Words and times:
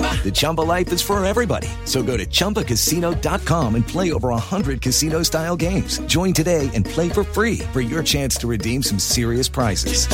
The 0.00 0.30
Chumba 0.30 0.60
life 0.60 0.92
is 0.92 1.00
for 1.00 1.24
everybody. 1.24 1.68
So 1.86 2.02
go 2.02 2.16
to 2.16 2.26
ChumbaCasino.com 2.26 3.74
and 3.74 3.86
play 3.86 4.12
over 4.12 4.28
100 4.28 4.82
casino 4.82 5.22
style 5.22 5.56
games. 5.56 5.98
Join 6.00 6.32
today 6.34 6.70
and 6.74 6.84
play 6.84 7.08
for 7.08 7.24
free 7.24 7.60
for 7.72 7.80
your 7.80 8.02
chance 8.02 8.36
to 8.36 8.46
redeem 8.46 8.82
some 8.82 8.98
serious 8.98 9.48
prizes. 9.48 10.06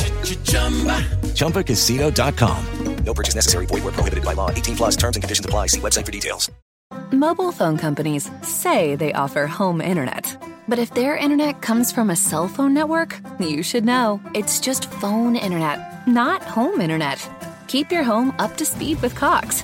ChumbaCasino.com. 1.35 2.65
No 3.03 3.13
purchase 3.13 3.35
necessary. 3.35 3.65
Void 3.67 3.83
were 3.85 3.93
prohibited 3.93 4.25
by 4.25 4.33
law. 4.33 4.49
18 4.49 4.75
plus 4.75 4.95
terms 4.97 5.15
and 5.15 5.23
conditions 5.23 5.45
apply. 5.45 5.67
See 5.67 5.79
website 5.79 6.05
for 6.05 6.11
details. 6.11 6.51
Mobile 7.11 7.53
phone 7.53 7.77
companies 7.77 8.29
say 8.41 8.97
they 8.97 9.13
offer 9.13 9.47
home 9.47 9.79
internet. 9.79 10.35
But 10.67 10.79
if 10.79 10.93
their 10.93 11.15
internet 11.15 11.61
comes 11.61 11.89
from 11.89 12.09
a 12.09 12.17
cell 12.17 12.49
phone 12.49 12.73
network, 12.73 13.17
you 13.39 13.63
should 13.63 13.85
know. 13.85 14.19
It's 14.33 14.59
just 14.59 14.91
phone 14.91 15.37
internet, 15.37 16.05
not 16.05 16.43
home 16.43 16.81
internet. 16.81 17.17
Keep 17.67 17.93
your 17.93 18.03
home 18.03 18.33
up 18.39 18.57
to 18.57 18.65
speed 18.65 19.01
with 19.01 19.15
Cox. 19.15 19.63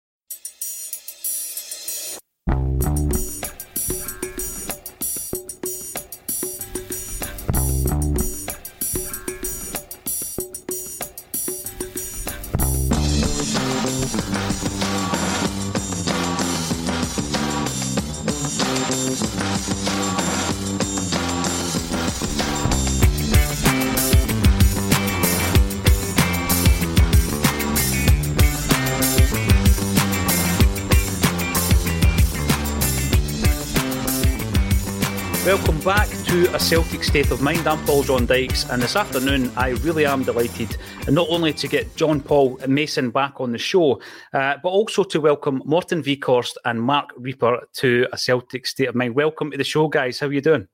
Celtic 36.61 37.03
State 37.03 37.31
of 37.31 37.41
Mind. 37.41 37.67
I'm 37.67 37.83
Paul 37.85 38.03
John 38.03 38.25
Dykes, 38.25 38.69
and 38.69 38.81
this 38.81 38.95
afternoon 38.95 39.51
I 39.57 39.69
really 39.69 40.05
am 40.05 40.23
delighted 40.23 40.77
and 41.07 41.15
not 41.15 41.27
only 41.29 41.53
to 41.53 41.67
get 41.67 41.95
John 41.95 42.21
Paul 42.21 42.59
Mason 42.67 43.09
back 43.09 43.41
on 43.41 43.51
the 43.51 43.57
show, 43.57 43.99
uh, 44.33 44.55
but 44.61 44.69
also 44.69 45.03
to 45.03 45.19
welcome 45.19 45.63
Morten 45.65 46.03
Wieghorst 46.03 46.55
and 46.63 46.81
Marc 46.81 47.17
Rieper 47.17 47.61
to 47.73 48.07
A 48.13 48.17
Celtic 48.17 48.67
State 48.67 48.89
of 48.89 48.95
Mind. 48.95 49.15
Welcome 49.15 49.51
to 49.51 49.57
the 49.57 49.63
show, 49.63 49.87
guys. 49.87 50.19
How 50.19 50.27
are 50.27 50.33
you 50.33 50.39
doing? 50.39 50.67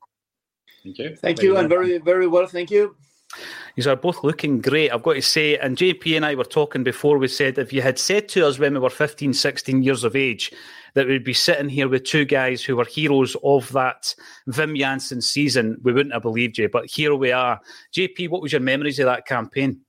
Thank 0.84 0.98
you. 1.00 1.16
Thank 1.16 1.42
you. 1.42 1.58
I'm 1.58 1.70
very, 1.70 1.98
very 2.00 2.28
well. 2.28 2.48
Thank 2.48 2.70
you. 2.70 2.96
You 3.76 3.90
are 3.90 3.96
both 3.96 4.24
looking 4.24 4.60
great, 4.60 4.92
I've 4.92 5.04
got 5.04 5.14
to 5.14 5.22
say. 5.22 5.58
And 5.58 5.78
JP 5.78 6.18
and 6.18 6.26
I 6.26 6.36
were 6.36 6.44
talking 6.44 6.84
before. 6.84 7.18
We 7.18 7.28
said 7.28 7.58
if 7.58 7.72
you 7.72 7.82
had 7.82 7.98
said 7.98 8.28
to 8.30 8.46
us 8.46 8.60
when 8.60 8.74
we 8.74 8.80
were 8.80 8.90
15, 8.90 9.34
16 9.34 9.84
years 9.84 10.04
of 10.04 10.16
age 10.16 10.52
that 10.98 11.08
we'd 11.08 11.24
be 11.24 11.32
sitting 11.32 11.70
here 11.70 11.88
with 11.88 12.06
two 12.06 12.26
guys 12.26 12.64
who 12.64 12.76
were 12.76 12.84
heroes 12.84 13.36
of 13.44 13.72
that 13.72 14.16
Wim 14.50 14.76
Jansen 14.76 15.22
season, 15.22 15.78
we 15.84 15.94
wouldn't 15.94 16.12
have 16.12 16.24
believed 16.24 16.58
you. 16.58 16.70
But 16.70 16.88
here 16.88 17.14
we 17.14 17.32
are. 17.32 17.62
JP, 17.96 18.30
what 18.30 18.42
was 18.42 18.52
your 18.52 18.62
memories 18.62 18.98
of 18.98 19.06
that 19.06 19.28
campaign? 19.28 19.82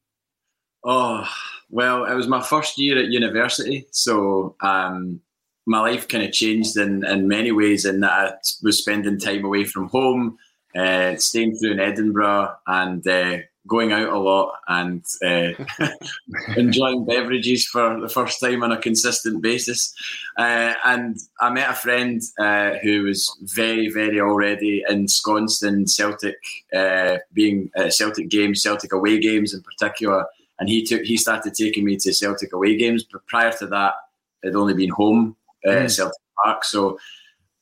Oh, 0.85 1.27
well, 1.71 2.05
it 2.05 2.13
was 2.13 2.27
my 2.27 2.43
first 2.43 2.77
year 2.77 2.99
at 2.99 3.07
university. 3.07 3.87
So 3.91 4.55
um, 4.61 5.23
my 5.65 5.81
life 5.81 6.09
kind 6.09 6.25
of 6.25 6.33
changed 6.33 6.77
in, 6.77 7.07
in 7.07 7.27
many 7.27 7.53
ways 7.53 7.87
in 7.87 8.01
that 8.01 8.13
I 8.13 8.33
was 8.63 8.77
spending 8.77 9.19
time 9.19 9.47
away 9.47 9.65
from 9.65 9.89
home, 9.89 10.37
uh, 10.77 11.17
staying 11.17 11.57
through 11.57 11.73
in 11.73 11.81
Edinburgh 11.81 12.55
and 12.67 13.09
uh, 13.09 13.39
going 13.69 13.93
out 13.93 14.09
a 14.09 14.19
lot 14.19 14.55
and 14.67 15.05
uh, 15.25 15.51
enjoying 16.57 17.05
beverages 17.05 17.67
for 17.67 18.01
the 18.01 18.09
first 18.09 18.41
time 18.41 18.63
on 18.63 18.73
a 18.73 18.81
consistent 18.81 19.43
basis. 19.43 19.95
Uh, 20.37 20.75
and 20.85 21.19
I 21.41 21.51
met 21.51 21.71
a 21.71 21.75
friend 21.75 22.21
uh, 22.41 22.73
who 22.83 23.05
was 23.05 23.37
very, 23.43 23.91
very 23.91 24.21
already 24.21 24.83
ensconced 24.89 25.63
in 25.63 25.87
Celtic, 25.87 26.39
uh, 26.75 27.19
being 27.33 27.71
Celtic 27.91 28.29
games, 28.29 28.63
Celtic 28.63 28.93
away 28.93 29.21
games 29.21 29.55
in 29.55 29.63
particular. 29.63 30.27
And 30.59 30.69
he 30.69 30.83
took, 30.83 31.03
he 31.03 31.17
started 31.17 31.55
taking 31.55 31.85
me 31.85 31.97
to 31.99 32.13
Celtic 32.13 32.53
away 32.53 32.77
games. 32.77 33.05
But 33.05 33.27
prior 33.27 33.53
to 33.59 33.67
that, 33.69 33.95
it'd 34.43 34.57
only 34.57 34.75
been 34.75 34.91
home, 34.91 35.37
mm. 35.65 35.95
Celtic 35.95 36.21
Park. 36.43 36.65
So 36.65 36.99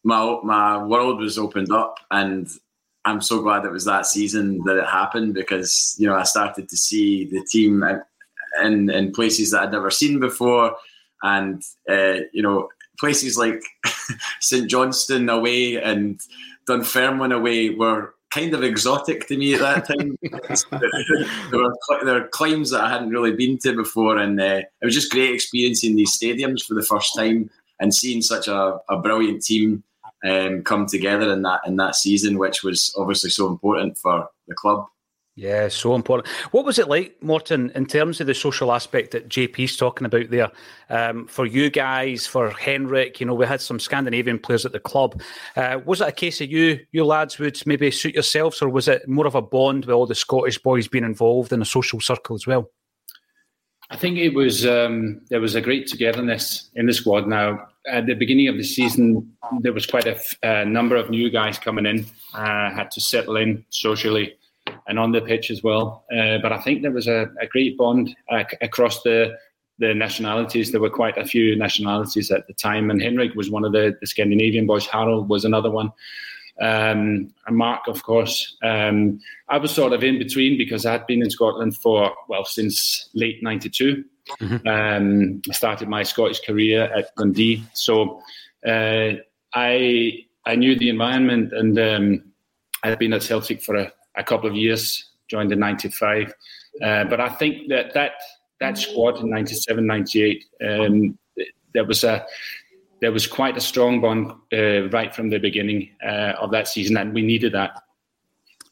my 0.06 0.38
my 0.44 0.82
world 0.82 1.20
was 1.20 1.36
opened 1.36 1.72
up, 1.72 1.98
and 2.12 2.48
I'm 3.06 3.20
so 3.20 3.40
glad 3.40 3.64
it 3.64 3.70
was 3.70 3.84
that 3.84 4.04
season 4.04 4.62
that 4.64 4.76
it 4.76 4.86
happened 4.86 5.34
because 5.34 5.94
you 5.98 6.06
know 6.06 6.16
I 6.16 6.24
started 6.24 6.68
to 6.68 6.76
see 6.76 7.24
the 7.24 7.42
team 7.44 7.84
in 8.62 8.90
in 8.90 9.12
places 9.12 9.52
that 9.52 9.62
I'd 9.62 9.72
never 9.72 9.90
seen 9.90 10.18
before, 10.18 10.76
and 11.22 11.62
uh, 11.88 12.20
you 12.32 12.42
know 12.42 12.68
places 12.98 13.38
like 13.38 13.62
St 14.40 14.68
Johnstone 14.68 15.28
away 15.28 15.76
and 15.76 16.20
Dunfermline 16.66 17.32
away 17.32 17.70
were 17.70 18.14
kind 18.30 18.52
of 18.54 18.64
exotic 18.64 19.28
to 19.28 19.36
me 19.36 19.54
at 19.54 19.60
that 19.60 19.86
time. 19.86 20.18
there, 21.50 21.60
were, 21.60 22.04
there 22.04 22.14
were 22.14 22.28
climbs 22.28 22.70
that 22.70 22.82
I 22.82 22.90
hadn't 22.90 23.10
really 23.10 23.32
been 23.32 23.56
to 23.58 23.74
before, 23.74 24.18
and 24.18 24.40
uh, 24.40 24.62
it 24.80 24.84
was 24.84 24.94
just 24.94 25.12
great 25.12 25.32
experiencing 25.32 25.94
these 25.94 26.18
stadiums 26.18 26.64
for 26.64 26.74
the 26.74 26.82
first 26.82 27.14
time 27.16 27.50
and 27.78 27.94
seeing 27.94 28.20
such 28.20 28.48
a, 28.48 28.78
a 28.88 28.98
brilliant 28.98 29.44
team 29.44 29.84
um, 30.24 30.62
come 30.62 30.86
together 30.86 31.32
in 31.32 31.42
that 31.42 31.60
in 31.66 31.76
that 31.76 31.96
season, 31.96 32.38
which 32.38 32.62
was 32.62 32.94
obviously 32.96 33.30
so 33.30 33.46
important 33.46 33.98
for 33.98 34.28
the 34.48 34.54
club. 34.54 34.86
Yeah, 35.38 35.68
so 35.68 35.94
important. 35.94 36.28
What 36.52 36.64
was 36.64 36.78
it 36.78 36.88
like, 36.88 37.22
Morten, 37.22 37.70
in 37.74 37.84
terms 37.84 38.22
of 38.22 38.26
the 38.26 38.32
social 38.32 38.72
aspect 38.72 39.10
that 39.10 39.28
JP's 39.28 39.76
talking 39.76 40.06
about 40.06 40.30
there? 40.30 40.50
Um, 40.88 41.26
for 41.26 41.44
you 41.44 41.68
guys, 41.68 42.26
for 42.26 42.48
Henrik, 42.48 43.20
you 43.20 43.26
know, 43.26 43.34
we 43.34 43.44
had 43.44 43.60
some 43.60 43.78
Scandinavian 43.78 44.38
players 44.38 44.64
at 44.64 44.72
the 44.72 44.80
club. 44.80 45.20
Uh, 45.54 45.80
was 45.84 46.00
it 46.00 46.08
a 46.08 46.12
case 46.12 46.40
of 46.40 46.50
you, 46.50 46.80
you 46.90 47.04
lads 47.04 47.38
would 47.38 47.60
maybe 47.66 47.90
suit 47.90 48.14
yourselves, 48.14 48.62
or 48.62 48.70
was 48.70 48.88
it 48.88 49.06
more 49.06 49.26
of 49.26 49.34
a 49.34 49.42
bond 49.42 49.84
with 49.84 49.94
all 49.94 50.06
the 50.06 50.14
Scottish 50.14 50.56
boys 50.56 50.88
being 50.88 51.04
involved 51.04 51.52
in 51.52 51.60
a 51.60 51.66
social 51.66 52.00
circle 52.00 52.34
as 52.34 52.46
well? 52.46 52.70
I 53.90 53.96
think 53.96 54.18
it 54.18 54.34
was 54.34 54.66
um, 54.66 55.20
there 55.30 55.40
was 55.40 55.54
a 55.54 55.60
great 55.60 55.86
togetherness 55.86 56.70
in 56.74 56.86
the 56.86 56.92
squad. 56.92 57.28
Now, 57.28 57.68
at 57.86 58.06
the 58.06 58.14
beginning 58.14 58.48
of 58.48 58.56
the 58.56 58.64
season, 58.64 59.32
there 59.60 59.72
was 59.72 59.86
quite 59.86 60.06
a, 60.06 60.16
f- 60.16 60.36
a 60.42 60.64
number 60.64 60.96
of 60.96 61.08
new 61.08 61.30
guys 61.30 61.58
coming 61.58 61.86
in. 61.86 62.04
Uh, 62.34 62.70
had 62.70 62.90
to 62.92 63.00
settle 63.00 63.36
in 63.36 63.64
socially 63.70 64.34
and 64.88 64.98
on 64.98 65.12
the 65.12 65.20
pitch 65.20 65.50
as 65.50 65.62
well. 65.62 66.04
Uh, 66.12 66.38
but 66.38 66.52
I 66.52 66.60
think 66.60 66.82
there 66.82 66.90
was 66.90 67.06
a, 67.06 67.28
a 67.40 67.46
great 67.46 67.78
bond 67.78 68.14
uh, 68.30 68.44
across 68.60 69.02
the 69.02 69.36
the 69.78 69.94
nationalities. 69.94 70.72
There 70.72 70.80
were 70.80 70.90
quite 70.90 71.18
a 71.18 71.26
few 71.26 71.54
nationalities 71.54 72.30
at 72.30 72.46
the 72.46 72.54
time, 72.54 72.90
and 72.90 73.00
Henrik 73.00 73.34
was 73.34 73.50
one 73.50 73.64
of 73.64 73.72
the, 73.72 73.96
the 74.00 74.06
Scandinavian 74.06 74.66
boys. 74.66 74.86
Harald 74.86 75.28
was 75.28 75.44
another 75.44 75.70
one. 75.70 75.92
Um, 76.60 77.34
and 77.46 77.56
Mark, 77.56 77.86
of 77.86 78.02
course. 78.02 78.56
Um, 78.62 79.20
I 79.48 79.58
was 79.58 79.72
sort 79.72 79.92
of 79.92 80.02
in 80.02 80.18
between 80.18 80.56
because 80.56 80.86
I 80.86 80.92
had 80.92 81.06
been 81.06 81.22
in 81.22 81.30
Scotland 81.30 81.76
for, 81.76 82.14
well, 82.28 82.44
since 82.44 83.08
late 83.14 83.42
92. 83.42 84.04
Mm-hmm. 84.40 84.66
Um, 84.66 85.42
I 85.48 85.52
started 85.52 85.88
my 85.88 86.02
Scottish 86.02 86.40
career 86.40 86.84
at 86.96 87.14
Dundee. 87.16 87.64
So 87.74 88.22
uh, 88.66 89.12
I, 89.54 90.24
I 90.44 90.56
knew 90.56 90.78
the 90.78 90.88
environment 90.88 91.52
and 91.52 91.78
um, 91.78 92.24
I 92.82 92.90
had 92.90 92.98
been 92.98 93.12
at 93.12 93.22
Celtic 93.22 93.62
for 93.62 93.76
a, 93.76 93.92
a, 94.16 94.24
couple 94.24 94.48
of 94.48 94.56
years, 94.56 95.10
joined 95.28 95.52
in 95.52 95.58
95. 95.58 96.32
Uh, 96.82 97.04
but 97.04 97.20
I 97.20 97.28
think 97.28 97.68
that 97.68 97.94
that, 97.94 98.12
that 98.60 98.78
squad 98.78 99.20
in 99.20 99.30
97, 99.30 99.86
98, 99.86 100.44
um, 100.64 101.18
there 101.74 101.84
was 101.84 102.04
a 102.04 102.24
there 103.00 103.12
was 103.12 103.26
quite 103.26 103.56
a 103.56 103.60
strong 103.60 104.00
bond 104.00 104.32
uh, 104.52 104.88
right 104.90 105.14
from 105.14 105.30
the 105.30 105.38
beginning 105.38 105.90
uh, 106.04 106.34
of 106.40 106.50
that 106.52 106.68
season, 106.68 106.96
and 106.96 107.14
we 107.14 107.22
needed 107.22 107.52
that. 107.52 107.82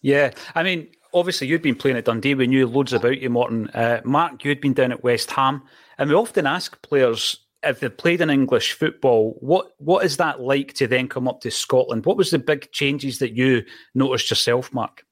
Yeah, 0.02 0.30
I 0.54 0.62
mean, 0.62 0.88
obviously 1.12 1.46
you'd 1.46 1.62
been 1.62 1.76
playing 1.76 1.96
at 1.96 2.04
Dundee. 2.04 2.34
We 2.34 2.46
knew 2.46 2.66
loads 2.66 2.92
about 2.92 3.20
you, 3.20 3.30
Morten. 3.30 3.68
Uh, 3.70 4.00
Mark, 4.04 4.44
you'd 4.44 4.60
been 4.60 4.74
down 4.74 4.92
at 4.92 5.04
West 5.04 5.30
Ham, 5.30 5.62
and 5.98 6.10
we 6.10 6.16
often 6.16 6.46
ask 6.46 6.80
players 6.82 7.44
if 7.66 7.80
they 7.80 7.88
played 7.88 8.20
in 8.20 8.30
English 8.30 8.72
football, 8.72 9.36
what 9.40 9.72
what 9.78 10.04
is 10.04 10.16
that 10.18 10.40
like 10.40 10.74
to 10.74 10.86
then 10.86 11.08
come 11.08 11.26
up 11.26 11.40
to 11.40 11.50
Scotland? 11.50 12.04
What 12.04 12.16
was 12.16 12.30
the 12.30 12.38
big 12.38 12.70
changes 12.72 13.18
that 13.18 13.32
you 13.32 13.64
noticed 13.94 14.30
yourself, 14.30 14.72
Mark? 14.72 15.04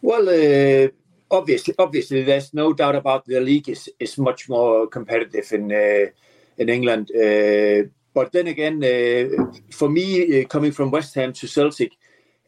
Well, 0.00 0.28
uh, 0.28 0.88
obviously, 1.30 1.74
obviously, 1.78 2.22
there's 2.22 2.54
no 2.54 2.72
doubt 2.72 2.96
about 2.96 3.26
the 3.26 3.40
league 3.40 3.68
is 3.68 3.90
is 3.98 4.18
much 4.18 4.48
more 4.48 4.86
competitive 4.86 5.52
in 5.52 5.72
uh, 5.72 6.10
in 6.58 6.68
England. 6.68 7.10
Uh, 7.10 7.88
but 8.14 8.32
then 8.32 8.48
again, 8.48 8.82
uh, 8.82 9.44
for 9.70 9.88
me, 9.88 10.42
uh, 10.42 10.46
coming 10.46 10.72
from 10.72 10.90
West 10.90 11.14
Ham 11.14 11.32
to 11.32 11.46
Celtic, 11.46 11.92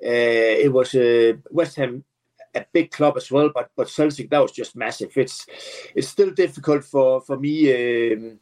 it 0.00 0.72
was 0.72 0.94
West 1.50 1.76
Ham 1.76 2.04
a 2.54 2.64
big 2.72 2.90
club 2.90 3.16
as 3.16 3.30
well, 3.30 3.50
but 3.54 3.70
but 3.76 3.88
Celtic 3.88 4.30
that 4.30 4.42
was 4.42 4.52
just 4.52 4.76
massive. 4.76 5.12
It's 5.16 5.46
it's 5.94 6.08
still 6.08 6.30
difficult 6.30 6.84
for 6.84 7.20
for 7.20 7.38
me 7.38 8.12
um, 8.12 8.38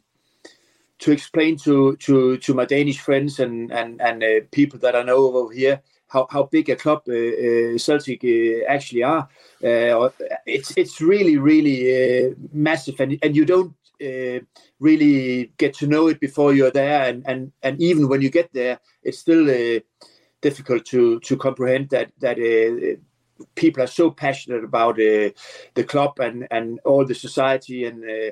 to 0.99 1.11
explain 1.11 1.57
to 1.57 1.95
to 1.97 2.37
to 2.37 2.53
my 2.53 2.65
Danish 2.65 2.99
friends 2.99 3.39
and 3.39 3.71
and 3.71 4.01
and 4.01 4.23
uh, 4.23 4.39
people 4.51 4.79
that 4.79 4.95
I 4.95 5.03
know 5.03 5.17
over 5.17 5.53
here 5.53 5.81
how 6.07 6.27
how 6.31 6.43
big 6.43 6.69
a 6.69 6.75
club 6.75 7.03
uh, 7.07 7.13
uh, 7.13 7.77
Celtic 7.77 8.25
actually 8.67 9.03
are. 9.03 9.29
it's 9.61 10.71
it's 10.75 11.01
really 11.01 11.37
really 11.37 12.35
massive, 12.51 12.99
and 12.99 13.19
and 13.21 13.35
you 13.35 13.45
don't 13.45 13.73
uh, 14.01 14.39
really 14.79 15.51
get 15.57 15.73
to 15.75 15.87
know 15.87 16.07
it 16.07 16.19
before 16.19 16.53
you're 16.53 16.71
there, 16.71 17.09
and 17.09 17.23
and 17.27 17.51
and 17.63 17.81
even 17.81 18.07
when 18.07 18.21
you 18.21 18.29
get 18.29 18.51
there, 18.53 18.79
it's 19.03 19.19
still 19.19 19.49
uh, 19.49 19.79
difficult 20.41 20.85
to 20.85 21.19
to 21.21 21.37
comprehend 21.37 21.89
that 21.89 22.11
that 22.19 22.37
uh, 22.39 22.97
people 23.55 23.83
are 23.83 23.87
so 23.87 24.11
passionate 24.11 24.63
about 24.63 24.95
uh, 24.99 25.29
the 25.75 25.83
club 25.87 26.19
and 26.19 26.47
and 26.51 26.79
all 26.85 27.05
the 27.05 27.15
society 27.15 27.85
and 27.85 28.03
uh, 28.03 28.31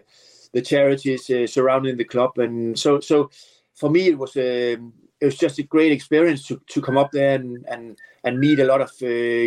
the 0.54 0.62
charities 0.62 1.30
uh, 1.30 1.48
surrounding 1.48 1.98
the 1.98 2.06
club, 2.06 2.38
and 2.38 2.78
so 2.78 3.00
so 3.00 3.30
for 3.76 3.90
me 3.90 4.08
it 4.08 4.18
was 4.18 4.36
a 4.38 4.76
um, 4.76 4.94
it 5.20 5.26
was 5.26 5.38
just 5.38 5.60
a 5.60 5.64
great 5.64 5.92
experience 5.92 6.46
to, 6.48 6.62
to 6.68 6.82
come 6.82 6.98
up 6.98 7.12
there 7.12 7.36
and, 7.36 7.66
and, 7.68 7.98
and 8.24 8.40
meet 8.40 8.60
a 8.60 8.66
lot 8.66 8.82
of 8.82 8.92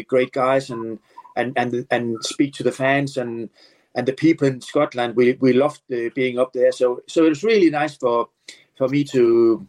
great 0.08 0.32
guys 0.32 0.70
and, 0.70 0.99
and 1.37 1.52
and 1.56 1.87
and 1.90 2.25
speak 2.25 2.52
to 2.55 2.64
the 2.64 2.72
fans. 2.72 3.17
And 3.17 3.50
and 3.94 4.06
the 4.06 4.12
people 4.12 4.46
in 4.46 4.60
Scotland, 4.60 5.16
we 5.16 5.32
we 5.40 5.52
loved 5.52 5.82
uh, 5.92 6.10
being 6.14 6.38
up 6.38 6.52
there. 6.52 6.72
So 6.72 7.02
so 7.06 7.25
it 7.25 7.31
was 7.31 7.44
really 7.44 7.70
nice 7.70 7.96
for 7.96 8.28
for 8.76 8.88
me 8.88 9.04
to 9.04 9.66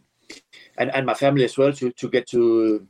and, 0.78 0.94
and 0.94 1.06
my 1.06 1.14
family 1.14 1.44
as 1.44 1.58
well 1.58 1.72
to 1.72 1.90
to 1.92 2.08
get 2.08 2.26
to 2.28 2.86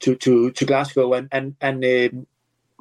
to 0.00 0.14
to, 0.16 0.50
to 0.50 0.64
Glasgow 0.64 1.12
and 1.14 1.28
and 1.32 1.56
and 1.60 1.84
uh, 1.84 2.08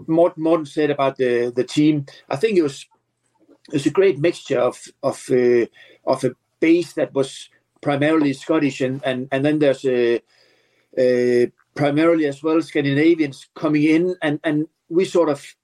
Morten, 0.08 0.44
Morten 0.44 0.66
said 0.66 0.92
about 0.92 1.18
the 1.18 1.52
the 1.56 1.64
team. 1.64 2.06
I 2.30 2.36
think 2.36 2.58
it 2.58 2.64
was 2.64 2.86
it 3.68 3.74
was 3.74 3.86
a 3.86 3.92
great 3.92 4.20
mixture 4.20 4.60
of 4.60 4.84
of 5.04 5.24
uh, 5.32 5.66
of 6.06 6.24
a 6.24 6.36
base 6.60 6.94
that 6.94 7.14
was 7.14 7.50
primarily 7.82 8.34
Scottish 8.34 8.82
and 8.82 9.02
and 9.04 9.28
and 9.32 9.46
then 9.46 9.60
there's 9.60 9.86
a, 9.86 10.22
a 10.98 11.52
primarily 11.76 12.26
as 12.26 12.42
well 12.42 12.62
Scandinavians 12.62 13.48
coming 13.56 13.84
in 13.84 14.16
and 14.22 14.40
and 14.44 14.68
we 14.90 15.06
sort 15.06 15.30
of 15.30 15.56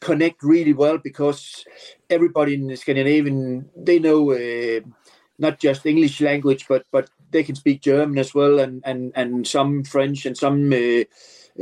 connect 0.00 0.42
really 0.42 0.72
well 0.72 0.98
because 0.98 1.64
everybody 2.08 2.54
in 2.54 2.76
Scandinavian 2.76 3.68
they 3.76 3.98
know 3.98 4.32
uh, 4.32 4.80
not 5.38 5.58
just 5.58 5.86
English 5.86 6.20
language, 6.20 6.66
but 6.68 6.84
but 6.90 7.10
they 7.30 7.42
can 7.42 7.54
speak 7.54 7.82
German 7.82 8.18
as 8.18 8.34
well, 8.34 8.58
and 8.58 8.82
and 8.84 9.12
and 9.14 9.46
some 9.46 9.84
French 9.84 10.26
and 10.26 10.36
some 10.36 10.72
uh, 10.72 11.04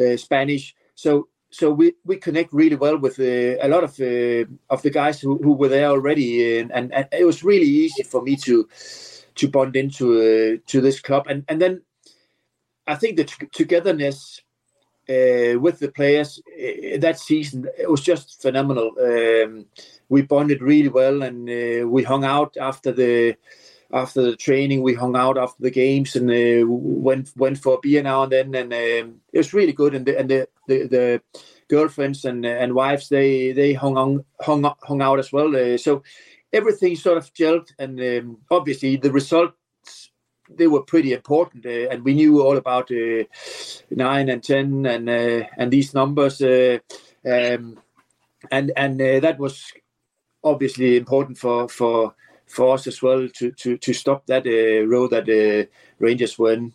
uh, 0.00 0.16
Spanish. 0.16 0.74
So 0.94 1.28
so 1.50 1.70
we, 1.70 1.94
we 2.04 2.16
connect 2.16 2.52
really 2.52 2.76
well 2.76 2.98
with 2.98 3.18
uh, 3.18 3.56
a 3.64 3.68
lot 3.68 3.84
of 3.84 3.98
uh, 4.00 4.44
of 4.68 4.82
the 4.82 4.90
guys 4.90 5.20
who, 5.20 5.38
who 5.38 5.52
were 5.52 5.68
there 5.68 5.88
already, 5.88 6.58
and, 6.58 6.72
and, 6.72 6.92
and, 6.92 7.08
it 7.12 7.24
was 7.24 7.44
really 7.44 7.66
easy 7.66 8.02
for 8.02 8.22
me 8.22 8.36
to 8.36 8.68
to 9.36 9.48
bond 9.48 9.76
into 9.76 10.18
uh, 10.18 10.56
to 10.66 10.80
this 10.80 11.00
club, 11.00 11.26
and 11.28 11.44
and 11.48 11.60
then 11.60 11.82
I 12.86 12.94
think 12.96 13.16
the 13.16 13.24
t- 13.24 13.46
togetherness 13.52 14.42
uh, 15.08 15.58
with 15.58 15.78
the 15.78 15.90
players 15.94 16.40
uh, 16.48 16.98
that 16.98 17.18
season. 17.18 17.66
It 17.78 17.90
was 17.90 18.00
just 18.00 18.42
phenomenal. 18.42 18.92
Um, 19.00 19.66
we 20.08 20.22
bonded 20.22 20.62
really 20.62 20.88
well, 20.88 21.22
and 21.22 21.48
uh, 21.48 21.88
we 21.88 22.02
hung 22.02 22.24
out 22.24 22.56
after 22.56 22.92
the 22.92 23.36
after 23.92 24.22
the 24.22 24.36
training. 24.36 24.82
We 24.82 24.94
hung 24.94 25.16
out 25.16 25.38
after 25.38 25.62
the 25.62 25.70
games 25.70 26.16
and 26.16 26.30
uh, 26.30 26.66
went 26.66 27.32
went 27.36 27.58
for 27.58 27.74
a 27.74 27.80
beer 27.80 28.02
now 28.02 28.22
and 28.22 28.32
then, 28.32 28.54
and 28.54 28.72
um, 28.72 29.20
it 29.32 29.38
was 29.38 29.54
really 29.54 29.72
good. 29.72 29.94
And 29.94 30.06
the 30.06 30.18
and 30.18 30.28
the, 30.28 30.48
the, 30.68 30.86
the 30.88 31.22
girlfriends 31.68 32.24
and 32.24 32.44
and 32.44 32.74
wives 32.74 33.08
they 33.08 33.52
they 33.52 33.72
hung 33.74 33.96
on 33.96 34.24
hung 34.40 34.70
hung 34.82 35.02
out 35.02 35.18
as 35.18 35.32
well. 35.32 35.54
Uh, 35.56 35.76
so 35.78 36.02
everything 36.52 36.96
sort 36.96 37.18
of 37.18 37.32
gelled, 37.34 37.68
and 37.78 38.00
um, 38.00 38.38
obviously 38.50 38.96
the 38.96 39.12
result 39.12 39.52
they 40.48 40.66
were 40.66 40.82
pretty 40.82 41.12
important, 41.12 41.66
uh, 41.66 41.88
and 41.90 42.04
we 42.04 42.14
knew 42.14 42.42
all 42.42 42.56
about 42.56 42.90
uh, 42.90 43.24
nine 43.90 44.28
and 44.28 44.42
ten 44.42 44.86
and 44.86 45.08
uh, 45.08 45.46
and 45.56 45.72
these 45.72 45.94
numbers, 45.94 46.40
uh, 46.40 46.78
um, 47.24 47.78
and 48.50 48.72
and 48.76 49.00
uh, 49.00 49.20
that 49.20 49.38
was 49.38 49.72
obviously 50.44 50.96
important 50.96 51.38
for 51.38 51.68
for 51.68 52.14
for 52.46 52.74
us 52.74 52.86
as 52.86 53.02
well 53.02 53.28
to 53.28 53.50
to 53.52 53.76
to 53.76 53.92
stop 53.92 54.26
that 54.26 54.46
uh, 54.46 54.86
road 54.86 55.10
that 55.10 55.26
the 55.26 55.68
Rangers 55.98 56.38
were 56.38 56.52
in. 56.52 56.72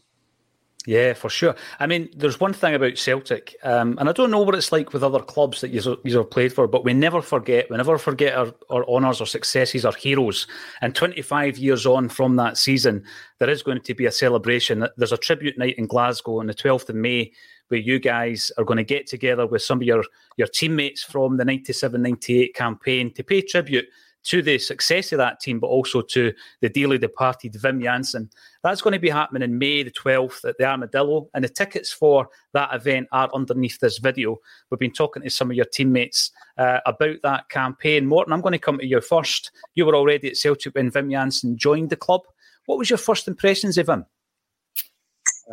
Yeah, 0.88 1.13
for 1.13 1.29
sure. 1.29 1.55
I 1.79 1.85
mean, 1.85 2.09
there's 2.15 2.39
one 2.39 2.53
thing 2.53 2.73
about 2.73 2.97
Celtic, 2.97 3.55
um, 3.63 3.97
and 4.00 4.09
I 4.09 4.13
don't 4.13 4.31
know 4.31 4.41
what 4.41 4.55
it's 4.55 4.71
like 4.71 4.93
with 4.93 5.03
other 5.03 5.19
clubs 5.19 5.61
that 5.61 5.69
you 5.69 6.17
have 6.17 6.31
played 6.31 6.53
for, 6.53 6.67
but 6.67 6.83
we 6.83 6.93
never 6.93 7.21
forget, 7.21 7.69
we 7.69 7.77
never 7.77 8.00
forget 8.00 8.35
our, 8.35 8.51
our 8.71 8.88
honours, 8.89 9.21
our 9.21 9.27
successes, 9.27 9.85
our 9.85 9.93
heroes. 9.93 10.47
And 10.81 10.95
25 10.95 11.59
years 11.59 11.85
on 11.85 12.09
from 12.09 12.35
that 12.38 12.57
season, 12.57 13.03
there 13.38 13.50
is 13.50 13.61
going 13.61 13.81
to 13.81 13.93
be 13.93 14.07
a 14.07 14.11
celebration. 14.11 14.88
There's 14.97 15.11
a 15.11 15.17
tribute 15.17 15.57
night 15.59 15.77
in 15.77 15.85
Glasgow 15.85 16.39
on 16.39 16.47
the 16.47 16.55
12th 16.55 16.89
of 16.89 16.95
May 16.95 17.31
where 17.67 17.79
you 17.79 18.00
guys 18.00 18.51
are 18.57 18.65
going 18.65 18.77
to 18.77 18.83
get 18.83 19.05
together 19.05 19.45
with 19.45 19.61
some 19.61 19.79
of 19.79 19.83
your, 19.83 20.03
your 20.38 20.47
teammates 20.47 21.03
from 21.03 21.38
the 21.38 21.45
97 21.45 22.01
98 22.01 22.55
campaign 22.55 23.13
to 23.13 23.23
pay 23.23 23.41
tribute 23.41 23.85
to 24.24 24.42
the 24.42 24.58
success 24.58 25.12
of 25.12 25.18
that 25.18 25.40
team, 25.40 25.60
but 25.60 25.68
also 25.68 26.01
to 26.01 26.34
the 26.62 26.70
dearly 26.70 26.98
departed 26.98 27.54
Wim 27.54 27.82
Jansen. 27.82 28.30
That's 28.63 28.82
going 28.82 28.94
to 28.94 29.00
be 29.00 29.10
happening 29.10 29.42
in 29.42 29.58
May 29.58 29.84
the 29.84 29.92
12th 29.92 30.46
at 30.46 30.58
the 30.58 30.66
Armadillo, 30.66 31.30
and 31.34 31.44
the 31.44 31.50
tickets 31.50 31.92
for 31.92 32.30
that 32.54 32.74
event 32.74 33.08
are 33.12 33.30
underneath 33.34 33.80
this 33.80 33.98
video. 33.98 34.38
We've 34.70 34.80
been 34.80 34.92
talking 34.92 35.24
to 35.24 35.30
some 35.30 35.50
of 35.50 35.58
your 35.58 35.66
teammates 35.66 36.32
uh, 36.58 36.80
about 36.86 37.18
that 37.24 37.50
campaign. 37.50 38.06
Morten, 38.06 38.34
I'm 38.34 38.42
going 38.42 38.54
to 38.54 38.60
come 38.60 38.78
to 38.78 38.86
you 38.86 39.01
first. 39.01 39.51
You 39.75 39.86
were 39.86 39.96
already 39.96 40.30
at 40.30 40.38
Celtic 40.38 40.75
when 40.75 40.92
Wim 40.92 41.12
Jansen 41.12 41.58
joined 41.58 41.90
the 41.90 41.96
club. 41.96 42.22
What 42.66 42.78
was 42.78 42.90
your 42.90 42.98
first 42.98 43.28
impressions 43.28 43.78
of 43.78 43.90
him? 43.90 44.06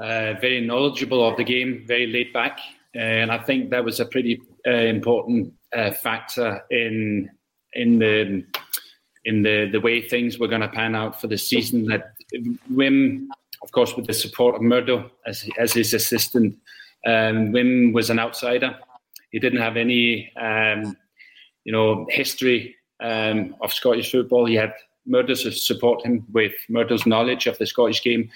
Uh, 0.01 0.35
very 0.41 0.61
knowledgeable 0.61 1.27
of 1.27 1.37
the 1.37 1.45
game, 1.45 1.85
very 1.87 2.07
laid 2.07 2.33
back, 2.33 2.61
and 2.95 3.33
I 3.33 3.39
think 3.39 3.71
that 3.71 3.85
was 3.85 3.99
a 3.99 4.05
pretty 4.05 4.41
uh, 4.67 4.71
important 4.71 5.53
uh, 5.75 5.91
factor 5.91 6.63
in 6.71 7.31
in 7.79 7.99
the 7.99 8.45
in 9.25 9.43
the 9.43 9.69
the 9.71 9.81
way 9.81 10.01
things 10.01 10.39
were 10.39 10.49
going 10.49 10.61
to 10.61 10.69
pan 10.69 10.95
out 10.95 11.21
for 11.21 11.29
the 11.29 11.39
season. 11.39 11.87
That 11.87 12.13
Wim, 12.73 13.27
of 13.63 13.73
course, 13.73 13.97
with 13.97 14.07
the 14.07 14.15
support 14.15 14.57
of 14.57 14.63
Murdo 14.63 15.11
as 15.27 15.49
as 15.59 15.73
his 15.73 15.95
assistant, 15.95 16.57
um, 17.07 17.53
Wim 17.53 17.93
was 17.95 18.11
an 18.11 18.19
outsider. 18.19 18.77
He 19.31 19.39
didn't 19.39 19.61
have 19.61 19.77
any, 19.77 20.33
um, 20.37 20.97
you 21.65 21.73
know, 21.73 22.07
history 22.09 22.75
um, 23.01 23.55
of 23.61 23.73
Scottish 23.73 24.11
football. 24.11 24.47
He 24.47 24.55
had 24.55 24.73
Murdo 25.07 25.35
to 25.35 25.53
support 25.53 26.05
him 26.05 26.25
with 26.33 26.55
Murdo's 26.69 27.07
knowledge 27.07 27.47
of 27.47 27.59
the 27.59 27.67
Scottish 27.67 28.03
game, 28.03 28.31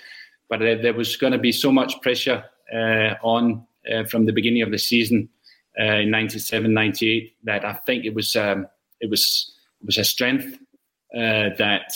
but 0.48 0.60
uh, 0.60 0.76
there 0.82 0.94
was 0.94 1.16
going 1.16 1.32
to 1.32 1.38
be 1.38 1.52
so 1.52 1.72
much 1.72 2.00
pressure 2.02 2.44
uh, 2.72 3.14
on 3.22 3.66
uh, 3.92 4.04
from 4.04 4.26
the 4.26 4.32
beginning 4.32 4.62
of 4.62 4.70
the 4.70 4.78
season 4.78 5.28
uh, 5.80 6.00
in 6.04 6.10
97, 6.10 6.72
98 6.72 7.36
that 7.44 7.64
I 7.64 7.72
think 7.72 8.04
it 8.04 8.14
was 8.14 8.36
um, 8.36 8.66
it 9.02 9.10
was 9.10 9.52
was 9.84 9.98
a 9.98 10.04
strength 10.04 10.56
uh, 11.14 11.50
that 11.58 11.92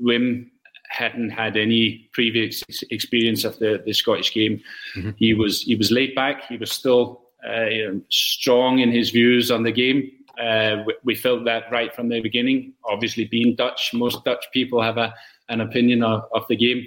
Wim 0.00 0.50
hadn't 0.90 1.30
had 1.30 1.56
any 1.56 2.08
previous 2.12 2.62
experience 2.90 3.44
of 3.44 3.58
the, 3.58 3.82
the 3.84 3.92
Scottish 3.92 4.32
game. 4.32 4.60
Mm-hmm. 4.96 5.10
He 5.16 5.34
was 5.34 5.62
he 5.62 5.76
was 5.76 5.90
laid 5.90 6.14
back. 6.14 6.46
He 6.48 6.56
was 6.56 6.70
still 6.70 7.22
uh, 7.48 7.64
you 7.66 7.92
know, 7.92 8.00
strong 8.10 8.80
in 8.80 8.90
his 8.90 9.10
views 9.10 9.50
on 9.50 9.62
the 9.62 9.72
game. 9.72 10.10
Uh, 10.40 10.82
we, 10.86 10.94
we, 11.04 11.14
felt 11.14 11.44
that 11.44 11.64
right 11.70 11.94
from 11.94 12.08
the 12.08 12.20
beginning. 12.20 12.72
Obviously, 12.84 13.24
being 13.24 13.56
Dutch, 13.56 13.90
most 13.92 14.24
Dutch 14.24 14.44
people 14.52 14.80
have 14.80 14.96
a, 14.96 15.12
an 15.48 15.60
opinion 15.60 16.02
of, 16.02 16.24
of 16.32 16.46
the 16.48 16.56
game, 16.56 16.84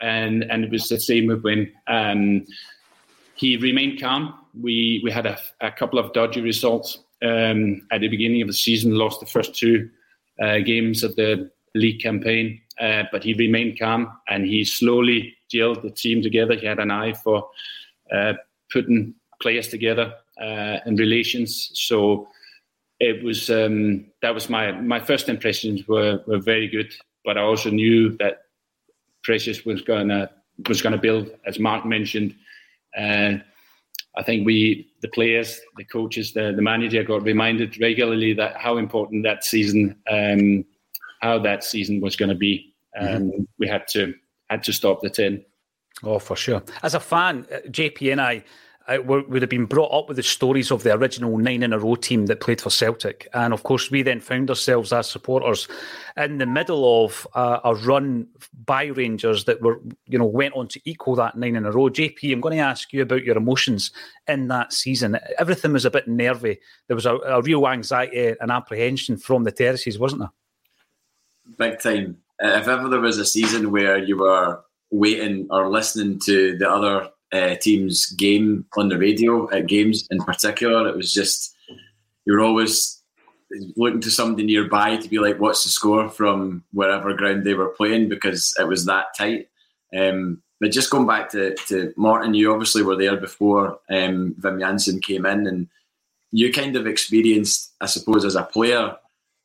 and 0.00 0.44
and 0.44 0.64
it 0.64 0.70
was 0.70 0.88
the 0.88 1.00
same 1.00 1.26
with 1.26 1.42
Wim. 1.42 1.70
Um, 1.88 2.46
he 3.34 3.56
remained 3.56 4.00
calm. 4.00 4.34
We 4.60 5.00
we 5.02 5.10
had 5.10 5.26
a, 5.26 5.38
a 5.60 5.72
couple 5.72 5.98
of 5.98 6.12
dodgy 6.12 6.40
results 6.40 6.98
um, 7.24 7.86
at 7.90 8.00
the 8.00 8.08
beginning 8.08 8.42
of 8.42 8.48
the 8.48 8.54
season. 8.54 8.94
Lost 8.94 9.20
the 9.20 9.26
first 9.26 9.54
two 9.54 9.90
uh, 10.40 10.58
games 10.58 11.02
of 11.02 11.16
the 11.16 11.50
league 11.74 12.00
campaign, 12.00 12.60
uh, 12.80 13.04
but 13.10 13.24
he 13.24 13.34
remained 13.34 13.78
calm 13.78 14.12
and 14.28 14.44
he 14.44 14.64
slowly 14.64 15.36
gelled 15.52 15.82
the 15.82 15.90
team 15.90 16.22
together. 16.22 16.54
He 16.54 16.66
had 16.66 16.78
an 16.78 16.90
eye 16.90 17.12
for 17.12 17.48
uh, 18.12 18.34
putting 18.72 19.14
players 19.40 19.68
together 19.68 20.14
uh, 20.40 20.78
and 20.84 20.98
relations. 20.98 21.70
So 21.74 22.28
it 23.00 23.22
was 23.24 23.50
um, 23.50 24.06
that 24.22 24.34
was 24.34 24.48
my 24.48 24.72
my 24.72 25.00
first 25.00 25.28
impressions 25.28 25.86
were 25.88 26.22
were 26.26 26.38
very 26.38 26.68
good. 26.68 26.92
But 27.24 27.38
I 27.38 27.42
also 27.42 27.70
knew 27.70 28.16
that 28.18 28.42
Precious 29.22 29.64
was 29.64 29.82
gonna 29.82 30.30
was 30.68 30.82
gonna 30.82 30.98
build, 30.98 31.30
as 31.46 31.58
Mark 31.58 31.84
mentioned. 31.84 32.34
And 32.96 33.42
I 34.16 34.22
think 34.22 34.46
we, 34.46 34.88
the 35.02 35.08
players, 35.08 35.60
the 35.76 35.84
coaches, 35.84 36.32
the, 36.32 36.52
the 36.54 36.62
manager, 36.62 37.02
got 37.02 37.22
reminded 37.22 37.80
regularly 37.80 38.32
that 38.34 38.56
how 38.56 38.76
important 38.76 39.24
that 39.24 39.44
season 39.44 39.96
um, 40.10 40.64
how 41.20 41.38
that 41.38 41.64
season 41.64 42.00
was 42.00 42.16
going 42.16 42.28
to 42.28 42.34
be. 42.34 42.74
Um, 42.98 43.08
mm-hmm. 43.08 43.42
We 43.58 43.66
had 43.66 43.88
to 43.88 44.14
had 44.50 44.62
to 44.64 44.72
stop 44.72 45.00
the 45.00 45.10
tin. 45.10 45.44
Oh, 46.02 46.18
for 46.18 46.36
sure. 46.36 46.62
As 46.82 46.94
a 46.94 47.00
fan, 47.00 47.46
uh, 47.52 47.58
JP 47.68 48.12
and 48.12 48.20
I, 48.20 48.44
I 48.86 48.98
would 48.98 49.40
have 49.40 49.50
been 49.50 49.66
brought 49.66 49.92
up 49.92 50.08
with 50.08 50.18
the 50.18 50.22
stories 50.22 50.70
of 50.70 50.82
the 50.82 50.94
original 50.94 51.38
nine 51.38 51.62
in 51.62 51.72
a 51.72 51.78
row 51.78 51.94
team 51.94 52.26
that 52.26 52.40
played 52.40 52.60
for 52.60 52.70
Celtic, 52.70 53.28
and 53.32 53.52
of 53.52 53.62
course, 53.62 53.90
we 53.90 54.02
then 54.02 54.20
found 54.20 54.50
ourselves 54.50 54.92
as 54.92 55.08
supporters 55.08 55.68
in 56.16 56.38
the 56.38 56.46
middle 56.46 57.04
of 57.04 57.26
uh, 57.34 57.60
a 57.64 57.74
run 57.74 58.26
by 58.66 58.84
Rangers 58.86 59.44
that 59.44 59.62
were, 59.62 59.80
you 60.06 60.18
know, 60.18 60.26
went 60.26 60.54
on 60.54 60.68
to 60.68 60.80
equal 60.84 61.14
that 61.16 61.36
nine 61.36 61.56
in 61.56 61.64
a 61.64 61.70
row. 61.70 61.88
JP, 61.88 62.32
I'm 62.32 62.40
going 62.40 62.56
to 62.56 62.62
ask 62.62 62.92
you 62.92 63.02
about 63.02 63.24
your 63.24 63.36
emotions 63.36 63.90
in 64.28 64.48
that 64.48 64.72
season. 64.72 65.18
Everything 65.38 65.72
was 65.72 65.84
a 65.84 65.90
bit 65.90 66.06
nervy. 66.06 66.58
There 66.88 66.96
was 66.96 67.06
a, 67.06 67.16
a 67.16 67.42
real 67.42 67.66
anxiety 67.66 68.34
and 68.40 68.50
apprehension 68.50 69.16
from 69.16 69.44
the 69.44 69.52
terraces, 69.52 69.98
wasn't 69.98 70.20
there? 70.20 70.30
big 71.56 71.80
time. 71.80 72.18
If 72.40 72.68
ever 72.68 72.88
there 72.88 73.00
was 73.00 73.18
a 73.18 73.24
season 73.24 73.70
where 73.70 73.98
you 73.98 74.18
were 74.18 74.62
waiting 74.90 75.46
or 75.50 75.70
listening 75.70 76.20
to 76.20 76.56
the 76.58 76.70
other 76.70 77.10
uh, 77.34 77.56
team's 77.56 78.06
game 78.12 78.64
on 78.76 78.88
the 78.88 78.98
radio 78.98 79.50
at 79.50 79.66
games 79.66 80.06
in 80.10 80.18
particular, 80.18 80.88
it 80.88 80.96
was 80.96 81.12
just 81.12 81.54
you 82.24 82.32
were 82.32 82.40
always 82.40 83.02
looking 83.76 84.00
to 84.00 84.10
somebody 84.10 84.46
nearby 84.46 84.96
to 84.96 85.08
be 85.08 85.18
like, 85.18 85.40
"What's 85.40 85.64
the 85.64 85.70
score 85.70 86.08
from 86.08 86.64
wherever 86.72 87.12
ground 87.14 87.44
they 87.44 87.54
were 87.54 87.68
playing?" 87.70 88.08
Because 88.08 88.54
it 88.58 88.66
was 88.66 88.86
that 88.86 89.06
tight. 89.16 89.48
Um, 89.96 90.42
but 90.60 90.70
just 90.70 90.90
going 90.90 91.06
back 91.06 91.30
to, 91.30 91.54
to 91.66 91.92
Morten, 91.96 92.34
you 92.34 92.52
obviously 92.52 92.82
were 92.82 92.96
there 92.96 93.16
before 93.16 93.78
um, 93.90 94.34
Jansen 94.42 95.00
came 95.00 95.26
in, 95.26 95.46
and 95.46 95.68
you 96.30 96.52
kind 96.52 96.76
of 96.76 96.86
experienced, 96.86 97.74
I 97.80 97.86
suppose, 97.86 98.24
as 98.24 98.36
a 98.36 98.44
player, 98.44 98.96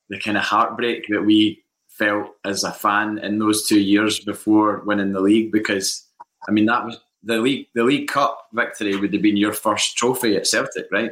the 0.10 0.19
kind 0.19 0.38
of 0.38 0.43
heartbreak 0.43 1.05
that 1.10 1.25
we 1.25 1.63
felt 2.00 2.36
as 2.46 2.63
a 2.63 2.72
fan 2.72 3.17
in 3.19 3.39
those 3.39 3.67
two 3.67 3.79
years 3.79 4.22
before 4.22 4.81
winning 4.86 5.12
the 5.12 5.19
league 5.19 5.51
because 5.51 6.08
I 6.48 6.51
mean 6.51 6.65
that 6.67 6.86
was 6.86 6.98
the 7.23 7.39
league 7.39 7.67
the 7.75 7.83
League 7.83 8.07
Cup 8.07 8.47
victory 8.53 8.95
would 8.95 9.13
have 9.13 9.21
been 9.21 9.38
your 9.38 9.53
first 9.53 9.97
trophy 9.97 10.35
at 10.35 10.47
Celtic, 10.47 10.88
right? 10.91 11.11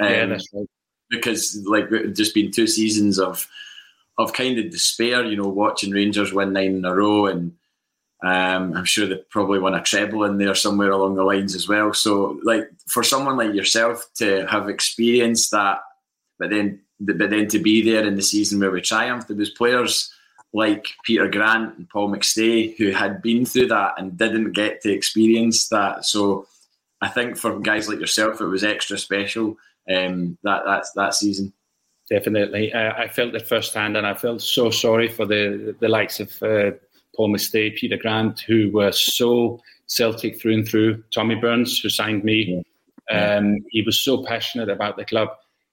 Um, 0.00 0.10
yeah, 0.10 0.26
that's 0.26 0.48
right. 0.52 0.66
Because 1.10 1.62
like 1.66 1.88
just 2.14 2.34
been 2.34 2.50
two 2.50 2.66
seasons 2.66 3.18
of 3.18 3.46
of 4.18 4.32
kind 4.32 4.58
of 4.58 4.70
despair, 4.70 5.24
you 5.24 5.36
know, 5.36 5.48
watching 5.48 5.90
Rangers 5.90 6.32
win 6.32 6.52
nine 6.52 6.76
in 6.76 6.84
a 6.84 6.94
row, 6.94 7.26
and 7.26 7.52
um, 8.24 8.74
I'm 8.74 8.84
sure 8.84 9.06
they 9.06 9.16
probably 9.30 9.58
won 9.58 9.74
a 9.74 9.82
treble 9.82 10.24
in 10.24 10.38
there 10.38 10.54
somewhere 10.54 10.90
along 10.90 11.16
the 11.16 11.24
lines 11.24 11.54
as 11.54 11.68
well. 11.68 11.92
So, 11.92 12.40
like 12.42 12.68
for 12.86 13.02
someone 13.02 13.36
like 13.36 13.54
yourself 13.54 14.08
to 14.16 14.46
have 14.46 14.68
experienced 14.68 15.50
that, 15.50 15.80
but 16.38 16.50
then 16.50 16.80
but 17.00 17.18
then 17.18 17.48
to 17.48 17.58
be 17.58 17.82
there 17.82 18.06
in 18.06 18.16
the 18.16 18.22
season 18.22 18.60
where 18.60 18.70
we 18.70 18.80
triumphed, 18.80 19.28
there 19.28 19.36
was 19.36 19.50
players 19.50 20.13
like 20.54 20.86
Peter 21.04 21.28
Grant 21.28 21.76
and 21.76 21.88
Paul 21.90 22.10
McStay 22.10 22.76
who 22.78 22.92
had 22.92 23.20
been 23.20 23.44
through 23.44 23.66
that 23.66 23.94
and 23.98 24.16
didn't 24.16 24.52
get 24.52 24.80
to 24.82 24.92
experience 24.92 25.68
that. 25.68 26.04
So 26.04 26.46
I 27.02 27.08
think 27.08 27.36
for 27.36 27.58
guys 27.58 27.88
like 27.88 27.98
yourself, 27.98 28.40
it 28.40 28.46
was 28.46 28.64
extra 28.64 28.96
special 28.96 29.58
um, 29.90 30.38
that 30.44 30.64
that 30.64 30.86
that 30.94 31.14
season. 31.14 31.52
Definitely, 32.08 32.72
uh, 32.72 32.92
I 32.96 33.08
felt 33.08 33.34
it 33.34 33.46
firsthand, 33.46 33.96
and 33.96 34.06
I 34.06 34.14
felt 34.14 34.40
so 34.40 34.70
sorry 34.70 35.08
for 35.08 35.26
the 35.26 35.74
the 35.80 35.88
likes 35.88 36.20
of 36.20 36.30
uh, 36.42 36.70
Paul 37.16 37.30
McStay, 37.32 37.76
Peter 37.76 37.96
Grant, 37.96 38.40
who 38.40 38.70
were 38.70 38.92
so 38.92 39.60
Celtic 39.86 40.40
through 40.40 40.54
and 40.54 40.68
through. 40.68 41.02
Tommy 41.12 41.34
Burns, 41.34 41.80
who 41.80 41.88
signed 41.88 42.22
me, 42.22 42.62
yeah. 43.10 43.36
um, 43.36 43.58
he 43.70 43.82
was 43.82 43.98
so 43.98 44.22
passionate 44.24 44.68
about 44.68 44.96
the 44.96 45.04
club. 45.04 45.28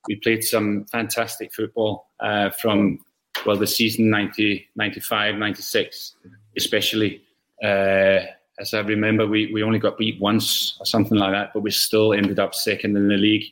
We 0.08 0.16
played 0.16 0.44
some 0.44 0.86
fantastic 0.86 1.54
football 1.54 2.08
uh, 2.20 2.50
from 2.50 3.00
well, 3.46 3.58
the 3.58 3.68
season 3.68 4.10
90, 4.10 4.68
95, 4.76 5.36
96, 5.36 6.16
especially. 6.58 7.22
Uh, 7.64 8.22
as 8.60 8.74
I 8.74 8.82
remember, 8.82 9.26
we, 9.26 9.52
we 9.54 9.64
only 9.64 9.80
got 9.80 9.98
beat 9.98 10.20
once 10.20 10.78
or 10.80 10.86
something 10.86 11.18
like 11.18 11.32
that, 11.32 11.52
but 11.54 11.62
we 11.62 11.72
still 11.72 12.14
ended 12.14 12.40
up 12.40 12.54
second 12.54 12.96
in 12.96 13.08
the 13.08 13.18
league. 13.18 13.46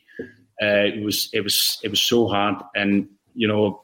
Uh, 0.62 0.86
it 0.94 1.02
was 1.02 1.30
it 1.32 1.40
was 1.40 1.80
it 1.82 1.90
was 1.90 2.00
so 2.00 2.28
hard, 2.28 2.62
and 2.74 3.08
you 3.34 3.48
know 3.48 3.82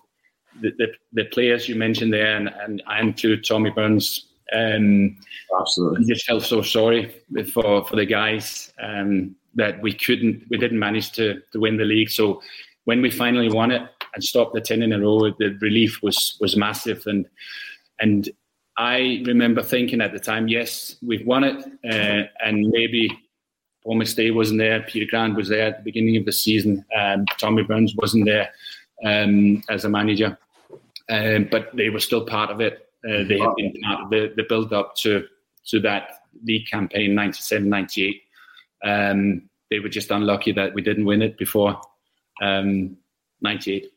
the 0.60 0.70
the, 0.76 0.88
the 1.14 1.24
players 1.26 1.68
you 1.68 1.74
mentioned 1.74 2.12
there, 2.12 2.36
and, 2.36 2.48
and 2.48 2.82
I 2.86 3.00
include 3.00 3.44
Tommy 3.44 3.70
Burns. 3.70 4.26
Um, 4.52 5.16
Absolutely, 5.58 6.04
I 6.04 6.14
just 6.14 6.26
felt 6.26 6.42
so 6.42 6.60
sorry 6.62 7.16
for 7.52 7.84
for 7.86 7.96
the 7.96 8.04
guys 8.04 8.72
um, 8.80 9.34
that 9.54 9.80
we 9.80 9.94
couldn't, 9.94 10.44
we 10.50 10.58
didn't 10.58 10.78
manage 10.78 11.12
to 11.12 11.40
to 11.52 11.60
win 11.60 11.78
the 11.78 11.84
league. 11.84 12.10
So 12.10 12.42
when 12.84 13.00
we 13.00 13.10
finally 13.10 13.50
won 13.50 13.70
it, 13.70 13.82
and 14.16 14.24
stopped 14.24 14.54
the 14.54 14.60
ten 14.62 14.82
in 14.82 14.94
a 14.94 14.98
row, 14.98 15.30
the 15.30 15.56
relief 15.60 16.02
was 16.02 16.36
was 16.40 16.56
massive. 16.56 17.06
And 17.06 17.28
and 18.00 18.28
I 18.78 19.22
remember 19.26 19.62
thinking 19.62 20.00
at 20.00 20.12
the 20.12 20.18
time, 20.18 20.48
yes, 20.48 20.96
we've 21.06 21.26
won 21.26 21.44
it, 21.44 21.64
uh, 21.84 22.26
and 22.44 22.66
maybe 22.68 23.10
Paul 23.84 24.00
McStay 24.00 24.34
wasn't 24.34 24.58
there, 24.58 24.82
Peter 24.82 25.06
Grant 25.08 25.36
was 25.36 25.48
there 25.50 25.68
at 25.68 25.78
the 25.78 25.84
beginning 25.84 26.16
of 26.16 26.24
the 26.24 26.32
season, 26.32 26.84
um, 26.98 27.26
Tommy 27.38 27.62
Burns 27.62 27.94
wasn't 27.94 28.24
there 28.24 28.50
um, 29.04 29.62
as 29.68 29.84
a 29.84 29.88
manager, 29.88 30.36
um, 31.10 31.46
but 31.50 31.74
they 31.76 31.90
were 31.90 32.00
still 32.00 32.24
part 32.24 32.50
of 32.50 32.60
it. 32.60 32.88
Uh, 33.06 33.22
they 33.28 33.38
had 33.38 33.54
been 33.54 33.72
part 33.84 34.00
of 34.02 34.10
the, 34.10 34.32
the 34.36 34.44
build 34.48 34.72
up 34.72 34.96
to 34.96 35.26
to 35.66 35.78
that 35.80 36.20
league 36.44 36.66
campaign 36.66 37.14
97 37.14 37.68
98 37.68 38.22
um, 38.84 39.48
they 39.70 39.80
were 39.80 39.88
just 39.88 40.10
unlucky 40.10 40.52
that 40.52 40.74
we 40.74 40.82
didn't 40.82 41.04
win 41.04 41.22
it 41.22 41.36
before 41.38 41.80
um, 42.42 42.96
98 43.40 43.90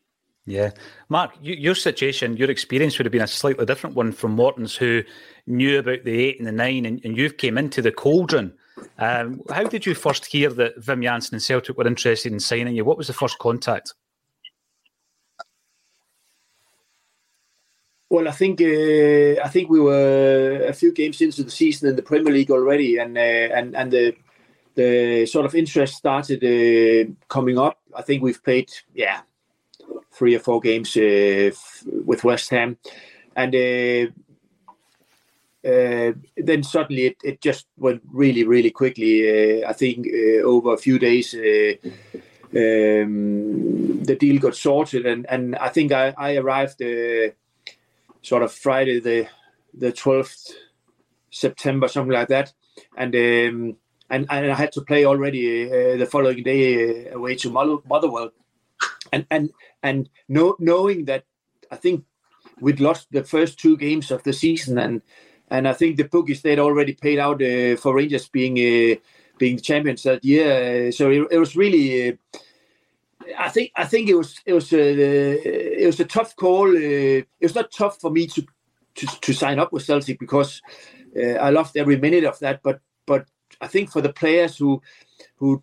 yeah. 0.46 0.70
Mark, 1.08 1.32
you, 1.40 1.54
your 1.54 1.74
situation, 1.74 2.36
your 2.36 2.50
experience 2.50 2.98
would 2.98 3.06
have 3.06 3.12
been 3.12 3.22
a 3.22 3.26
slightly 3.26 3.66
different 3.66 3.96
one 3.96 4.12
from 4.12 4.32
Morten's, 4.32 4.76
who 4.76 5.02
knew 5.46 5.78
about 5.78 6.04
the 6.04 6.24
eight 6.24 6.38
and 6.38 6.46
the 6.46 6.52
nine, 6.52 6.86
and, 6.86 7.00
and 7.04 7.16
you've 7.16 7.36
came 7.36 7.58
into 7.58 7.82
the 7.82 7.92
cauldron. 7.92 8.52
Um, 8.98 9.40
how 9.50 9.64
did 9.64 9.86
you 9.86 9.94
first 9.94 10.26
hear 10.26 10.50
that 10.50 10.80
Wim 10.80 11.02
Jansen 11.02 11.34
and 11.34 11.42
Celtic 11.42 11.76
were 11.76 11.86
interested 11.86 12.32
in 12.32 12.40
signing 12.40 12.74
you? 12.74 12.84
What 12.84 12.98
was 12.98 13.06
the 13.06 13.12
first 13.12 13.38
contact? 13.38 13.94
Well, 18.08 18.26
I 18.26 18.32
think 18.32 18.60
uh, 18.60 19.40
I 19.44 19.48
think 19.48 19.70
we 19.70 19.78
were 19.78 20.64
a 20.66 20.72
few 20.72 20.92
games 20.92 21.20
into 21.20 21.44
the 21.44 21.50
season 21.50 21.88
in 21.88 21.96
the 21.96 22.02
Premier 22.02 22.32
League 22.32 22.50
already, 22.50 22.98
and 22.98 23.16
uh, 23.16 23.20
and 23.20 23.76
and 23.76 23.92
the 23.92 24.16
the 24.74 25.26
sort 25.26 25.46
of 25.46 25.54
interest 25.54 25.94
started 25.94 26.42
uh, 26.42 27.12
coming 27.28 27.56
up. 27.56 27.78
I 27.94 28.02
think 28.02 28.22
we've 28.22 28.42
played, 28.42 28.70
yeah, 28.94 29.20
three 30.12 30.34
or 30.34 30.40
four 30.40 30.60
games 30.60 30.96
uh, 30.96 31.50
with 32.06 32.24
West 32.24 32.50
Ham, 32.50 32.76
and 33.36 33.54
uh, 33.54 34.06
uh, 35.68 36.12
then 36.36 36.62
suddenly 36.62 37.06
it, 37.06 37.16
it 37.22 37.40
just 37.40 37.66
went 37.76 38.02
really, 38.12 38.44
really 38.44 38.70
quickly. 38.70 39.64
I 39.64 39.72
think 39.72 40.06
over 40.44 40.74
a 40.74 40.78
few 40.78 40.98
days. 40.98 41.34
Um, 42.52 44.02
the 44.02 44.16
deal 44.16 44.40
got 44.40 44.56
sorted, 44.56 45.06
and, 45.06 45.24
and 45.28 45.54
I 45.54 45.68
think 45.68 45.92
I, 45.92 46.12
I 46.18 46.34
arrived 46.34 46.82
sort 48.22 48.42
of 48.42 48.52
Friday 48.52 48.98
the 49.00 49.28
the 49.72 49.92
twelfth 49.92 50.50
September, 51.30 51.88
something 51.88 52.12
like 52.12 52.28
that, 52.28 52.52
and 52.96 53.14
um, 53.14 53.76
and 54.10 54.26
and 54.28 54.50
I 54.50 54.54
had 54.54 54.72
to 54.72 54.82
play 54.82 55.04
already 55.04 55.66
uh, 55.66 55.96
the 55.96 56.06
following 56.06 56.42
day 56.42 57.08
uh, 57.08 57.16
away 57.16 57.36
to 57.36 57.50
Motherwell, 57.50 58.30
and 59.12 59.26
and 59.30 59.50
and 59.82 60.08
know, 60.28 60.56
knowing 60.58 61.04
that 61.06 61.24
I 61.70 61.76
think 61.76 62.04
we'd 62.60 62.80
lost 62.80 63.08
the 63.10 63.24
first 63.24 63.58
two 63.58 63.76
games 63.76 64.10
of 64.10 64.22
the 64.22 64.32
season, 64.32 64.78
and 64.78 65.02
and 65.48 65.66
I 65.66 65.72
think 65.72 65.96
the 65.96 66.04
bookies 66.04 66.42
they'd 66.42 66.58
already 66.58 66.94
paid 66.94 67.18
out 67.18 67.42
uh, 67.42 67.76
for 67.76 67.94
Rangers 67.94 68.28
being 68.28 68.58
uh, 68.58 68.96
being 69.38 69.58
champions 69.58 70.02
that 70.04 70.24
year. 70.24 70.88
Uh, 70.88 70.90
so 70.92 71.10
it, 71.10 71.26
it 71.30 71.38
was 71.38 71.56
really. 71.56 72.10
Uh, 72.10 72.16
I 73.38 73.48
think 73.48 73.70
I 73.76 73.84
think 73.84 74.08
it 74.08 74.14
was 74.14 74.40
it 74.46 74.52
was 74.52 74.72
a 74.72 75.82
it 75.82 75.86
was 75.86 76.00
a 76.00 76.04
tough 76.04 76.36
call. 76.36 76.68
Uh, 76.68 77.22
it 77.22 77.42
was 77.42 77.54
not 77.54 77.70
tough 77.70 78.00
for 78.00 78.10
me 78.10 78.26
to 78.28 78.46
to, 78.96 79.06
to 79.20 79.32
sign 79.32 79.58
up 79.58 79.72
with 79.72 79.84
Celtic 79.84 80.18
because 80.18 80.62
uh, 81.16 81.34
I 81.34 81.50
loved 81.50 81.76
every 81.76 81.96
minute 81.96 82.24
of 82.24 82.38
that. 82.40 82.62
But 82.62 82.80
but 83.06 83.26
I 83.60 83.66
think 83.66 83.90
for 83.90 84.00
the 84.00 84.12
players 84.12 84.56
who 84.56 84.82
who 85.36 85.62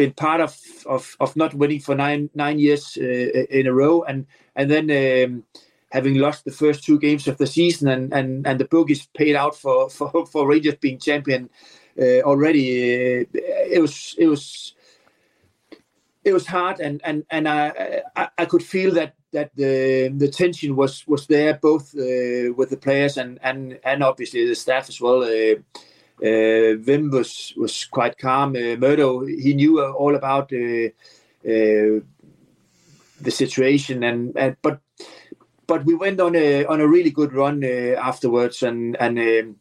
been 0.00 0.12
part 0.12 0.40
of, 0.40 0.56
of, 0.86 1.16
of 1.20 1.36
not 1.36 1.54
winning 1.54 1.80
for 1.80 1.94
nine 1.94 2.30
nine 2.34 2.58
years 2.58 2.96
uh, 2.96 3.58
in 3.58 3.66
a 3.66 3.72
row, 3.72 4.02
and 4.02 4.26
and 4.56 4.70
then 4.70 4.86
um, 4.90 5.44
having 5.92 6.14
lost 6.14 6.44
the 6.44 6.58
first 6.62 6.84
two 6.84 6.98
games 6.98 7.28
of 7.28 7.36
the 7.36 7.46
season, 7.46 7.88
and 7.88 8.12
and, 8.12 8.46
and 8.46 8.58
the 8.58 8.64
bookies 8.64 9.06
paid 9.20 9.36
out 9.36 9.54
for 9.54 9.90
for, 9.90 10.26
for 10.32 10.48
Rangers 10.48 10.76
being 10.80 10.98
champion 10.98 11.50
uh, 12.00 12.20
already. 12.30 13.20
Uh, 13.20 13.24
it 13.76 13.80
was 13.80 14.14
it 14.18 14.26
was 14.26 14.74
it 16.24 16.32
was 16.32 16.46
hard, 16.46 16.80
and 16.80 17.00
and 17.04 17.24
and 17.30 17.46
I, 17.46 18.02
I, 18.16 18.28
I 18.38 18.44
could 18.46 18.62
feel 18.62 18.92
that 18.94 19.14
that 19.32 19.50
the 19.54 20.12
the 20.16 20.28
tension 20.28 20.76
was 20.76 21.06
was 21.06 21.26
there 21.26 21.54
both 21.54 21.94
uh, 21.94 22.52
with 22.56 22.70
the 22.70 22.80
players 22.80 23.18
and 23.18 23.38
and 23.42 23.78
and 23.84 24.02
obviously 24.02 24.46
the 24.46 24.54
staff 24.54 24.88
as 24.88 25.00
well. 25.00 25.22
Uh, 26.22 26.50
uh, 26.70 26.76
Wim 26.76 27.10
was 27.10 27.54
was 27.56 27.84
quite 27.84 28.18
calm. 28.18 28.50
Uh, 28.56 28.76
Murdo 28.76 29.24
he 29.24 29.54
knew 29.54 29.82
all 29.82 30.14
about 30.14 30.52
uh, 30.52 30.88
uh, 31.44 32.00
the 33.20 33.30
situation, 33.30 34.04
and, 34.04 34.36
and 34.36 34.56
but 34.62 34.80
but 35.66 35.84
we 35.84 35.94
went 35.94 36.20
on 36.20 36.36
a 36.36 36.64
on 36.66 36.80
a 36.80 36.86
really 36.86 37.10
good 37.10 37.32
run 37.32 37.64
uh, 37.64 37.96
afterwards, 38.00 38.62
and 38.62 38.96
and 39.00 39.18
um, 39.18 39.56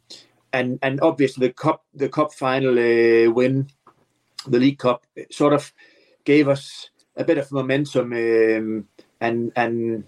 and 0.54 0.80
and 0.82 1.02
obviously 1.02 1.48
the 1.48 1.54
cup 1.54 1.84
the 1.94 2.10
cup 2.10 2.34
final 2.34 2.74
uh, 2.74 3.32
win, 3.32 3.68
the 4.48 4.60
League 4.60 4.80
Cup, 4.80 5.06
sort 5.32 5.54
of 5.54 5.74
gave 6.26 6.48
us 6.48 6.90
a 7.16 7.24
bit 7.24 7.38
of 7.38 7.52
momentum, 7.52 8.14
um, 8.14 8.88
and 9.22 9.52
and 9.56 10.04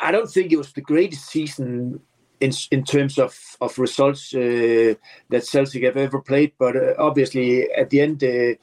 I 0.00 0.10
don't 0.10 0.30
think 0.30 0.52
it 0.52 0.58
was 0.58 0.72
the 0.72 0.80
greatest 0.80 1.26
season 1.26 2.00
in 2.44 2.52
in 2.70 2.84
terms 2.84 3.18
of 3.18 3.32
of 3.60 3.78
results 3.78 4.34
uh, 4.34 4.94
that 5.30 5.46
Celtic 5.46 5.84
have 5.84 5.96
ever 5.96 6.20
played. 6.20 6.52
But 6.58 6.76
uh, 6.76 6.94
obviously, 6.98 7.70
at 7.72 7.90
the 7.90 8.00
end, 8.00 8.22
uh, 8.22 8.54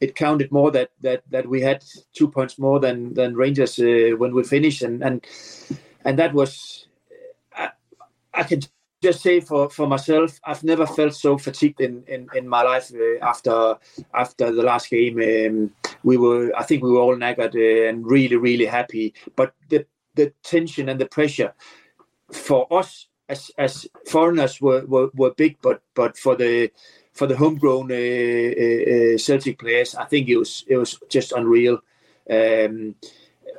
it 0.00 0.14
counted 0.14 0.50
more 0.50 0.70
that 0.72 0.90
that 1.02 1.22
that 1.30 1.46
we 1.46 1.60
had 1.60 1.84
two 2.12 2.28
points 2.28 2.58
more 2.58 2.80
than 2.80 3.14
than 3.14 3.36
Rangers 3.36 3.78
when 3.78 4.34
we 4.34 4.42
finished, 4.44 4.82
and 4.82 5.02
and 5.02 5.26
and 6.04 6.18
that 6.18 6.32
was. 6.32 6.88
I, 7.54 7.70
I 8.34 8.42
can 8.42 8.60
just 9.02 9.22
say 9.22 9.40
for, 9.40 9.70
for 9.70 9.86
myself, 9.86 10.40
I've 10.44 10.64
never 10.64 10.86
felt 10.86 11.14
so 11.14 11.38
fatigued 11.38 11.80
in, 11.80 12.02
in, 12.06 12.28
in 12.34 12.48
my 12.48 12.62
life 12.62 12.90
uh, 12.94 13.24
after 13.24 13.76
after 14.14 14.50
the 14.52 14.62
last 14.62 14.90
game. 14.90 15.18
Um, 15.18 15.70
we 16.02 16.16
were, 16.16 16.52
I 16.56 16.62
think, 16.64 16.82
we 16.82 16.90
were 16.90 17.00
all 17.00 17.16
knackered 17.16 17.54
uh, 17.54 17.88
and 17.88 18.06
really, 18.06 18.36
really 18.36 18.66
happy. 18.66 19.14
But 19.36 19.54
the 19.68 19.86
the 20.14 20.32
tension 20.42 20.88
and 20.88 20.98
the 21.00 21.06
pressure 21.06 21.52
for 22.32 22.66
us 22.72 23.06
as 23.28 23.50
as 23.58 23.86
foreigners 24.06 24.60
were, 24.60 24.84
were, 24.86 25.10
were 25.14 25.34
big, 25.34 25.56
but 25.62 25.82
but 25.94 26.16
for 26.16 26.36
the 26.36 26.70
for 27.12 27.26
the 27.26 27.36
homegrown 27.36 27.90
uh, 27.90 27.94
uh, 27.94 29.14
uh, 29.14 29.18
Celtic 29.18 29.58
players, 29.58 29.94
I 29.94 30.04
think 30.04 30.28
it 30.28 30.36
was 30.36 30.64
it 30.68 30.76
was 30.76 30.98
just 31.08 31.32
unreal. 31.32 31.80
Um, 32.30 32.94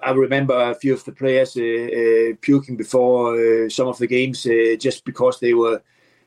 I 0.03 0.11
remember 0.11 0.53
a 0.53 0.75
few 0.75 0.93
of 0.93 1.03
the 1.05 1.11
players 1.11 1.57
uh, 1.57 2.35
puking 2.41 2.77
before 2.77 3.69
some 3.69 3.87
of 3.87 3.97
the 3.97 4.07
games 4.07 4.43
just 4.43 5.05
because 5.05 5.39
they 5.39 5.53
were 5.53 5.81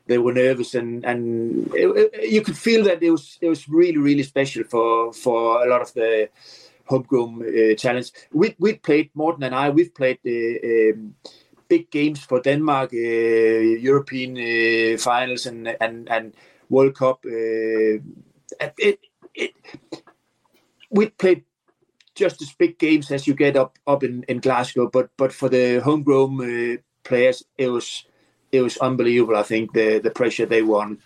they 0.07 0.17
were 0.17 0.33
nervous 0.33 0.75
and 0.75 1.05
and 1.05 1.73
it, 1.73 1.87
it, 1.87 2.31
you 2.31 2.41
could 2.41 2.57
feel 2.57 2.83
that 2.83 3.01
it 3.01 3.11
was 3.11 3.37
it 3.39 3.47
was 3.47 3.69
really 3.69 3.97
really 3.97 4.23
special 4.23 4.63
for 4.63 5.13
for 5.13 5.63
a 5.63 5.69
lot 5.69 5.81
of 5.81 5.93
the 5.93 6.29
homegrown 6.85 7.43
uh, 7.43 7.75
talents. 7.75 8.11
We 8.33 8.55
we 8.59 8.73
played 8.73 9.09
Morten 9.13 9.43
and 9.43 9.55
I. 9.55 9.69
We've 9.69 9.93
played 9.93 10.19
um, 10.25 11.15
big 11.71 11.89
games 11.89 12.19
for 12.19 12.41
Denmark, 12.41 12.91
uh, 12.93 13.87
European 13.89 14.31
uh, 14.35 14.97
finals 14.97 15.45
and 15.45 15.67
and 15.79 16.09
and 16.09 16.33
World 16.69 16.95
Cup. 16.95 17.25
Uh, 17.25 18.03
it, 18.77 18.99
it, 19.33 19.53
we 20.89 21.09
played 21.09 21.43
just 22.15 22.41
as 22.41 22.57
big 22.59 22.77
games 22.77 23.11
as 23.11 23.25
you 23.27 23.33
get 23.33 23.55
up 23.55 23.79
up 23.87 24.03
in, 24.03 24.23
in 24.27 24.41
Glasgow, 24.41 24.89
but 24.89 25.09
but 25.17 25.31
for 25.31 25.49
the 25.49 25.79
homegrown 25.79 26.77
players, 27.03 27.45
it 27.57 27.69
was 27.69 28.05
it 28.51 28.61
was 28.61 28.77
unbelievable. 28.77 29.37
I 29.37 29.43
think 29.43 29.73
the 29.73 29.99
the 30.03 30.11
pressure 30.11 30.47
they 30.47 30.63
won. 30.63 30.97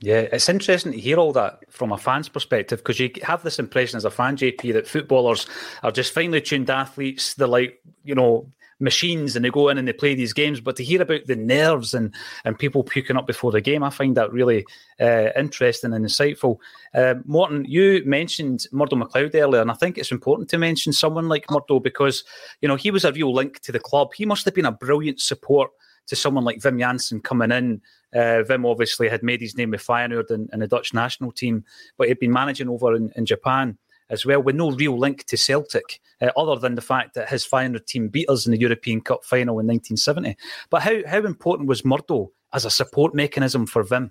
Yeah, 0.00 0.28
it's 0.32 0.48
interesting 0.48 0.92
to 0.92 1.00
hear 1.00 1.18
all 1.18 1.32
that 1.32 1.58
from 1.70 1.92
a 1.92 1.98
fan's 1.98 2.28
perspective 2.28 2.78
because 2.78 3.00
you 3.00 3.10
have 3.24 3.42
this 3.42 3.58
impression 3.58 3.96
as 3.96 4.04
a 4.04 4.10
fan, 4.10 4.36
JP, 4.36 4.72
that 4.72 4.86
footballers 4.86 5.48
are 5.82 5.90
just 5.90 6.14
finely 6.14 6.40
tuned 6.40 6.70
athletes. 6.70 7.34
They're 7.34 7.48
like, 7.48 7.82
you 8.04 8.14
know, 8.14 8.46
machines 8.80 9.34
and 9.34 9.44
they 9.44 9.50
go 9.50 9.68
in 9.68 9.78
and 9.78 9.88
they 9.88 9.92
play 9.92 10.14
these 10.14 10.32
games. 10.32 10.60
But 10.60 10.76
to 10.76 10.84
hear 10.84 11.02
about 11.02 11.26
the 11.26 11.36
nerves 11.36 11.94
and, 11.94 12.14
and 12.44 12.58
people 12.58 12.82
puking 12.82 13.16
up 13.16 13.26
before 13.26 13.52
the 13.52 13.60
game, 13.60 13.82
I 13.82 13.90
find 13.90 14.16
that 14.16 14.32
really 14.32 14.64
uh, 15.00 15.28
interesting 15.36 15.92
and 15.92 16.04
insightful. 16.04 16.58
Uh, 16.94 17.14
Morten, 17.24 17.64
you 17.64 18.02
mentioned 18.04 18.66
Murdo 18.72 18.96
MacLeod 18.96 19.34
earlier, 19.34 19.60
and 19.60 19.70
I 19.70 19.74
think 19.74 19.98
it's 19.98 20.12
important 20.12 20.48
to 20.50 20.58
mention 20.58 20.92
someone 20.92 21.28
like 21.28 21.50
Murdo 21.50 21.80
because, 21.80 22.24
you 22.60 22.68
know, 22.68 22.76
he 22.76 22.90
was 22.90 23.04
a 23.04 23.12
real 23.12 23.32
link 23.32 23.60
to 23.60 23.72
the 23.72 23.80
club. 23.80 24.14
He 24.14 24.26
must 24.26 24.44
have 24.44 24.54
been 24.54 24.66
a 24.66 24.72
brilliant 24.72 25.20
support 25.20 25.70
to 26.06 26.16
someone 26.16 26.44
like 26.44 26.60
Wim 26.60 26.78
Jansen 26.78 27.20
coming 27.20 27.52
in. 27.52 27.80
Uh, 28.14 28.42
Wim 28.48 28.68
obviously 28.68 29.08
had 29.08 29.22
made 29.22 29.40
his 29.40 29.56
name 29.56 29.70
with 29.70 29.84
Feyenoord 29.84 30.30
and, 30.30 30.48
in 30.52 30.60
the 30.60 30.66
Dutch 30.66 30.94
national 30.94 31.32
team, 31.32 31.64
but 31.98 32.08
he'd 32.08 32.18
been 32.18 32.32
managing 32.32 32.68
over 32.68 32.94
in, 32.94 33.12
in 33.16 33.26
Japan 33.26 33.76
as 34.10 34.24
well, 34.24 34.42
with 34.42 34.56
no 34.56 34.70
real 34.70 34.98
link 34.98 35.24
to 35.26 35.36
Celtic, 35.36 36.00
uh, 36.20 36.30
other 36.36 36.58
than 36.58 36.74
the 36.74 36.82
fact 36.82 37.14
that 37.14 37.28
his 37.28 37.46
Feyenoord 37.46 37.86
team 37.86 38.08
beat 38.08 38.28
us 38.28 38.46
in 38.46 38.52
the 38.52 38.60
European 38.60 39.00
Cup 39.00 39.24
final 39.24 39.58
in 39.58 39.66
1970. 39.66 40.36
But 40.70 40.82
how, 40.82 41.06
how 41.06 41.24
important 41.24 41.68
was 41.68 41.84
Murdo 41.84 42.32
as 42.52 42.64
a 42.64 42.70
support 42.70 43.14
mechanism 43.14 43.66
for 43.66 43.84
Wim? 43.84 44.10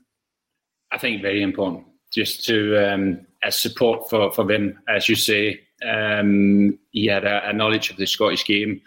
I 0.91 0.97
think 0.97 1.21
very 1.21 1.41
important, 1.41 1.85
just 2.13 2.45
to 2.45 2.77
um, 2.77 3.25
as 3.43 3.59
support 3.59 4.09
for, 4.09 4.31
for 4.31 4.45
Wim, 4.45 4.75
as 4.87 5.09
you 5.09 5.15
say. 5.15 5.61
Um, 5.85 6.79
he 6.91 7.05
had 7.05 7.25
a, 7.25 7.49
a, 7.49 7.53
knowledge 7.53 7.91
of 7.91 7.97
the 7.97 8.07
Scottish 8.07 8.45
game, 8.45 8.81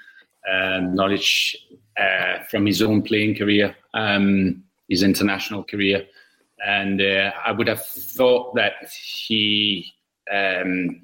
um, 0.51 0.95
knowledge 0.95 1.57
uh, 1.97 2.43
from 2.51 2.67
his 2.67 2.83
own 2.83 3.03
playing 3.03 3.37
career, 3.37 3.77
um, 3.95 4.65
his 4.89 5.05
international 5.05 5.63
career. 5.63 6.05
And 6.67 7.01
uh, 7.01 7.31
I 7.45 7.53
would 7.53 7.69
have 7.69 7.85
thought 7.85 8.55
that 8.57 8.73
he 8.91 9.93
um, 10.33 11.03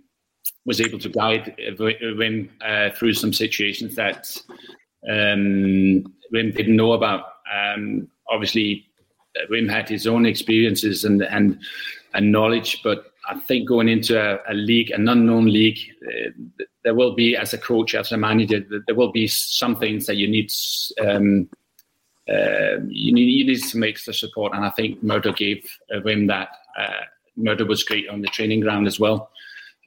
was 0.64 0.80
able 0.80 0.98
to 0.98 1.08
guide 1.08 1.56
Wim 1.78 2.48
uh, 2.60 2.94
through 2.94 3.14
some 3.14 3.32
situations 3.32 3.94
that 3.96 4.36
um, 5.08 6.04
Wim 6.32 6.54
didn't 6.54 6.76
know 6.76 6.92
about. 6.92 7.24
Um, 7.52 8.08
obviously, 8.28 8.88
Wim 9.50 9.70
had 9.70 9.88
his 9.88 10.06
own 10.06 10.26
experiences 10.26 11.04
and 11.04 11.22
and 11.22 11.58
and 12.14 12.32
knowledge, 12.32 12.82
but 12.82 13.12
I 13.28 13.38
think 13.40 13.68
going 13.68 13.88
into 13.88 14.18
a, 14.18 14.38
a 14.48 14.54
league, 14.54 14.90
an 14.90 15.08
unknown 15.08 15.46
league, 15.46 15.78
uh, 16.06 16.30
there 16.84 16.94
will 16.94 17.14
be, 17.14 17.36
as 17.36 17.52
a 17.52 17.58
coach, 17.58 17.94
as 17.94 18.12
a 18.12 18.16
manager, 18.16 18.64
there 18.86 18.94
will 18.94 19.10
be 19.10 19.26
some 19.26 19.76
things 19.76 20.06
that 20.06 20.16
you 20.16 20.28
need. 20.28 20.52
Um, 21.04 21.48
uh, 22.28 22.80
you, 22.88 23.12
need 23.12 23.28
you 23.28 23.46
need 23.46 23.60
some 23.60 23.82
extra 23.82 24.12
support, 24.14 24.52
and 24.54 24.64
I 24.64 24.70
think 24.70 25.02
Murdo 25.02 25.32
gave 25.32 25.68
uh, 25.94 26.00
Wim 26.00 26.28
that. 26.28 26.48
Murdo 27.37 27.64
was 27.64 27.85
great 27.85 28.09
on 28.09 28.22
the 28.22 28.29
training 28.29 28.61
ground 28.61 28.87
as 28.87 28.99
well, 28.99 29.31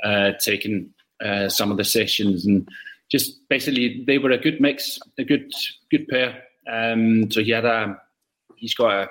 uh, 0.03 0.31
taking 0.39 0.93
uh, 1.23 1.49
some 1.49 1.71
of 1.71 1.77
the 1.77 1.83
sessions 1.83 2.45
and 2.45 2.67
just 3.09 3.47
basically 3.49 4.03
they 4.05 4.17
were 4.17 4.31
a 4.31 4.37
good 4.37 4.61
mix, 4.61 4.99
a 5.17 5.23
good 5.23 5.51
good 5.91 6.07
pair. 6.07 6.43
Um, 6.71 7.29
so 7.31 7.41
he 7.41 7.51
had 7.51 7.65
a 7.65 7.99
he's 8.55 8.73
got 8.73 8.91
a, 8.91 9.09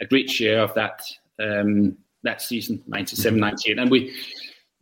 a 0.00 0.06
great 0.06 0.30
share 0.30 0.60
of 0.60 0.72
that 0.74 1.02
um, 1.42 1.96
that 2.22 2.42
season 2.42 2.82
97 2.86 3.32
mm-hmm. 3.32 3.40
98 3.40 3.78
and 3.78 3.90
we 3.90 4.14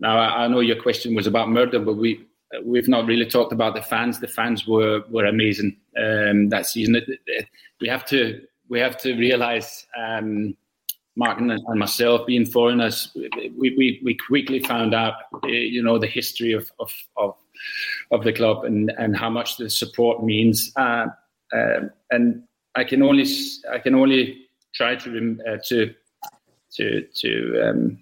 now 0.00 0.18
I, 0.18 0.44
I 0.44 0.48
know 0.48 0.60
your 0.60 0.80
question 0.80 1.14
was 1.14 1.26
about 1.26 1.48
Murdo 1.48 1.82
but 1.84 1.94
we 1.94 2.24
we've 2.64 2.88
not 2.88 3.06
really 3.06 3.26
talked 3.26 3.52
about 3.52 3.74
the 3.74 3.82
fans 3.82 4.20
the 4.20 4.28
fans 4.28 4.66
were 4.66 5.02
were 5.08 5.26
amazing 5.26 5.76
um, 5.96 6.48
that 6.48 6.66
season 6.66 6.96
it, 6.96 7.04
it, 7.26 7.46
we 7.80 7.88
have 7.88 8.04
to 8.06 8.42
we 8.68 8.80
have 8.80 8.98
to 8.98 9.14
realize 9.14 9.86
um, 9.96 10.56
Martin 11.18 11.50
and 11.50 11.78
myself, 11.78 12.24
being 12.28 12.46
foreigners, 12.46 13.10
we, 13.14 13.74
we, 13.76 14.00
we 14.04 14.14
quickly 14.14 14.60
found 14.60 14.94
out, 14.94 15.14
eh, 15.44 15.48
you 15.48 15.82
know, 15.82 15.98
the 15.98 16.06
history 16.06 16.52
of, 16.52 16.70
of, 16.78 16.92
of, 17.16 17.34
of 18.12 18.22
the 18.22 18.32
club 18.32 18.64
and, 18.64 18.92
and 18.98 19.16
how 19.16 19.28
much 19.28 19.56
the 19.56 19.68
support 19.68 20.22
means. 20.22 20.70
Uh, 20.76 21.06
uh, 21.52 21.80
and 22.12 22.44
I 22.76 22.84
can 22.84 23.02
only 23.02 23.26
I 23.68 23.78
can 23.80 23.96
only 23.96 24.46
try 24.74 24.94
to 24.94 25.38
uh, 25.48 25.56
to 25.68 25.92
to 26.74 27.06
to 27.16 27.68
um, 27.68 27.98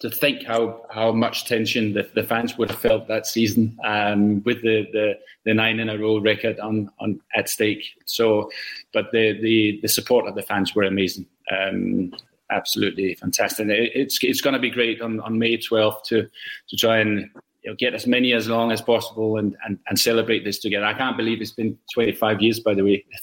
to 0.00 0.10
think 0.10 0.44
how, 0.44 0.84
how 0.90 1.12
much 1.12 1.44
tension 1.44 1.92
the, 1.94 2.10
the 2.14 2.24
fans 2.24 2.58
would 2.58 2.68
have 2.68 2.80
felt 2.80 3.06
that 3.06 3.24
season 3.24 3.78
um, 3.84 4.42
with 4.42 4.60
the, 4.62 4.88
the, 4.92 5.14
the, 5.44 5.54
nine 5.54 5.78
in 5.78 5.88
a 5.88 5.96
row 5.96 6.18
record 6.18 6.58
on, 6.58 6.90
on 6.98 7.20
at 7.36 7.48
stake. 7.48 7.84
So, 8.04 8.50
but 8.92 9.12
the, 9.12 9.40
the, 9.40 9.78
the 9.80 9.88
support 9.88 10.26
of 10.26 10.34
the 10.34 10.42
fans 10.42 10.74
were 10.74 10.82
amazing. 10.82 11.26
Um, 11.56 12.12
absolutely 12.52 13.14
fantastic. 13.14 13.68
It, 13.68 13.92
it's 13.94 14.22
it's 14.22 14.40
going 14.40 14.54
to 14.54 14.60
be 14.60 14.70
great 14.70 15.00
on, 15.00 15.20
on 15.20 15.38
May 15.38 15.56
12th 15.56 16.04
to 16.04 16.28
to 16.68 16.76
try 16.76 16.98
and 16.98 17.30
you 17.62 17.70
know, 17.70 17.76
get 17.76 17.94
as 17.94 18.06
many 18.06 18.32
as 18.32 18.48
long 18.48 18.72
as 18.72 18.80
possible 18.80 19.36
and, 19.36 19.56
and, 19.64 19.78
and 19.88 19.98
celebrate 19.98 20.44
this 20.44 20.58
together. 20.58 20.84
I 20.84 20.94
can't 20.94 21.16
believe 21.16 21.40
it's 21.40 21.52
been 21.52 21.78
25 21.94 22.42
years, 22.42 22.60
by 22.60 22.74
the 22.74 22.82
way. 22.82 23.04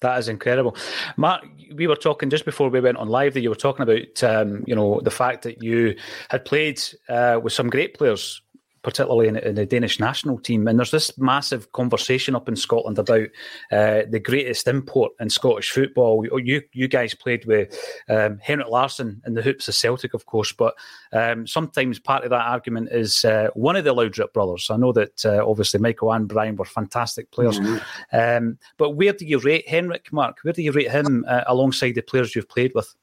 That 0.00 0.18
is 0.18 0.28
incredible, 0.28 0.76
Mark. 1.16 1.46
We 1.74 1.86
were 1.86 1.96
talking 1.96 2.28
just 2.28 2.44
before 2.44 2.68
we 2.68 2.80
went 2.80 2.98
on 2.98 3.08
live 3.08 3.32
that 3.32 3.40
you 3.40 3.48
were 3.48 3.56
talking 3.56 3.82
about, 3.82 4.22
um, 4.22 4.62
you 4.66 4.74
know, 4.74 5.00
the 5.00 5.10
fact 5.10 5.42
that 5.44 5.62
you 5.62 5.96
had 6.28 6.44
played 6.44 6.82
uh, 7.08 7.40
with 7.42 7.54
some 7.54 7.70
great 7.70 7.96
players 7.96 8.42
particularly 8.86 9.26
in, 9.26 9.36
in, 9.38 9.56
the 9.56 9.66
Danish 9.66 9.98
national 9.98 10.38
team. 10.38 10.68
And 10.68 10.78
there's 10.78 10.92
this 10.92 11.18
massive 11.18 11.72
conversation 11.72 12.36
up 12.36 12.48
in 12.48 12.54
Scotland 12.54 13.00
about 13.00 13.26
uh, 13.72 14.02
the 14.08 14.20
greatest 14.22 14.68
import 14.68 15.12
in 15.18 15.28
Scottish 15.28 15.72
football. 15.72 16.24
You 16.38 16.62
you 16.72 16.86
guys 16.86 17.12
played 17.12 17.44
with 17.46 17.76
um, 18.08 18.38
Henrik 18.38 18.68
Larsson 18.68 19.20
in 19.26 19.34
the 19.34 19.42
hoops 19.42 19.66
of 19.66 19.74
Celtic, 19.74 20.14
of 20.14 20.26
course, 20.26 20.52
but 20.52 20.74
um, 21.12 21.48
sometimes 21.48 21.98
part 21.98 22.22
of 22.22 22.30
that 22.30 22.46
argument 22.46 22.90
is 22.92 23.24
uh, 23.24 23.48
one 23.54 23.74
of 23.74 23.82
the 23.82 23.92
Laudrup 23.92 24.32
brothers. 24.32 24.68
I 24.70 24.76
know 24.76 24.92
that 24.92 25.26
uh, 25.26 25.44
obviously 25.44 25.80
Michael 25.80 26.12
and 26.12 26.28
Brian 26.28 26.54
were 26.54 26.64
fantastic 26.64 27.32
players, 27.32 27.58
mm-hmm. 27.58 28.16
um, 28.16 28.56
but 28.76 28.90
where 28.90 29.14
do 29.14 29.26
you 29.26 29.40
rate 29.40 29.68
Henrik, 29.68 30.12
Mark? 30.12 30.38
Where 30.42 30.52
do 30.52 30.62
you 30.62 30.70
rate 30.70 30.92
him 30.92 31.24
uh, 31.26 31.42
alongside 31.48 31.96
the 31.96 32.02
players 32.02 32.36
you've 32.36 32.48
played 32.48 32.70
with? 32.76 32.94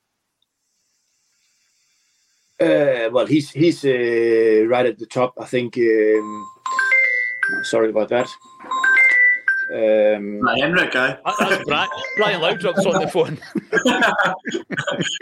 Uh, 2.60 3.10
well, 3.12 3.26
he's 3.26 3.50
he's 3.50 3.84
uh, 3.84 4.66
right 4.68 4.86
at 4.86 5.00
the 5.00 5.06
top. 5.06 5.34
I 5.39 5.46
think. 5.46 5.78
Um, 5.78 6.48
sorry 7.63 7.89
about 7.89 8.10
that. 8.10 8.30
Um, 9.74 10.46
Henrik, 10.60 10.96
eh? 10.96 11.16
Brian, 11.66 11.89
Brian 12.18 12.42
Laudrup's 12.42 12.86
on 12.86 13.02
the 13.02 13.08
phone. 13.08 13.39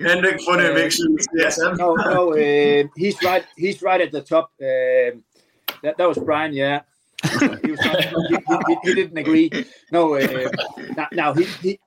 Henrik, 0.06 0.41
funny 0.41 0.65
uh, 0.65 0.74
makes 0.74 1.00
you 1.00 1.17
yes, 1.36 1.58
No, 1.58 1.96
no, 1.96 2.34
uh, 2.34 2.88
he's 2.98 3.22
right. 3.24 3.46
He's 3.56 3.82
right 3.82 4.02
at 4.02 4.12
the 4.12 4.22
top. 4.22 4.52
Um, 4.60 5.24
that 5.84 5.98
that 5.98 6.08
was 6.08 6.17
Brian, 6.17 6.54
yeah. 6.54 6.82
he, 7.24 7.72
was 7.72 7.80
not, 7.86 8.04
he, 8.30 8.36
he, 8.36 8.78
he, 8.84 8.96
didn't 8.96 9.17
agree. 9.17 9.50
No, 9.91 10.15
uh, 10.15 10.50
now, 10.98 11.08
now 11.12 11.34
he, 11.34 11.46
he 11.62 11.80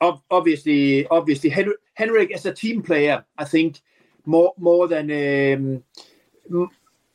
obviously 0.00 1.06
obviously 1.08 1.50
Henrik, 1.50 1.78
Henrik 1.94 2.32
as 2.32 2.46
a 2.46 2.52
team 2.52 2.82
player, 2.82 3.24
I 3.36 3.44
think 3.44 3.80
more 4.26 4.54
more 4.58 4.88
than 4.88 5.10
um, 5.10 6.68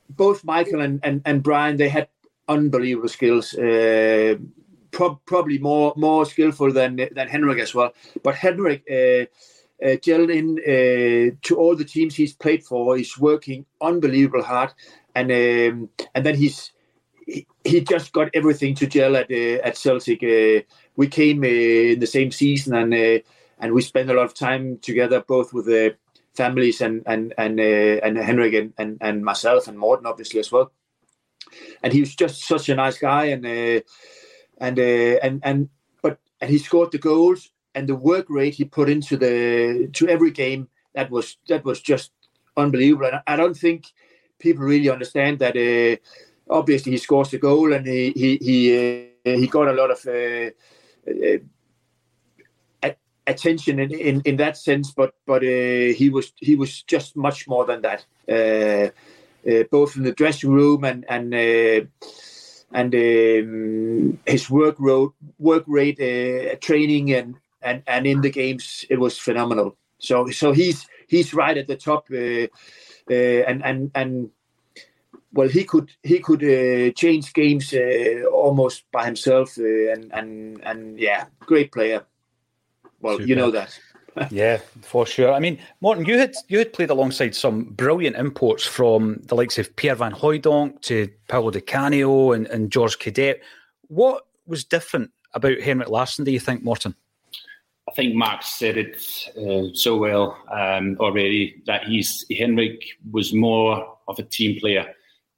both 0.09 0.43
Michael 0.43 0.81
and, 0.81 0.99
and, 1.03 1.21
and 1.25 1.43
Brian. 1.43 1.77
They 1.77 1.89
had 1.89 2.07
unbelievable 2.47 3.09
skills. 3.09 3.53
Uh, 3.53 4.35
pro- 4.91 5.21
probably 5.25 5.57
more 5.59 5.93
more 5.95 6.25
skillful 6.25 6.71
than 6.71 6.95
than 6.95 7.27
Henrik 7.27 7.59
as 7.59 7.75
well. 7.75 7.93
But 8.23 8.35
Henrik 8.35 8.83
uh, 8.89 9.25
uh, 9.83 9.97
gelled 9.97 10.33
in 10.33 10.59
uh, 10.59 11.35
to 11.41 11.57
all 11.57 11.75
the 11.75 11.85
teams 11.85 12.15
he's 12.15 12.33
played 12.33 12.63
for. 12.63 12.97
He's 12.97 13.17
working 13.17 13.65
unbelievable 13.81 14.43
hard, 14.43 14.73
and 15.13 15.31
um, 15.31 15.89
and 16.13 16.25
then 16.25 16.35
he's 16.35 16.71
he, 17.27 17.47
he, 17.63 17.81
just 17.81 18.13
got 18.13 18.29
everything 18.33 18.75
to 18.75 18.87
gel 18.87 19.15
at 19.15 19.31
uh, 19.31 19.59
at 19.67 19.77
Celtic. 19.77 20.23
Uh, 20.23 20.63
we 20.95 21.07
came 21.07 21.43
uh, 21.43 21.93
in 21.93 21.99
the 21.99 22.07
same 22.07 22.31
season, 22.31 22.73
and 22.73 22.93
uh, 22.93 23.19
and 23.59 23.73
we 23.73 23.81
spent 23.81 24.09
a 24.09 24.13
lot 24.13 24.25
of 24.25 24.33
time 24.33 24.77
together, 24.79 25.23
both 25.27 25.53
with 25.53 25.65
the 25.65 25.95
families 26.35 26.81
and 26.81 27.03
and 27.05 27.33
and 27.37 27.59
uh, 27.59 28.05
and 28.05 28.17
Henrik 28.17 28.53
and, 28.53 28.73
and, 28.77 28.97
and 29.01 29.23
myself 29.23 29.67
and 29.67 29.77
Morten 29.77 30.05
obviously 30.05 30.39
as 30.39 30.51
well. 30.51 30.71
And 31.83 31.93
he 31.93 32.01
was 32.01 32.15
just 32.15 32.43
such 32.43 32.69
a 32.69 32.75
nice 32.75 32.97
guy 32.97 33.25
and 33.25 33.45
uh, 33.45 33.81
and 34.57 34.79
uh, 34.79 35.17
and 35.23 35.41
and 35.43 35.69
but 36.01 36.19
and 36.41 36.49
he 36.49 36.57
scored 36.57 36.91
the 36.91 36.97
goals 36.97 37.51
and 37.73 37.87
the 37.87 37.95
work 37.95 38.25
rate 38.29 38.55
he 38.55 38.65
put 38.65 38.89
into 38.89 39.17
the 39.17 39.89
to 39.93 40.07
every 40.07 40.31
game 40.31 40.67
that 40.93 41.09
was 41.09 41.37
that 41.47 41.63
was 41.63 41.81
just 41.81 42.11
unbelievable. 42.57 43.07
And 43.07 43.21
I 43.27 43.35
don't 43.35 43.57
think 43.57 43.87
people 44.39 44.65
really 44.65 44.89
understand 44.89 45.39
that. 45.39 45.55
Uh, 45.55 45.97
obviously, 46.49 46.91
he 46.91 46.97
scores 46.97 47.31
the 47.31 47.37
goal 47.37 47.73
and 47.73 47.85
he 47.85 48.11
he 48.11 48.37
he 48.37 49.09
uh, 49.25 49.37
he 49.37 49.47
got 49.47 49.67
a 49.67 49.73
lot 49.73 49.91
of. 49.91 50.53
Attention 53.27 53.79
in, 53.79 53.91
in, 53.91 54.21
in 54.23 54.37
that 54.37 54.55
sense, 54.55 54.91
but 54.91 55.15
but 55.25 55.41
uh, 55.41 55.93
he 55.97 56.11
was 56.11 56.31
he 56.37 56.55
was 56.55 56.83
just 56.83 57.15
much 57.15 57.47
more 57.47 57.65
than 57.65 57.81
that, 57.81 58.05
uh, 58.29 58.91
uh, 59.49 59.63
both 59.71 59.95
in 59.97 60.03
the 60.03 60.11
dressing 60.11 60.51
room 60.51 60.83
and 60.83 61.05
and 61.09 61.33
uh, 61.33 61.81
and 62.71 62.93
um, 62.93 64.19
his 64.27 64.47
work 64.49 64.75
rate 64.77 65.09
work 65.39 65.63
rate 65.65 65.99
uh, 65.99 66.55
training 66.61 67.13
and, 67.13 67.35
and 67.63 67.81
and 67.87 68.05
in 68.05 68.21
the 68.21 68.29
games 68.29 68.85
it 68.91 68.99
was 68.99 69.17
phenomenal. 69.17 69.75
So 69.97 70.29
so 70.29 70.51
he's 70.51 70.85
he's 71.07 71.33
right 71.33 71.57
at 71.57 71.65
the 71.65 71.77
top, 71.77 72.07
uh, 72.11 72.47
and 73.09 73.65
and 73.65 73.91
and 73.95 74.29
well 75.33 75.49
he 75.49 75.63
could 75.63 75.91
he 76.03 76.19
could 76.19 76.41
change 76.95 77.33
games 77.33 77.73
almost 78.31 78.83
by 78.91 79.05
himself, 79.05 79.57
and 79.57 80.11
and 80.13 80.61
and 80.63 80.99
yeah, 80.99 81.25
great 81.39 81.71
player. 81.71 82.05
Well, 83.05 83.17
Super. 83.17 83.27
you 83.27 83.35
know 83.35 83.51
that. 83.51 83.79
yeah, 84.31 84.57
for 84.81 85.05
sure. 85.05 85.31
I 85.31 85.39
mean, 85.39 85.59
Morten, 85.79 86.05
you 86.05 86.17
had 86.17 86.33
you 86.47 86.57
had 86.57 86.73
played 86.73 86.89
alongside 86.89 87.35
some 87.35 87.65
brilliant 87.65 88.15
imports 88.15 88.65
from 88.65 89.19
the 89.25 89.35
likes 89.35 89.59
of 89.59 89.75
Pierre 89.75 89.93
Van 89.93 90.11
Hooijdonk 90.11 90.81
to 90.81 91.07
Paolo 91.27 91.51
Di 91.51 91.61
Canio 91.61 92.31
and, 92.31 92.47
and 92.47 92.73
Jorge 92.73 92.95
Cadete. 92.97 93.41
What 93.89 94.23
was 94.47 94.63
different 94.63 95.11
about 95.35 95.59
Henrik 95.59 95.89
Larsson, 95.89 96.25
do 96.25 96.31
you 96.31 96.39
think, 96.39 96.63
Morten? 96.63 96.95
I 97.87 97.91
think 97.91 98.15
Mark 98.15 98.41
said 98.41 98.75
it 98.75 98.97
uh, 99.37 99.71
so 99.75 99.97
well 99.97 100.35
um, 100.51 100.97
already 100.99 101.61
that 101.67 101.83
he's 101.83 102.25
Henrik 102.35 102.83
was 103.11 103.35
more 103.35 103.97
of 104.07 104.17
a 104.17 104.23
team 104.23 104.59
player. 104.59 104.87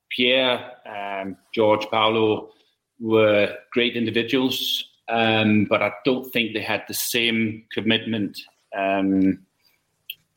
Pierre, 0.09 0.71
um, 0.85 1.35
George, 1.53 1.85
Paolo 1.91 2.51
were 2.97 3.53
great 3.73 3.97
individuals, 3.97 4.85
um, 5.09 5.65
but 5.65 5.81
I 5.81 5.91
don't 6.05 6.29
think 6.31 6.53
they 6.53 6.61
had 6.61 6.83
the 6.87 6.93
same 6.93 7.63
commitment, 7.71 8.39
um, 8.75 9.39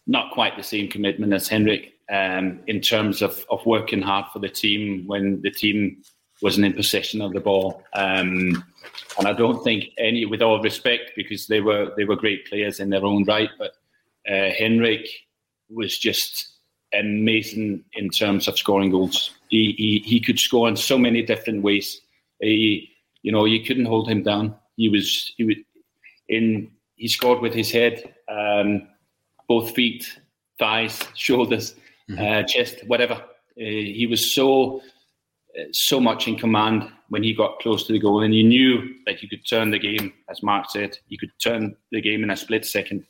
not 0.07 0.33
quite 0.33 0.57
the 0.57 0.63
same 0.63 0.89
commitment 0.89 1.33
as 1.33 1.49
Henrik 1.49 1.95
um, 2.11 2.61
in 2.67 2.81
terms 2.81 3.23
of, 3.23 3.45
of 3.51 3.65
working 3.67 4.03
hard 4.03 4.27
for 4.33 4.39
the 4.39 4.49
team 4.49 5.05
when 5.07 5.41
the 5.43 5.51
team 5.51 6.03
wasn't 6.43 6.67
in 6.67 6.73
possession 6.73 7.21
of 7.21 7.33
the 7.33 7.41
ball. 7.41 7.83
Um, 7.95 8.65
and 9.19 9.27
I 9.27 9.33
don't 9.33 9.63
think 9.63 9.91
any, 9.99 10.25
with 10.25 10.43
all 10.43 10.63
respect, 10.63 11.13
because 11.17 11.47
they 11.47 11.61
were 11.61 11.93
they 11.97 12.05
were 12.05 12.17
great 12.17 12.47
players 12.47 12.81
in 12.81 12.91
their 12.91 13.05
own 13.05 13.25
right, 13.25 13.51
but 13.59 13.73
uh, 14.29 14.51
Henrik 14.51 15.09
was 15.69 15.99
just 15.99 16.53
amazing 16.95 17.85
in 17.95 18.11
terms 18.11 18.49
of 18.49 18.59
scoring 18.59 18.91
goals. 18.91 19.33
He, 19.49 19.73
he 19.77 19.99
he 20.09 20.21
could 20.21 20.39
score 20.39 20.69
in 20.69 20.77
so 20.77 20.97
many 20.97 21.23
different 21.23 21.63
ways. 21.63 22.01
He 22.41 22.91
you 23.23 23.33
know 23.33 23.45
you 23.45 23.65
couldn't 23.65 23.87
hold 23.87 24.09
him 24.09 24.23
down 24.23 24.55
he 24.81 24.89
was 24.89 25.35
he 25.37 25.45
was 25.45 25.57
in 26.29 26.71
he 26.97 27.09
scored 27.09 27.41
with 27.41 27.55
his 27.55 27.71
head, 27.71 28.15
um, 28.29 28.89
both 29.49 29.75
feet, 29.75 30.19
thighs, 30.59 30.99
shoulders, 31.15 31.75
mm-hmm. 32.09 32.23
uh, 32.23 32.43
chest, 32.45 32.77
whatever. 32.87 33.15
Uh, 33.15 33.75
he 33.99 34.07
was 34.09 34.35
so 34.35 34.81
uh, 35.59 35.65
so 35.73 36.01
much 36.01 36.29
in 36.29 36.37
command 36.37 36.91
when 37.11 37.23
he 37.23 37.35
got 37.35 37.59
close 37.59 37.87
to 37.87 37.93
the 37.93 37.99
goal, 37.99 38.23
and 38.23 38.33
he 38.33 38.43
knew 38.43 38.95
that 39.05 39.23
you 39.23 39.29
could 39.29 39.47
turn 39.47 39.71
the 39.71 39.79
game, 39.79 40.13
as 40.31 40.43
Mark 40.43 40.71
said, 40.71 40.97
you 41.09 41.19
could 41.19 41.33
turn 41.39 41.77
the 41.91 42.01
game 42.01 42.23
in 42.23 42.31
a 42.31 42.37
split 42.37 42.65
second, 42.65 43.05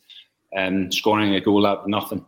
um, 0.56 0.90
scoring 0.90 1.34
a 1.34 1.40
goal 1.40 1.66
out 1.66 1.80
of 1.80 1.88
nothing. 1.88 2.24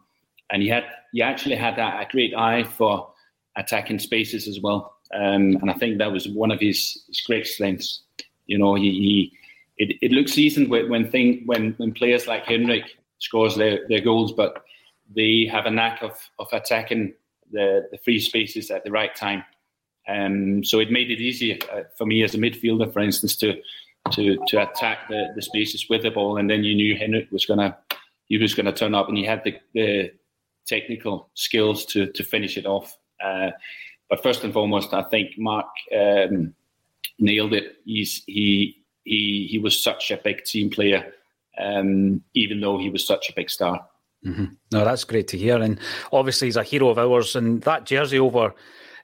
And 0.50 0.62
he 0.62 0.68
had 0.68 0.84
he 1.12 1.20
actually 1.20 1.56
had 1.56 1.78
a, 1.78 2.00
a 2.02 2.06
great 2.10 2.34
eye 2.34 2.62
for 2.62 3.12
attacking 3.56 3.98
spaces 3.98 4.46
as 4.46 4.60
well, 4.60 4.94
um, 5.14 5.56
and 5.60 5.70
I 5.70 5.74
think 5.74 5.98
that 5.98 6.12
was 6.12 6.28
one 6.28 6.52
of 6.52 6.60
his, 6.60 7.04
his 7.08 7.20
great 7.26 7.46
strengths. 7.46 8.02
You 8.52 8.58
know, 8.58 8.74
he, 8.74 8.90
he 9.04 9.32
it, 9.78 9.96
it 10.02 10.12
looks 10.12 10.36
easy 10.36 10.66
when 10.66 10.90
when 10.90 11.10
thing 11.10 11.42
when 11.46 11.72
when 11.78 11.92
players 11.92 12.26
like 12.26 12.44
Henrik 12.44 12.84
scores 13.18 13.56
their, 13.56 13.88
their 13.88 14.02
goals, 14.02 14.32
but 14.32 14.62
they 15.16 15.48
have 15.50 15.66
a 15.66 15.70
knack 15.70 16.02
of 16.02 16.14
of 16.38 16.48
attacking 16.52 17.14
the 17.50 17.88
the 17.90 17.98
free 18.04 18.20
spaces 18.20 18.70
at 18.70 18.84
the 18.84 18.90
right 18.90 19.14
time. 19.16 19.42
Um, 20.08 20.64
so 20.64 20.80
it 20.80 20.90
made 20.90 21.10
it 21.10 21.20
easy 21.20 21.62
uh, 21.62 21.84
for 21.96 22.06
me 22.06 22.24
as 22.24 22.34
a 22.34 22.38
midfielder, 22.38 22.92
for 22.92 23.00
instance, 23.00 23.36
to 23.36 23.54
to 24.10 24.36
to 24.48 24.62
attack 24.62 25.08
the, 25.08 25.28
the 25.34 25.42
spaces 25.42 25.88
with 25.88 26.02
the 26.02 26.10
ball, 26.10 26.36
and 26.36 26.50
then 26.50 26.62
you 26.64 26.74
knew 26.74 26.96
Henrik 26.96 27.32
was 27.32 27.46
gonna 27.46 27.76
he 28.28 28.36
was 28.36 28.54
gonna 28.54 28.72
turn 28.72 28.94
up, 28.94 29.08
and 29.08 29.16
he 29.16 29.24
had 29.24 29.42
the, 29.44 29.54
the 29.72 30.12
technical 30.66 31.30
skills 31.34 31.86
to 31.86 32.06
to 32.12 32.22
finish 32.22 32.58
it 32.58 32.66
off. 32.66 32.98
Uh, 33.24 33.50
but 34.10 34.22
first 34.22 34.44
and 34.44 34.52
foremost, 34.52 34.92
I 34.92 35.04
think 35.04 35.38
Mark 35.38 35.70
um, 35.96 36.54
nailed 37.18 37.54
it. 37.54 37.76
He's 37.84 38.22
he 38.26 38.84
he 39.04 39.48
he 39.50 39.58
was 39.58 39.80
such 39.80 40.10
a 40.10 40.16
big 40.16 40.44
team 40.44 40.70
player 40.70 41.12
um, 41.58 42.22
even 42.34 42.60
though 42.60 42.78
he 42.78 42.90
was 42.90 43.06
such 43.06 43.28
a 43.28 43.34
big 43.34 43.50
star. 43.50 43.86
Mm-hmm. 44.24 44.46
No, 44.72 44.84
that's 44.84 45.04
great 45.04 45.28
to 45.28 45.38
hear. 45.38 45.60
And 45.60 45.78
obviously, 46.12 46.48
he's 46.48 46.56
a 46.56 46.62
hero 46.62 46.88
of 46.88 46.98
ours. 46.98 47.36
And 47.36 47.62
that 47.62 47.84
jersey 47.84 48.18
over 48.18 48.54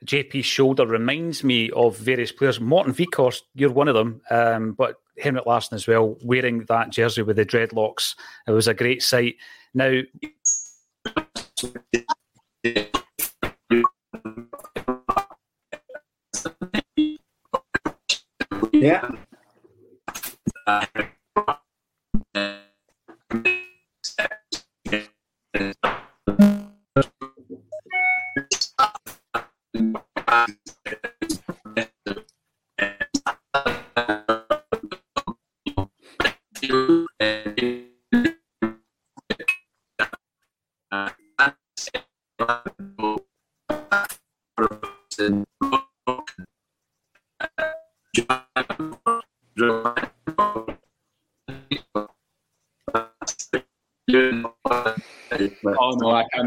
JP's 0.04 0.46
shoulder 0.46 0.86
reminds 0.86 1.42
me 1.42 1.70
of 1.70 1.96
various 1.96 2.32
players. 2.32 2.60
Morten 2.60 2.94
Wieghorst, 2.94 3.42
you're 3.54 3.72
one 3.72 3.88
of 3.88 3.94
them, 3.94 4.20
um, 4.30 4.72
but 4.72 4.96
Henrik 5.18 5.46
Larsson 5.46 5.74
as 5.74 5.88
well, 5.88 6.16
wearing 6.22 6.64
that 6.68 6.90
jersey 6.90 7.22
with 7.22 7.36
the 7.36 7.44
dreadlocks. 7.44 8.14
It 8.46 8.52
was 8.52 8.68
a 8.68 8.74
great 8.74 9.02
sight. 9.02 9.34
Now, 9.74 10.00
yeah. 18.80 19.10
Uh, 20.66 20.86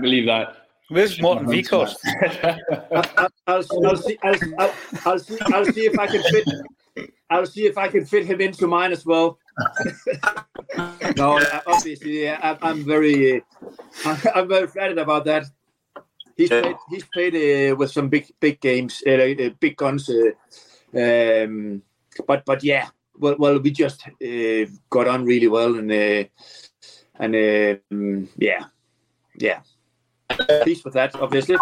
can't 0.02 0.10
believe 0.10 0.26
that. 0.26 0.58
Where's 0.90 1.22
Morten 1.22 1.48
Wieghorst? 1.48 1.96
I'll, 2.92 3.30
I'll, 3.48 3.88
I'll, 3.88 3.96
see, 3.96 4.18
I'll, 4.24 4.36
I'll, 4.60 4.74
I'll, 5.06 5.20
see, 5.20 5.38
I'll 5.42 5.66
see 5.66 5.86
if 5.86 5.98
I 5.98 6.08
can 6.08 6.24
fit. 6.24 6.48
I'll 7.30 7.46
see 7.46 7.66
if 7.66 7.78
I 7.78 7.88
can 7.88 8.06
fit 8.06 8.26
him 8.26 8.42
into 8.42 8.68
mine 8.68 8.92
as 8.92 9.06
well. 9.06 9.38
no, 11.16 11.40
obviously, 11.66 12.30
I, 12.30 12.58
I'm 12.62 12.84
very, 12.84 13.38
uh, 14.06 14.18
I'm 14.36 14.50
very 14.50 14.68
flattered 14.68 14.98
about 14.98 15.24
that. 15.26 15.46
He's 16.36 16.50
played, 16.50 16.76
he's 16.90 17.06
played 17.06 17.36
uh, 17.36 17.76
with 17.76 17.92
some 17.92 18.10
big, 18.10 18.28
big 18.40 18.60
games, 18.60 19.02
uh, 19.08 19.12
uh 19.12 19.50
big 19.60 19.78
guns. 19.78 20.10
Uh, 20.10 20.32
um, 20.98 21.84
but, 22.28 22.44
but 22.44 22.64
yeah, 22.64 22.90
well, 23.18 23.36
well, 23.38 23.60
we 23.60 23.72
just 23.72 24.08
uh, 24.08 24.66
got 24.90 25.08
on 25.08 25.24
really 25.24 25.48
well, 25.48 25.76
and 25.76 25.92
and 27.22 27.36
um, 27.92 28.28
yeah, 28.38 28.66
yeah. 29.38 29.62
Peace 30.64 30.84
with 30.84 30.94
that, 30.94 31.16
obviously. 31.16 31.58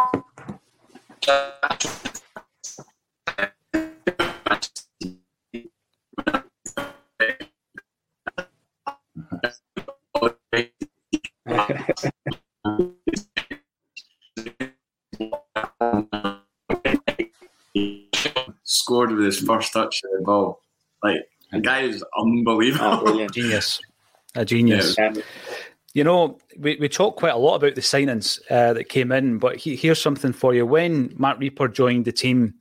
Scored 18.63 19.11
with 19.11 19.25
his 19.25 19.39
first 19.39 19.73
touch 19.73 20.01
of 20.03 20.11
the 20.17 20.23
ball. 20.25 20.61
Like 21.03 21.17
the 21.51 21.59
guy 21.59 21.81
is 21.81 22.03
unbelievable. 22.17 23.01
Oh, 23.07 23.27
genius. 23.27 23.79
A 24.35 24.45
genius. 24.45 24.95
Yeah. 24.97 25.13
You 25.93 26.03
know, 26.03 26.37
we, 26.57 26.77
we 26.79 26.87
talk 26.87 27.15
quite 27.15 27.33
a 27.33 27.37
lot 27.37 27.55
about 27.55 27.75
the 27.75 27.81
signings 27.81 28.39
uh, 28.51 28.73
that 28.73 28.89
came 28.89 29.11
in, 29.11 29.39
but 29.39 29.55
he, 29.55 29.75
here's 29.75 30.01
something 30.01 30.33
for 30.33 30.53
you. 30.53 30.65
When 30.65 31.13
Marc 31.17 31.39
Rieper 31.39 31.73
joined 31.73 32.05
the 32.05 32.11
team, 32.11 32.53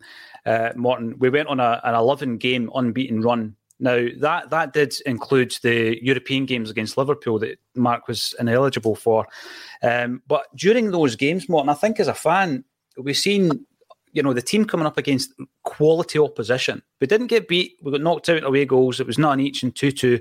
uh, 0.47 0.71
Morten, 0.77 1.19
we 1.19 1.29
went 1.29 1.49
on 1.49 1.61
a, 1.61 1.81
an 1.85 1.95
11 1.95 2.39
game 2.39 2.71
unbeaten 2.75 3.21
run. 3.21 3.55
Now, 3.81 4.09
that, 4.19 4.51
that 4.51 4.73
did 4.73 4.95
include 5.07 5.57
the 5.63 6.03
European 6.03 6.47
games 6.47 6.71
against 6.71 6.97
Liverpool 6.97 7.39
that 7.41 7.59
Mark 7.77 8.09
was 8.09 8.35
ineligible 8.41 8.97
for. 8.97 9.27
Um, 9.83 10.23
but 10.27 10.47
during 10.57 10.91
those 10.91 11.15
games, 11.15 11.49
Morten, 11.49 11.69
I 11.69 11.75
think 11.75 12.01
as 12.01 12.09
a 12.09 12.15
fan, 12.15 12.65
we've 12.97 13.17
seen 13.17 13.67
you 14.13 14.23
know, 14.23 14.33
the 14.33 14.43
team 14.43 14.65
coming 14.65 14.87
up 14.87 14.99
against 14.99 15.33
quality 15.65 16.19
opposition. 16.19 16.83
We 17.01 17.07
didn't 17.07 17.27
get 17.29 17.49
beat. 17.49 17.77
We 17.83 17.93
got 17.93 18.01
knocked 18.01 18.29
out 18.29 18.45
away 18.45 18.65
goals. 18.65 19.01
It 19.01 19.07
was 19.07 19.19
none 19.19 19.41
each 19.41 19.63
and 19.63 19.75
2 19.75 19.93
2. 19.93 20.21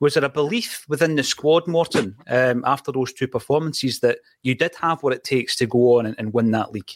Was 0.00 0.14
there 0.14 0.24
a 0.24 0.28
belief 0.28 0.84
within 0.88 1.16
the 1.16 1.22
squad, 1.22 1.66
Morten, 1.66 2.16
um, 2.28 2.62
after 2.66 2.92
those 2.92 3.12
two 3.12 3.28
performances 3.28 4.00
that 4.00 4.18
you 4.42 4.54
did 4.54 4.74
have 4.80 5.02
what 5.02 5.12
it 5.12 5.24
takes 5.24 5.56
to 5.56 5.66
go 5.66 5.98
on 5.98 6.06
and, 6.06 6.16
and 6.18 6.32
win 6.32 6.50
that 6.52 6.72
league? 6.72 6.92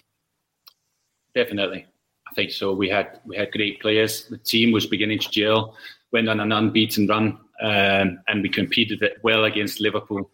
Definitely. 1.34 1.86
I 2.30 2.34
think 2.34 2.52
so. 2.52 2.72
We 2.72 2.88
had 2.88 3.20
we 3.24 3.36
had 3.36 3.50
great 3.50 3.80
players. 3.80 4.26
The 4.26 4.38
team 4.38 4.72
was 4.72 4.86
beginning 4.86 5.18
to 5.20 5.30
gel, 5.30 5.76
went 6.12 6.28
on 6.28 6.40
an 6.40 6.52
unbeaten 6.52 7.06
run, 7.06 7.38
um, 7.62 8.20
and 8.28 8.42
we 8.42 8.48
competed 8.48 9.02
well 9.22 9.44
against 9.44 9.80
Liverpool. 9.80 10.30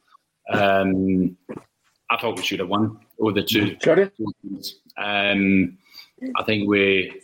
Um, 0.52 1.36
I 2.10 2.16
thought 2.18 2.36
we 2.36 2.42
should 2.42 2.60
have 2.60 2.68
won 2.68 2.98
over 3.18 3.32
the 3.32 3.42
two. 3.42 3.76
Sorry? 3.82 4.10
Um, 4.96 5.78
I 6.36 6.42
think 6.44 6.68
we 6.68 7.20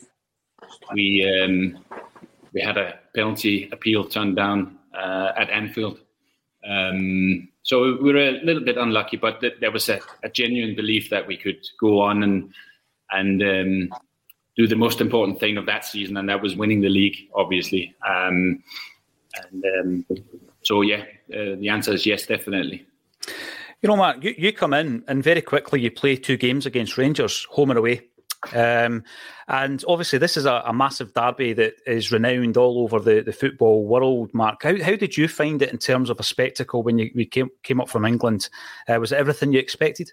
we 0.93 1.43
um, 1.43 1.85
we 2.53 2.61
had 2.61 2.77
a 2.77 2.99
penalty 3.15 3.69
appeal 3.73 4.05
turned 4.05 4.37
down 4.37 4.79
uh, 4.95 5.33
at 5.37 5.51
Anfield. 5.51 6.01
Um, 6.69 7.49
so 7.63 7.97
we 8.01 8.13
were 8.13 8.19
a 8.19 8.41
little 8.45 8.65
bit 8.65 8.77
unlucky, 8.77 9.17
but 9.17 9.41
th- 9.41 9.57
there 9.61 9.71
was 9.71 9.89
a, 9.89 10.01
a, 10.23 10.29
genuine 10.29 10.77
belief 10.77 11.11
that 11.11 11.27
we 11.27 11.37
could 11.37 11.67
go 11.81 12.01
on 12.01 12.23
and 12.23 12.53
and 13.11 13.43
um, 13.43 13.99
do 14.57 14.67
the 14.67 14.77
most 14.77 15.01
important 15.01 15.41
thing 15.41 15.57
of 15.57 15.67
that 15.67 15.85
season, 15.85 16.17
and 16.17 16.29
that 16.29 16.43
was 16.43 16.57
winning 16.57 16.81
the 16.81 16.89
league, 16.89 17.17
obviously. 17.35 17.95
Um, 18.07 18.63
and 19.35 19.65
um, 19.81 20.07
so, 20.63 20.83
yeah, 20.83 21.05
uh, 21.33 21.57
the 21.59 21.69
answer 21.69 21.93
is 21.93 22.07
yes, 22.07 22.27
definitely. 22.27 22.87
You 23.81 23.89
know, 23.89 23.97
Mark, 23.97 24.23
you, 24.23 24.35
you 24.37 24.53
come 24.53 24.75
in 24.75 25.03
and 25.09 25.23
very 25.25 25.43
quickly 25.43 25.81
you 25.81 25.91
play 25.91 26.17
two 26.17 26.37
games 26.37 26.67
against 26.67 26.99
Rangers, 26.99 27.47
home 27.51 27.71
and 27.71 27.79
away. 27.79 28.03
Um, 28.53 29.05
and 29.49 29.85
obviously, 29.87 30.19
this 30.19 30.37
is 30.37 30.47
a, 30.47 30.63
a, 30.67 30.73
massive 30.73 31.15
derby 31.15 31.53
that 31.53 31.75
is 31.87 32.11
renowned 32.11 32.57
all 32.57 32.83
over 32.83 32.99
the, 32.99 33.21
the 33.21 33.33
football 33.33 33.85
world. 33.85 34.35
Mark, 34.35 34.63
how, 34.63 34.83
how 34.83 34.97
did 34.97 35.17
you 35.17 35.29
find 35.29 35.63
it 35.63 35.71
in 35.71 35.79
terms 35.79 36.11
of 36.11 36.19
a 36.19 36.25
spectacle 36.25 36.83
when 36.83 36.99
you, 36.99 37.11
you 37.15 37.27
came, 37.27 37.51
came 37.63 37.81
up 37.81 37.89
from 37.89 38.05
England? 38.05 38.49
Uh, 38.89 38.99
was 38.99 39.13
it 39.13 39.19
everything 39.19 39.53
you 39.53 39.61
expected? 39.61 40.11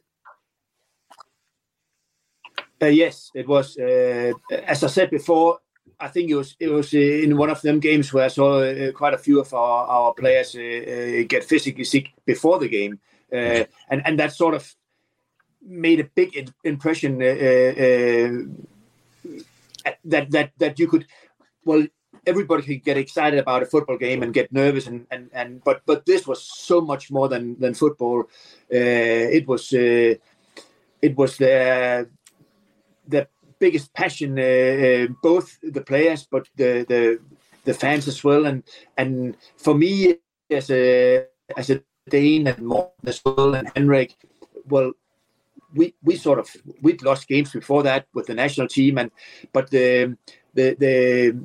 Uh, 2.81 2.85
yes, 2.85 3.31
it 3.33 3.47
was. 3.47 3.77
Uh, 3.77 4.31
as 4.65 4.83
I 4.83 4.87
said 4.87 5.09
before, 5.09 5.59
I 5.99 6.07
think 6.07 6.29
it 6.29 6.35
was 6.35 6.55
it 6.59 6.69
was 6.69 6.93
uh, 6.93 6.97
in 6.97 7.35
one 7.35 7.49
of 7.49 7.61
them 7.61 7.79
games 7.79 8.13
where 8.13 8.25
I 8.25 8.29
saw 8.29 8.59
uh, 8.61 8.91
quite 8.93 9.13
a 9.13 9.17
few 9.17 9.41
of 9.41 9.53
our, 9.53 9.85
our 9.87 10.13
players 10.13 10.55
uh, 10.55 11.23
get 11.27 11.43
physically 11.43 11.83
sick 11.83 12.13
before 12.25 12.57
the 12.59 12.69
game, 12.69 12.99
and 13.31 13.67
and 13.89 14.17
that 14.19 14.33
sort 14.33 14.53
of 14.53 14.73
made 15.61 15.99
a 15.99 16.09
big 16.15 16.51
impression 16.63 17.21
uh, 17.21 17.25
uh, 17.25 18.31
that 20.05 20.31
that 20.31 20.51
that 20.57 20.79
you 20.79 20.87
could 20.87 21.05
well 21.65 21.85
everybody 22.25 22.63
could 22.63 22.83
get 22.83 22.97
excited 22.97 23.39
about 23.39 23.63
a 23.63 23.65
football 23.65 23.97
game 23.97 24.23
and 24.23 24.33
get 24.33 24.51
nervous 24.51 24.87
and 24.87 25.05
and, 25.11 25.29
and 25.33 25.63
but 25.63 25.81
but 25.85 26.05
this 26.05 26.27
was 26.27 26.41
so 26.41 26.81
much 26.81 27.11
more 27.11 27.27
than 27.27 27.59
than 27.59 27.73
football. 27.73 28.21
Uh, 28.73 29.25
it 29.37 29.47
was 29.47 29.73
uh, 29.73 30.13
it 31.01 31.15
was 31.15 31.37
the 31.37 32.07
the 33.07 33.27
biggest 33.59 33.93
passion 33.93 34.37
uh, 34.39 34.43
uh, 34.43 35.07
both 35.21 35.57
the 35.61 35.81
players 35.81 36.27
but 36.29 36.47
the 36.55 36.85
the 36.87 37.19
the 37.65 37.73
fans 37.73 38.07
as 38.07 38.23
well. 38.23 38.45
And 38.45 38.63
and 38.97 39.35
for 39.57 39.75
me 39.75 40.17
as 40.49 40.69
a 40.69 41.25
as 41.57 41.69
a 41.69 41.81
Dane 42.09 42.47
and 42.47 42.59
Morten 42.59 43.07
as 43.07 43.21
well 43.23 43.55
and 43.55 43.69
Henrik 43.75 44.15
well 44.67 44.93
we 45.73 45.93
we 46.03 46.15
sort 46.15 46.39
of 46.39 46.49
we'd 46.81 47.03
lost 47.03 47.27
games 47.27 47.51
before 47.51 47.83
that 47.83 48.07
with 48.13 48.27
the 48.27 48.33
national 48.33 48.67
team, 48.67 48.97
and 48.97 49.11
but 49.53 49.69
the 49.69 50.17
the 50.53 50.75
the 50.79 51.39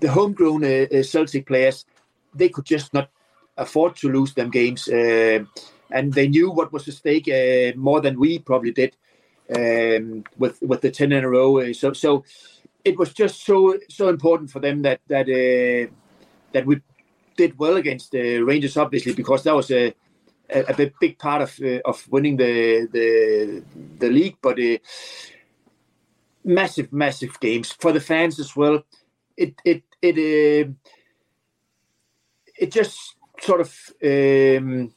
the 0.00 0.10
homegrown 0.10 0.64
uh, 0.64 0.86
uh, 0.92 1.02
Celtic 1.02 1.46
players 1.46 1.84
they 2.34 2.48
could 2.48 2.64
just 2.64 2.92
not 2.92 3.08
afford 3.56 3.96
to 3.96 4.08
lose 4.08 4.34
them 4.34 4.50
games, 4.50 4.88
uh, 4.88 5.44
and 5.90 6.12
they 6.12 6.28
knew 6.28 6.50
what 6.50 6.72
was 6.72 6.88
at 6.88 6.94
stake 6.94 7.28
uh, 7.28 7.76
more 7.76 8.00
than 8.00 8.18
we 8.18 8.38
probably 8.38 8.72
did 8.72 8.96
um, 9.54 10.24
with 10.36 10.60
with 10.62 10.80
the 10.80 10.90
ten 10.90 11.12
in 11.12 11.24
a 11.24 11.28
row. 11.28 11.60
Uh, 11.60 11.72
so 11.72 11.92
so 11.92 12.24
it 12.84 12.98
was 12.98 13.12
just 13.12 13.44
so 13.44 13.78
so 13.88 14.08
important 14.08 14.50
for 14.50 14.60
them 14.60 14.82
that 14.82 15.00
that 15.08 15.28
uh, 15.28 15.90
that 16.52 16.66
we 16.66 16.80
did 17.36 17.58
well 17.58 17.76
against 17.76 18.12
the 18.12 18.40
Rangers, 18.40 18.76
obviously, 18.76 19.12
because 19.12 19.42
that 19.44 19.54
was 19.54 19.70
a 19.70 19.94
a, 20.50 20.82
a 20.82 20.92
big 21.00 21.18
part 21.18 21.42
of 21.42 21.58
uh, 21.62 21.80
of 21.84 22.06
winning 22.10 22.36
the 22.36 22.88
the 22.92 23.62
the 23.98 24.10
league, 24.10 24.36
but 24.42 24.58
uh, 24.58 24.78
massive, 26.44 26.92
massive 26.92 27.38
games 27.40 27.72
for 27.72 27.92
the 27.92 28.00
fans 28.00 28.38
as 28.38 28.54
well. 28.54 28.82
It 29.36 29.54
it 29.64 29.82
it 30.02 30.16
uh, 30.16 30.70
it 32.56 32.70
just 32.70 33.16
sort 33.40 33.60
of 33.60 33.72
um, 34.02 34.94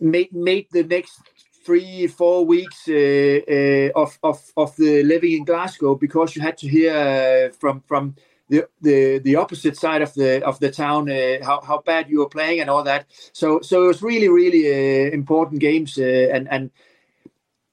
made 0.00 0.32
made 0.32 0.66
the 0.70 0.84
next 0.84 1.20
three 1.64 2.06
four 2.06 2.44
weeks 2.44 2.88
uh, 2.88 2.92
uh, 2.92 4.00
of, 4.00 4.18
of 4.22 4.52
of 4.56 4.76
the 4.76 5.02
living 5.02 5.32
in 5.32 5.44
Glasgow 5.44 5.94
because 5.94 6.36
you 6.36 6.42
had 6.42 6.58
to 6.58 6.68
hear 6.68 6.94
uh, 6.94 7.54
from 7.58 7.80
from 7.86 8.14
the, 8.48 8.68
the 8.80 9.18
the 9.18 9.36
opposite 9.36 9.76
side 9.76 10.02
of 10.02 10.12
the 10.14 10.44
of 10.44 10.58
the 10.60 10.70
town 10.70 11.10
uh, 11.10 11.44
how, 11.44 11.60
how 11.60 11.78
bad 11.78 12.08
you 12.08 12.18
were 12.18 12.28
playing 12.28 12.60
and 12.60 12.70
all 12.70 12.84
that. 12.84 13.06
So 13.32 13.60
so 13.60 13.84
it 13.84 13.88
was 13.88 14.02
really 14.02 14.28
really 14.28 14.66
uh, 14.68 15.10
important 15.12 15.60
games 15.60 15.98
uh, 15.98 16.28
and 16.32 16.48
and 16.50 16.70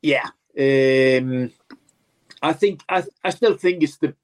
yeah 0.01 0.29
um, 0.57 1.51
I 2.41 2.53
think 2.53 2.83
I, 2.89 3.03
I 3.23 3.29
still 3.29 3.55
think 3.55 3.83
it's 3.83 3.97
the 3.97 4.15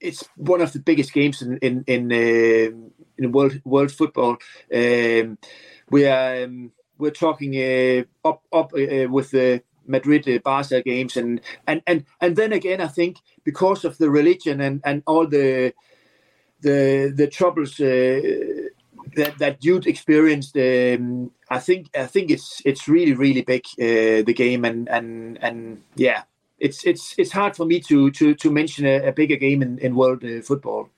it's 0.00 0.24
one 0.36 0.60
of 0.60 0.72
the 0.72 0.78
biggest 0.78 1.12
games 1.12 1.42
in 1.42 1.58
in 1.58 1.84
in, 1.86 2.92
in 3.18 3.32
world 3.32 3.60
world 3.64 3.92
football. 3.92 4.38
Um, 4.74 5.38
we 5.90 6.06
are 6.06 6.44
um, 6.44 6.72
we're 6.98 7.10
talking 7.10 7.54
uh, 7.56 8.04
up 8.28 8.42
up 8.52 8.72
uh, 8.74 9.08
with 9.10 9.30
the 9.30 9.62
Madrid 9.86 10.28
uh, 10.28 10.38
Barca 10.44 10.82
games 10.82 11.16
and 11.16 11.40
and 11.66 11.82
and 11.86 12.04
and 12.20 12.36
then 12.36 12.52
again 12.52 12.80
I 12.80 12.88
think 12.88 13.18
because 13.44 13.84
of 13.84 13.98
the 13.98 14.10
religion 14.10 14.60
and 14.60 14.80
and 14.84 15.02
all 15.06 15.26
the 15.26 15.74
the 16.60 17.12
the 17.14 17.26
troubles 17.26 17.80
uh, 17.80 18.20
that 19.16 19.38
that 19.38 19.64
youth 19.64 19.86
experienced 19.86 20.56
um, 20.56 21.30
I 21.50 21.58
think 21.58 21.88
I 21.96 22.06
think 22.06 22.30
it's 22.30 22.62
it's 22.64 22.88
really 22.88 23.14
really 23.14 23.42
big 23.42 23.64
uh, 23.80 24.24
the 24.24 24.34
game 24.34 24.64
and 24.64 24.88
and 24.88 25.38
and 25.42 25.82
yeah 25.94 26.22
it's 26.58 26.84
it's 26.84 27.14
it's 27.18 27.32
hard 27.32 27.56
for 27.56 27.66
me 27.66 27.80
to 27.80 28.10
to 28.12 28.34
to 28.34 28.50
mention 28.50 28.86
a, 28.86 29.08
a 29.08 29.12
bigger 29.12 29.36
game 29.36 29.62
in 29.62 29.78
in 29.78 29.94
world 29.94 30.24
uh, 30.24 30.40
football. 30.42 30.88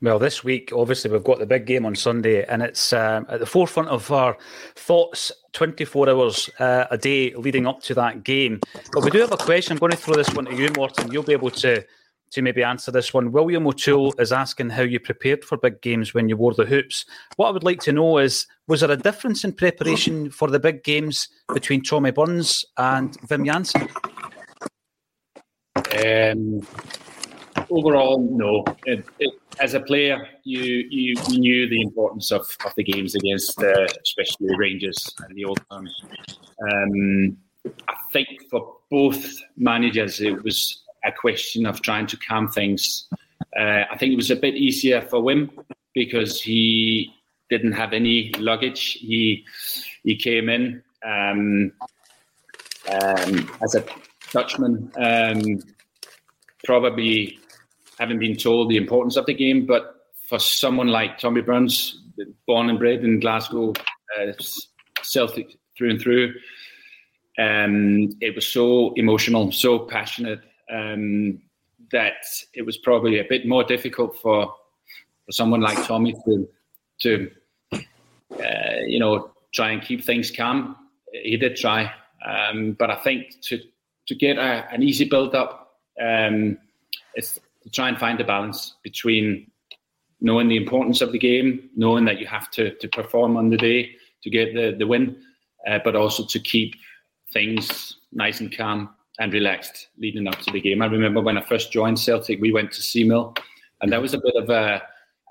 Well, 0.00 0.20
this 0.20 0.44
week, 0.44 0.70
obviously, 0.72 1.10
we've 1.10 1.24
got 1.24 1.40
the 1.40 1.46
big 1.46 1.66
game 1.66 1.84
on 1.84 1.96
Sunday, 1.96 2.44
and 2.44 2.62
it's 2.62 2.92
um, 2.92 3.26
at 3.28 3.40
the 3.40 3.46
forefront 3.46 3.88
of 3.88 4.12
our 4.12 4.36
thoughts 4.76 5.32
24 5.54 6.08
hours 6.08 6.48
uh, 6.60 6.84
a 6.88 6.96
day 6.96 7.34
leading 7.34 7.66
up 7.66 7.82
to 7.82 7.94
that 7.94 8.22
game. 8.22 8.60
But 8.92 9.02
we 9.02 9.10
do 9.10 9.18
have 9.18 9.32
a 9.32 9.36
question. 9.36 9.72
I'm 9.72 9.78
going 9.78 9.90
to 9.90 9.98
throw 9.98 10.14
this 10.14 10.32
one 10.32 10.44
to 10.44 10.54
you, 10.54 10.70
Morten. 10.76 11.10
You'll 11.10 11.24
be 11.24 11.32
able 11.32 11.50
to, 11.50 11.84
to 12.30 12.42
maybe 12.42 12.62
answer 12.62 12.90
this 12.90 13.12
one. 13.14 13.32
William 13.32 13.66
O'Toole 13.66 14.14
is 14.18 14.32
asking 14.32 14.70
how 14.70 14.82
you 14.82 15.00
prepared 15.00 15.44
for 15.44 15.56
big 15.56 15.80
games 15.80 16.14
when 16.14 16.28
you 16.28 16.36
wore 16.36 16.54
the 16.54 16.66
hoops. 16.66 17.04
What 17.36 17.48
I 17.48 17.50
would 17.50 17.64
like 17.64 17.80
to 17.80 17.92
know 17.92 18.18
is 18.18 18.46
was 18.66 18.80
there 18.80 18.90
a 18.90 18.96
difference 18.96 19.44
in 19.44 19.52
preparation 19.52 20.30
for 20.30 20.48
the 20.48 20.60
big 20.60 20.84
games 20.84 21.28
between 21.52 21.82
Tommy 21.82 22.10
Burns 22.10 22.64
and 22.76 23.18
Wim 23.28 23.46
Jansen? 23.46 23.88
Um, 25.96 26.66
overall, 27.70 28.18
no. 28.20 28.64
It, 28.84 29.04
it, 29.18 29.32
as 29.60 29.74
a 29.74 29.80
player, 29.80 30.28
you, 30.44 30.86
you, 30.90 31.14
knew 31.30 31.68
the 31.68 31.82
importance 31.82 32.30
of, 32.30 32.46
of 32.64 32.72
the 32.76 32.84
games 32.84 33.14
against, 33.14 33.60
uh, 33.60 33.86
especially 34.04 34.56
Rangers 34.56 35.14
and 35.20 35.34
the 35.34 35.44
old 35.44 35.60
firms. 35.70 36.02
Um, 36.62 37.36
I 37.88 37.94
think 38.12 38.28
for 38.50 38.76
both 38.90 39.24
managers, 39.56 40.20
it 40.20 40.42
was 40.42 40.84
a 41.08 41.12
question 41.12 41.66
of 41.66 41.80
trying 41.82 42.06
to 42.06 42.16
calm 42.16 42.48
things. 42.48 43.08
Uh, 43.58 43.84
I 43.90 43.96
think 43.98 44.12
it 44.12 44.16
was 44.16 44.30
a 44.30 44.36
bit 44.36 44.54
easier 44.54 45.00
for 45.00 45.20
Wim 45.20 45.50
because 45.94 46.40
he 46.40 47.12
didn't 47.50 47.72
have 47.72 47.92
any 47.92 48.32
luggage. 48.38 48.98
He 49.00 49.44
he 50.04 50.16
came 50.16 50.48
in 50.48 50.82
um, 51.04 51.72
um, 52.90 53.50
as 53.62 53.74
a 53.74 53.84
Dutchman, 54.30 54.92
um, 54.96 55.60
probably 56.64 57.38
having 57.98 58.18
been 58.18 58.36
told 58.36 58.70
the 58.70 58.76
importance 58.76 59.16
of 59.16 59.26
the 59.26 59.34
game. 59.34 59.66
But 59.66 60.06
for 60.28 60.38
someone 60.38 60.88
like 60.88 61.18
Tommy 61.18 61.40
Burns, 61.40 62.00
born 62.46 62.68
and 62.68 62.78
bred 62.78 63.04
in 63.04 63.20
Glasgow, 63.20 63.72
uh, 64.18 64.32
Celtic 65.02 65.56
through 65.76 65.90
and 65.90 66.00
through, 66.00 66.34
um, 67.38 68.10
it 68.20 68.34
was 68.34 68.46
so 68.46 68.92
emotional, 68.94 69.52
so 69.52 69.78
passionate 69.78 70.40
um, 70.72 71.40
that 71.92 72.24
it 72.54 72.62
was 72.62 72.76
probably 72.78 73.18
a 73.18 73.24
bit 73.28 73.46
more 73.46 73.64
difficult 73.64 74.16
for 74.20 74.54
for 75.26 75.32
someone 75.32 75.60
like 75.60 75.84
Tommy 75.86 76.14
to 76.24 76.48
to 77.00 77.30
uh, 77.72 78.80
you 78.86 78.98
know 78.98 79.30
try 79.52 79.70
and 79.70 79.82
keep 79.82 80.04
things 80.04 80.30
calm. 80.30 80.76
He 81.12 81.36
did 81.36 81.56
try, 81.56 81.90
um, 82.26 82.76
but 82.78 82.90
I 82.90 82.96
think 82.96 83.40
to 83.42 83.60
to 84.06 84.14
get 84.14 84.38
a, 84.38 84.66
an 84.72 84.82
easy 84.82 85.04
build 85.04 85.34
up, 85.34 85.78
um, 86.00 86.58
it's 87.14 87.40
to 87.62 87.70
try 87.70 87.88
and 87.88 87.98
find 87.98 88.20
a 88.20 88.24
balance 88.24 88.76
between 88.82 89.50
knowing 90.20 90.48
the 90.48 90.56
importance 90.56 91.00
of 91.00 91.12
the 91.12 91.18
game, 91.18 91.70
knowing 91.76 92.04
that 92.06 92.18
you 92.18 92.26
have 92.26 92.50
to, 92.50 92.74
to 92.76 92.88
perform 92.88 93.36
on 93.36 93.50
the 93.50 93.56
day 93.56 93.90
to 94.22 94.30
get 94.30 94.54
the, 94.54 94.74
the 94.76 94.86
win, 94.86 95.16
uh, 95.68 95.78
but 95.84 95.94
also 95.94 96.24
to 96.24 96.40
keep 96.40 96.74
things 97.32 97.98
nice 98.12 98.40
and 98.40 98.56
calm 98.56 98.88
and 99.18 99.32
relaxed 99.32 99.88
leading 99.98 100.28
up 100.28 100.38
to 100.40 100.52
the 100.52 100.60
game. 100.60 100.82
I 100.82 100.86
remember 100.86 101.20
when 101.20 101.38
I 101.38 101.42
first 101.42 101.72
joined 101.72 101.98
Celtic, 101.98 102.40
we 102.40 102.52
went 102.52 102.72
to 102.72 102.80
Seamill, 102.80 103.36
and 103.80 103.92
that 103.92 104.00
was 104.00 104.14
a 104.14 104.18
bit 104.18 104.36
of 104.36 104.50
a, 104.50 104.82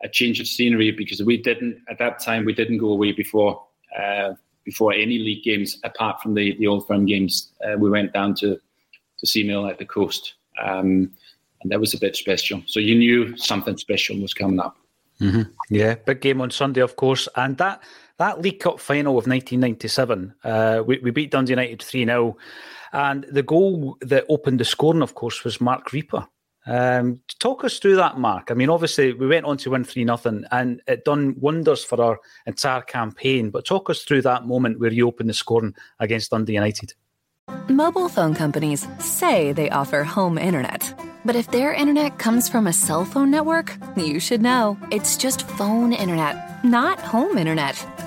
a 0.04 0.10
change 0.10 0.40
of 0.40 0.48
scenery 0.48 0.92
because 0.92 1.22
we 1.24 1.38
didn't 1.38 1.82
at 1.90 1.98
that 2.00 2.20
time 2.20 2.46
we 2.46 2.54
didn't 2.54 2.80
go 2.80 2.90
away 2.90 3.12
before 3.12 3.64
uh, 3.98 4.34
before 4.66 4.94
any 4.94 5.18
league 5.20 5.44
games 5.44 5.80
apart 5.84 6.22
from 6.22 6.34
the 6.34 6.58
the 6.58 6.68
old 6.68 6.86
firm 6.88 7.06
games. 7.06 7.54
Uh, 7.66 7.78
we 7.78 7.90
went 7.90 8.14
down 8.14 8.36
to 8.36 8.60
to 9.20 9.26
Seamill 9.26 9.70
at 9.70 9.78
the 9.78 9.86
coast. 9.86 10.36
Um, 10.64 11.12
and 11.62 11.72
that 11.72 11.80
was 11.80 11.94
a 11.94 12.00
bit 12.00 12.16
special. 12.16 12.62
So 12.66 12.80
you 12.80 12.96
knew 12.96 13.36
something 13.38 13.78
special 13.78 14.20
was 14.22 14.34
coming 14.34 14.60
up. 14.60 14.78
Mm-hmm. 15.20 15.52
Yeah, 15.70 15.96
big 15.96 16.22
game 16.22 16.42
on 16.42 16.52
Sunday, 16.52 16.82
of 16.82 16.96
course, 16.96 17.28
and 17.36 17.58
that 17.58 17.82
that 18.18 18.42
League 18.42 18.60
Cup 18.60 18.80
final 18.80 19.18
of 19.18 19.28
1997, 19.28 20.34
uh, 20.44 20.84
we, 20.86 21.00
we 21.00 21.12
beat 21.12 21.32
Dundee 21.32 21.52
United 21.52 21.82
three 21.82 22.06
0 22.06 22.38
and 22.94 23.26
the 23.32 23.44
goal 23.44 23.98
that 24.02 24.26
opened 24.30 24.60
the 24.60 24.66
scoring, 24.66 25.02
of 25.02 25.16
course, 25.16 25.44
was 25.44 25.62
Marc 25.62 25.90
Rieper. 25.90 26.28
Um, 26.66 27.22
talk 27.40 27.64
us 27.64 27.80
through 27.80 27.96
that, 27.96 28.18
Marc. 28.18 28.52
I 28.52 28.54
mean, 28.54 28.70
obviously, 28.70 29.14
we 29.14 29.28
went 29.28 29.46
on 29.46 29.58
to 29.58 29.72
win 29.72 29.84
3 29.84 30.04
nothing, 30.04 30.44
and 30.52 30.82
it 30.88 31.06
done 31.06 31.36
wonders 31.40 31.84
for 31.84 32.02
our 32.02 32.20
entire 32.46 32.82
campaign. 32.82 33.52
But 33.52 33.66
talk 33.66 33.90
us 33.90 34.04
through 34.04 34.24
that 34.24 34.46
moment 34.46 34.80
where 34.80 34.92
you 34.92 35.08
opened 35.08 35.30
the 35.30 35.34
scoring 35.34 35.76
against 36.00 36.32
Dundee 36.32 36.54
United. 36.54 36.94
Mobile 37.70 38.10
phone 38.10 38.36
companies 38.36 38.86
say 39.00 39.54
they 39.54 39.70
offer 39.70 40.04
home 40.04 40.38
internet. 40.38 40.94
But 41.24 41.36
if 41.36 41.52
their 41.52 41.74
internet 41.74 42.20
comes 42.20 42.50
from 42.50 42.68
a 42.68 42.74
cell 42.74 43.06
phone 43.06 43.32
network, 43.32 43.78
you 43.96 44.20
should 44.20 44.42
know. 44.42 44.78
It's 44.92 45.18
just 45.18 45.48
phone 45.48 45.94
internet, 45.94 46.64
not 46.66 47.00
home 47.00 47.38
internet. 47.38 48.07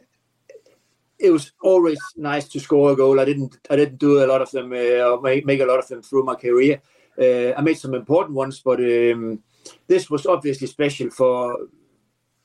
It 1.21 1.31
was 1.31 1.51
always 1.61 1.99
nice 2.17 2.47
to 2.49 2.59
score 2.59 2.91
a 2.91 2.95
goal. 2.95 3.19
I 3.19 3.25
didn't 3.25 3.57
I 3.69 3.75
didn't 3.75 3.99
do 3.99 4.23
a 4.23 4.27
lot 4.27 4.41
of 4.41 4.51
them 4.51 4.73
uh, 4.73 5.17
make, 5.21 5.45
make 5.45 5.61
a 5.61 5.65
lot 5.65 5.79
of 5.79 5.87
them 5.87 6.01
through 6.01 6.23
my 6.23 6.35
career. 6.35 6.81
Uh, 7.17 7.53
I 7.57 7.61
made 7.61 7.77
some 7.77 7.93
important 7.93 8.35
ones, 8.35 8.61
but 8.63 8.79
um, 8.79 9.43
this 9.87 10.09
was 10.09 10.25
obviously 10.25 10.67
special 10.67 11.09
for 11.09 11.67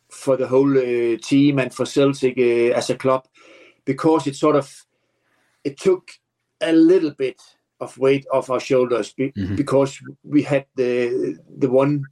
for 0.09 0.37
the 0.37 0.47
whole 0.47 0.77
uh, 0.79 1.16
team 1.22 1.59
and 1.59 1.74
for 1.74 1.87
Celtic 1.87 2.39
uh, 2.39 2.77
as 2.77 2.91
a 2.91 2.97
club 2.97 3.27
because 3.85 4.27
it 4.27 4.37
sort 4.37 4.57
of 4.57 4.87
it 5.64 5.79
took 5.79 6.11
a 6.61 6.72
little 6.72 7.11
bit 7.11 7.41
of 7.81 7.97
weight 7.99 8.27
off 8.33 8.51
our 8.51 8.61
shoulders 8.61 9.12
be- 9.12 9.33
mm-hmm. 9.33 9.57
because 9.57 9.99
we 10.22 10.43
had 10.43 10.66
the 10.77 11.39
the 11.59 11.70
one 11.70 12.03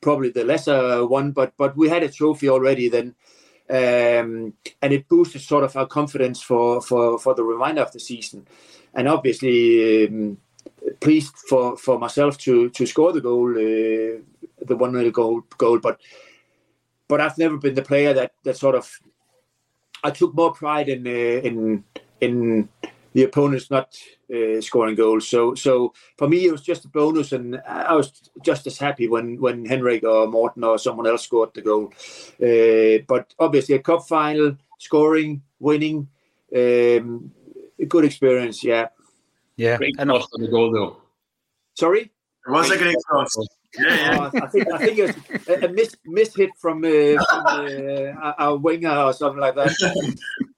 probably 0.00 0.30
the 0.30 0.44
lesser 0.44 1.06
one 1.06 1.32
but 1.32 1.52
but 1.56 1.76
we 1.76 1.88
had 1.88 2.02
a 2.02 2.08
trophy 2.08 2.48
already 2.48 2.88
then 2.88 3.14
um, 3.70 4.54
and 4.82 4.92
it 4.92 5.08
boosted 5.08 5.40
sort 5.40 5.64
of 5.64 5.76
our 5.76 5.86
confidence 5.86 6.42
for 6.42 6.82
for 6.82 7.18
for 7.18 7.34
the 7.34 7.44
remainder 7.44 7.82
of 7.82 7.92
the 7.92 8.00
season 8.00 8.46
and 8.94 9.08
obviously 9.08 10.06
um, 10.06 10.38
pleased 11.00 11.36
for, 11.48 11.76
for 11.76 11.98
myself 11.98 12.38
to 12.38 12.70
to 12.70 12.86
score 12.86 13.12
the 13.12 13.20
goal, 13.20 13.50
uh, 13.50 14.20
the 14.66 14.76
one 14.76 14.92
0 14.92 15.10
goal 15.10 15.42
goal. 15.58 15.78
But 15.78 16.00
but 17.08 17.20
I've 17.20 17.38
never 17.38 17.56
been 17.56 17.74
the 17.74 17.82
player 17.82 18.12
that 18.14 18.32
that 18.44 18.56
sort 18.56 18.74
of. 18.74 18.90
I 20.02 20.10
took 20.10 20.34
more 20.34 20.52
pride 20.52 20.88
in 20.88 21.06
uh, 21.06 21.40
in 21.46 21.84
in 22.20 22.68
the 23.12 23.24
opponents 23.24 23.70
not 23.70 23.96
uh, 24.32 24.60
scoring 24.60 24.94
goals. 24.94 25.28
So 25.28 25.54
so 25.54 25.92
for 26.16 26.28
me 26.28 26.46
it 26.46 26.52
was 26.52 26.62
just 26.62 26.84
a 26.84 26.88
bonus, 26.88 27.32
and 27.32 27.60
I 27.66 27.94
was 27.94 28.30
just 28.42 28.66
as 28.66 28.78
happy 28.78 29.08
when 29.08 29.40
when 29.40 29.64
Henrik 29.64 30.04
or 30.04 30.26
Morten 30.26 30.64
or 30.64 30.78
someone 30.78 31.06
else 31.06 31.24
scored 31.24 31.54
the 31.54 31.62
goal. 31.62 31.92
Uh, 32.42 33.02
but 33.08 33.34
obviously 33.38 33.74
a 33.74 33.80
cup 33.80 34.06
final, 34.06 34.56
scoring, 34.78 35.42
winning, 35.58 36.08
um, 36.54 37.32
a 37.78 37.86
good 37.86 38.04
experience. 38.04 38.62
Yeah. 38.62 38.88
Yeah. 39.56 39.76
Great 39.76 39.94
and 39.98 40.10
cross 40.10 40.28
on 40.34 40.42
the 40.42 40.48
goal 40.48 40.72
though. 40.72 40.96
Sorry. 41.74 42.10
It 42.46 42.50
was 42.50 42.70
a 42.70 42.78
great 42.78 42.96
cross. 43.06 43.36
Yeah, 43.78 43.84
yeah. 43.84 44.30
I 44.42 44.46
think 44.48 44.72
I 44.72 44.78
think 44.78 44.98
it 44.98 45.06
was 45.06 45.48
a, 45.48 45.66
a 45.66 45.68
miss 45.68 45.94
miss 46.04 46.34
hit 46.34 46.50
from, 46.58 46.84
uh, 46.84 47.22
from 47.24 47.46
uh, 47.46 48.32
a 48.38 48.56
winger 48.56 48.96
or 48.96 49.12
something 49.12 49.40
like 49.40 49.54
that. 49.54 50.16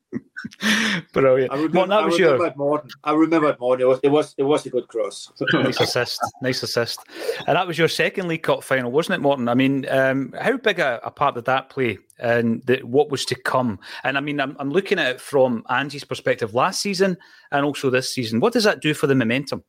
Brilliant. 1.12 1.52
I 1.52 1.56
remember, 1.56 1.86
that 1.86 2.04
was 2.04 2.14
I 2.14 2.18
your 2.18 2.32
remembered 2.32 2.56
Morten. 2.56 2.90
I 3.04 3.12
remembered 3.12 3.60
Morten. 3.60 3.82
It 3.82 3.88
was 3.88 4.00
it 4.02 4.08
was 4.08 4.34
it 4.38 4.42
was 4.42 4.66
a 4.66 4.70
good 4.70 4.88
cross. 4.88 5.30
nice 5.52 5.80
assist, 5.80 6.20
nice 6.42 6.62
assist, 6.62 7.00
and 7.46 7.56
that 7.56 7.66
was 7.66 7.78
your 7.78 7.88
second 7.88 8.28
League 8.28 8.42
Cup 8.42 8.62
final, 8.62 8.90
wasn't 8.90 9.16
it, 9.16 9.22
Morten? 9.22 9.48
I 9.48 9.54
mean, 9.54 9.86
um, 9.88 10.34
how 10.40 10.56
big 10.56 10.78
a, 10.78 11.00
a, 11.02 11.10
part 11.10 11.34
did 11.34 11.46
that 11.46 11.70
play, 11.70 11.98
and 12.18 12.62
the, 12.66 12.78
what 12.78 13.10
was 13.10 13.24
to 13.26 13.34
come? 13.34 13.78
And 14.04 14.16
I 14.16 14.20
mean, 14.20 14.40
I'm, 14.40 14.56
I'm 14.58 14.70
looking 14.70 14.98
at 14.98 15.16
it 15.16 15.20
from 15.20 15.64
Ange's 15.68 16.04
perspective 16.04 16.54
last 16.54 16.80
season 16.80 17.16
and 17.50 17.64
also 17.64 17.90
this 17.90 18.12
season. 18.12 18.40
What 18.40 18.52
does 18.52 18.64
that 18.64 18.80
do 18.80 18.94
for 18.94 19.06
the 19.06 19.14
momentum? 19.14 19.64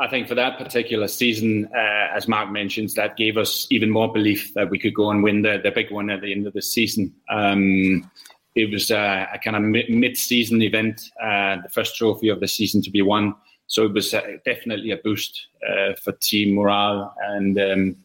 I 0.00 0.08
think 0.08 0.28
for 0.28 0.34
that 0.34 0.56
particular 0.56 1.08
season, 1.08 1.68
uh, 1.74 2.08
as 2.16 2.26
Marc 2.26 2.50
mentions, 2.50 2.94
that 2.94 3.18
gave 3.18 3.36
us 3.36 3.66
even 3.70 3.90
more 3.90 4.10
belief 4.10 4.54
that 4.54 4.70
we 4.70 4.78
could 4.78 4.94
go 4.94 5.10
and 5.10 5.22
win 5.22 5.42
the, 5.42 5.60
the 5.62 5.70
big 5.70 5.90
one 5.90 6.08
at 6.08 6.22
the 6.22 6.32
end 6.32 6.46
of 6.46 6.54
the 6.54 6.62
season. 6.62 7.14
Um, 7.28 8.10
it 8.54 8.70
was 8.70 8.90
a, 8.90 9.28
a 9.32 9.38
kind 9.38 9.56
of 9.56 9.62
mid-season 9.62 10.60
event, 10.62 11.10
uh, 11.22 11.56
the 11.62 11.68
first 11.68 11.96
trophy 11.96 12.28
of 12.28 12.40
the 12.40 12.48
season 12.48 12.82
to 12.82 12.90
be 12.90 13.02
won. 13.02 13.34
So 13.66 13.84
it 13.84 13.92
was 13.92 14.12
uh, 14.12 14.22
definitely 14.44 14.90
a 14.90 14.96
boost 14.96 15.46
uh, 15.68 15.94
for 15.94 16.12
team 16.12 16.54
morale 16.54 17.14
and 17.22 17.58
um, 17.60 17.96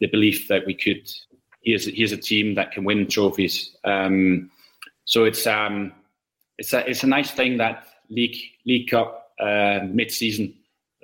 the 0.00 0.08
belief 0.08 0.48
that 0.48 0.66
we 0.66 0.74
could. 0.74 1.08
Here's 1.62 1.86
here's 1.86 2.10
a 2.10 2.16
team 2.16 2.56
that 2.56 2.72
can 2.72 2.82
win 2.82 3.06
trophies. 3.06 3.76
Um, 3.84 4.50
so 5.04 5.24
it's 5.24 5.46
um, 5.46 5.92
it's 6.58 6.72
a 6.72 6.88
it's 6.90 7.04
a 7.04 7.06
nice 7.06 7.30
thing 7.30 7.58
that 7.58 7.86
league 8.10 8.36
league 8.66 8.90
cup 8.90 9.30
uh, 9.38 9.80
mid-season. 9.84 10.54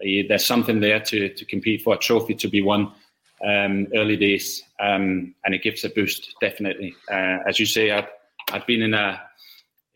There's 0.00 0.44
something 0.44 0.80
there 0.80 0.98
to 0.98 1.32
to 1.32 1.44
compete 1.44 1.82
for 1.82 1.94
a 1.94 1.98
trophy 1.98 2.34
to 2.34 2.48
be 2.48 2.62
won. 2.62 2.92
Um, 3.40 3.86
early 3.94 4.16
days, 4.16 4.64
um, 4.80 5.32
and 5.44 5.54
it 5.54 5.62
gives 5.62 5.84
a 5.84 5.90
boost 5.90 6.34
definitely. 6.40 6.92
Uh, 7.08 7.38
as 7.46 7.60
you 7.60 7.66
say, 7.66 7.92
I, 7.92 8.04
I've 8.52 8.66
been 8.66 8.82
in 8.82 8.94
a 8.94 9.20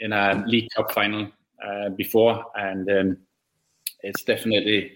in 0.00 0.12
a 0.12 0.44
League 0.46 0.68
Cup 0.74 0.92
final 0.92 1.28
uh, 1.64 1.90
before, 1.90 2.44
and 2.54 2.90
um, 2.90 3.16
it's 4.02 4.22
definitely 4.24 4.92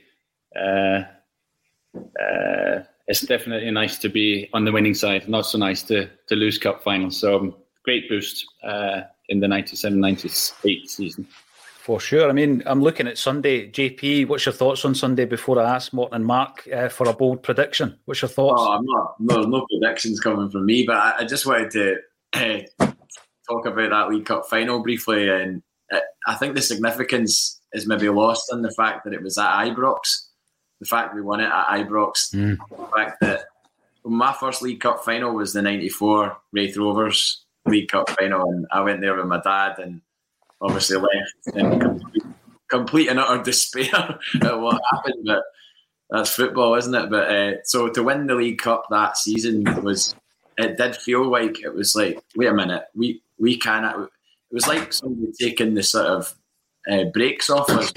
uh, 0.55 1.03
uh, 2.21 2.83
it's 3.07 3.21
definitely 3.23 3.71
nice 3.71 3.99
to 3.99 4.09
be 4.09 4.49
on 4.53 4.65
the 4.65 4.73
winning 4.73 4.95
side. 4.95 5.29
Not 5.29 5.47
so 5.47 5.59
nice 5.59 5.83
to 5.85 6.09
to 6.29 6.35
lose 6.35 6.59
cup 6.59 6.83
finals. 6.83 7.19
So 7.19 7.37
um, 7.39 7.55
great 7.85 8.09
boost 8.09 8.45
uh, 8.65 9.03
in 9.29 9.41
the 9.41 9.47
97-98 9.47 10.89
season. 10.89 11.27
For 11.87 12.01
sure. 12.01 12.29
I 12.29 12.33
mean, 12.33 12.65
I'm 12.67 12.83
looking 12.83 13.07
at 13.07 13.17
Sunday. 13.17 13.71
JP, 13.71 14.27
what's 14.27 14.45
your 14.45 14.53
thoughts 14.53 14.85
on 14.85 14.93
Sunday 14.97 15.25
before 15.25 15.61
I 15.61 15.77
ask 15.77 15.93
Morten 15.93 16.17
and 16.17 16.27
Marc 16.27 16.67
uh, 16.75 16.89
for 16.89 17.09
a 17.09 17.13
bold 17.13 17.45
prediction? 17.45 17.97
What's 18.07 18.23
your 18.23 18.29
thoughts? 18.29 18.61
Oh, 18.61 18.73
I'm 18.73 18.85
not, 18.85 19.21
no, 19.21 19.43
no 19.43 19.67
predictions 19.71 20.19
coming 20.19 20.51
from 20.51 20.67
me, 20.67 20.83
but 20.85 20.97
I, 20.97 21.19
I 21.19 21.25
just 21.25 21.47
wanted 21.47 21.71
to 21.71 21.97
uh, 22.81 22.93
talk 23.49 23.67
about 23.67 23.91
that 23.91 24.09
League 24.09 24.27
Cup 24.27 24.47
final 24.49 24.83
briefly, 24.83 25.29
and 25.29 25.63
I 26.27 26.35
think 26.35 26.55
the 26.55 26.63
significance 26.63 27.61
is 27.73 27.87
maybe 27.87 28.09
lost 28.09 28.53
in 28.53 28.63
the 28.63 28.71
fact 28.73 29.05
that 29.05 29.15
it 29.15 29.23
was 29.23 29.39
at 29.39 29.65
Ibrox. 29.65 29.99
The 30.81 30.87
fact 30.87 31.15
we 31.15 31.23
won 31.23 31.41
it 31.41 31.47
at 31.47 31.67
Ibrox. 31.69 32.35
Mm. 32.35 32.59
The 32.71 32.87
fact 32.95 33.21
that 33.21 33.45
my 34.05 34.33
first 34.33 34.63
League 34.63 34.81
Cup 34.81 35.05
final 35.05 35.35
was 35.35 35.53
the 35.53 35.63
'94 35.63 36.37
Raith 36.53 36.77
Rovers 36.77 37.45
League 37.67 37.89
Cup 37.89 38.11
final, 38.11 38.51
and 38.51 38.67
I 38.73 38.81
went 38.83 39.01
there 39.01 39.17
with 39.17 39.27
my 39.27 39.41
dad, 39.41 39.79
and 39.79 40.01
obviously 40.61 40.99
left 40.99 41.57
in 41.57 41.81
complete, 41.81 42.23
complete 42.69 43.09
and 43.09 43.21
utter 43.21 43.43
despair 43.43 44.19
at 44.43 44.61
what 44.61 44.81
happened. 44.93 45.25
But 45.25 45.43
that's 46.11 46.31
football, 46.35 46.75
isn't 46.75 46.95
it? 46.95 47.11
But 47.11 47.31
uh, 47.31 47.53
so 47.65 47.89
to 47.89 48.03
win 48.03 48.27
the 48.27 48.35
League 48.35 48.59
Cup 48.59 48.87
that 48.91 49.17
season 49.17 49.65
was 49.83 50.15
it 50.59 50.77
did 50.77 50.97
feel 50.97 51.29
like 51.29 51.61
it 51.63 51.75
was 51.75 51.95
like 51.95 52.23
wait 52.35 52.49
a 52.49 52.55
minute 52.55 52.85
we 52.95 53.23
we 53.39 53.59
cannot. 53.59 54.01
It 54.01 54.55
was 54.55 54.67
like 54.67 54.93
somebody 54.93 55.33
taking 55.39 55.75
the 55.75 55.83
sort 55.83 56.07
of 56.07 56.35
uh, 56.91 57.05
breaks 57.05 57.51
off 57.51 57.69
us. 57.71 57.93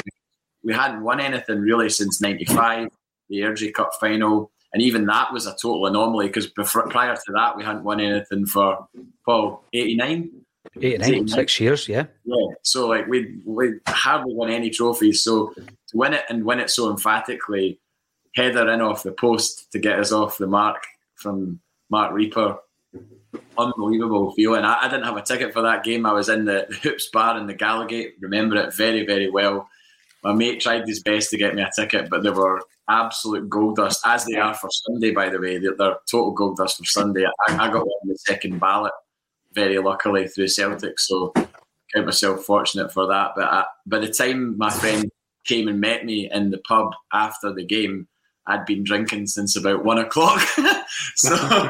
We 0.63 0.73
hadn't 0.73 1.03
won 1.03 1.19
anything 1.19 1.59
really 1.59 1.89
since 1.89 2.21
'95, 2.21 2.89
the 3.29 3.37
Airdrie 3.37 3.73
Cup 3.73 3.91
final, 3.99 4.51
and 4.73 4.81
even 4.81 5.05
that 5.05 5.31
was 5.31 5.45
a 5.45 5.51
total 5.51 5.85
anomaly 5.85 6.27
because 6.27 6.47
prior 6.47 7.15
to 7.15 7.31
that 7.33 7.55
we 7.55 7.63
hadn't 7.63 7.83
won 7.83 7.99
anything 7.99 8.45
for 8.45 8.87
Paul 9.25 9.63
'89. 9.73 10.29
89, 10.81 11.27
six 11.27 11.59
years, 11.59 11.87
yeah. 11.87 12.05
Yeah. 12.25 12.47
So 12.63 12.87
like 12.87 13.07
we 13.07 13.39
we 13.45 13.79
hardly 13.87 14.33
won 14.33 14.49
any 14.49 14.69
trophies. 14.69 15.23
So 15.23 15.53
to 15.55 15.97
win 15.97 16.13
it 16.13 16.23
and 16.29 16.43
win 16.43 16.59
it 16.59 16.69
so 16.69 16.89
emphatically, 16.89 17.79
header 18.35 18.69
in 18.69 18.81
off 18.81 19.03
the 19.03 19.11
post 19.11 19.71
to 19.71 19.79
get 19.79 19.99
us 19.99 20.11
off 20.11 20.37
the 20.37 20.47
mark 20.47 20.83
from 21.15 21.59
Marc 21.89 22.13
Rieper 22.13 22.57
unbelievable 23.57 24.31
feeling. 24.33 24.63
I, 24.63 24.77
I, 24.81 24.87
didn't 24.87 25.05
have 25.05 25.17
a 25.17 25.21
ticket 25.21 25.53
for 25.53 25.61
that 25.61 25.83
game. 25.83 26.05
I 26.05 26.13
was 26.13 26.29
in 26.29 26.45
the, 26.45 26.65
the 26.69 26.75
Hoops 26.75 27.09
bar 27.09 27.37
in 27.37 27.47
the 27.47 27.53
Gallowgate. 27.53 28.13
Remember 28.21 28.57
it 28.57 28.75
very, 28.75 29.05
very 29.05 29.29
well. 29.29 29.69
My 30.23 30.33
mate 30.33 30.59
tried 30.59 30.87
his 30.87 31.01
best 31.01 31.29
to 31.29 31.37
get 31.37 31.55
me 31.55 31.61
a 31.61 31.69
ticket, 31.73 32.09
but 32.09 32.23
they 32.23 32.29
were 32.29 32.61
absolute 32.89 33.49
gold 33.49 33.77
dust, 33.77 34.01
as 34.05 34.25
they 34.25 34.35
are 34.35 34.53
for 34.53 34.69
Sunday, 34.71 35.11
by 35.11 35.29
the 35.29 35.39
way. 35.39 35.59
They're, 35.59 35.75
they're 35.77 35.97
total 36.09 36.31
gold 36.31 36.57
dust 36.57 36.77
for 36.77 36.85
Sunday. 36.85 37.25
I, 37.25 37.53
I 37.53 37.71
got 37.71 37.87
in 38.03 38.09
the 38.09 38.17
second 38.17 38.59
ballot, 38.59 38.93
very 39.53 39.77
luckily, 39.77 40.27
through 40.27 40.47
Celtic. 40.47 40.99
So 40.99 41.31
count 41.93 42.05
myself 42.05 42.43
fortunate 42.43 42.91
for 42.91 43.07
that. 43.07 43.31
But 43.35 43.45
I, 43.45 43.65
by 43.85 43.99
the 43.99 44.11
time 44.11 44.57
my 44.57 44.69
friend 44.69 45.09
came 45.45 45.67
and 45.67 45.79
met 45.79 46.05
me 46.05 46.29
in 46.31 46.51
the 46.51 46.59
pub 46.59 46.91
after 47.13 47.53
the 47.53 47.65
game, 47.65 48.07
I'd 48.47 48.65
been 48.65 48.83
drinking 48.83 49.27
since 49.27 49.55
about 49.55 49.85
one 49.85 49.99
o'clock. 49.99 50.41
so 51.15 51.69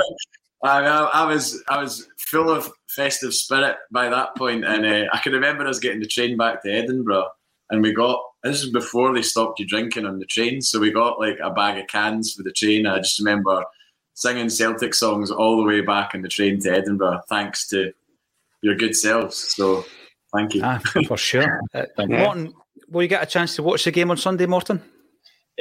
I, 0.63 0.79
I, 0.79 1.25
was 1.25 1.63
I 1.69 1.81
was 1.81 2.07
full 2.17 2.49
of 2.49 2.69
festive 2.89 3.33
spirit 3.33 3.77
by 3.91 4.09
that 4.09 4.35
point, 4.35 4.65
and 4.65 4.85
uh, 4.85 5.05
I 5.13 5.19
can 5.19 5.33
remember 5.33 5.65
us 5.65 5.79
getting 5.79 6.01
the 6.01 6.07
train 6.07 6.37
back 6.37 6.63
to 6.63 6.71
Edinburgh, 6.71 7.29
and 7.69 7.81
we 7.81 7.93
got 7.93 8.21
this 8.43 8.63
is 8.63 8.71
before 8.71 9.13
they 9.13 9.21
stopped 9.21 9.59
you 9.59 9.67
drinking 9.67 10.05
on 10.05 10.19
the 10.19 10.25
train, 10.25 10.61
so 10.61 10.79
we 10.79 10.91
got 10.91 11.19
like 11.19 11.37
a 11.43 11.49
bag 11.51 11.77
of 11.77 11.87
cans 11.87 12.33
for 12.33 12.43
the 12.43 12.51
train. 12.51 12.85
I 12.85 12.97
just 12.97 13.19
remember 13.19 13.63
singing 14.13 14.49
Celtic 14.49 14.93
songs 14.93 15.31
all 15.31 15.57
the 15.57 15.63
way 15.63 15.81
back 15.81 16.13
in 16.13 16.21
the 16.21 16.27
train 16.27 16.59
to 16.61 16.71
Edinburgh, 16.71 17.21
thanks 17.29 17.67
to 17.69 17.91
your 18.61 18.75
good 18.75 18.95
selves. 18.95 19.55
So 19.55 19.85
thank 20.33 20.55
you. 20.55 20.61
Ah, 20.63 20.81
for 21.07 21.17
sure. 21.17 21.61
Uh, 21.73 21.85
Morten, 22.07 22.53
will 22.89 23.03
you 23.03 23.07
get 23.07 23.23
a 23.23 23.25
chance 23.25 23.55
to 23.55 23.63
watch 23.63 23.83
the 23.85 23.91
game 23.91 24.11
on 24.11 24.17
Sunday, 24.17 24.45
Morten? 24.45 24.81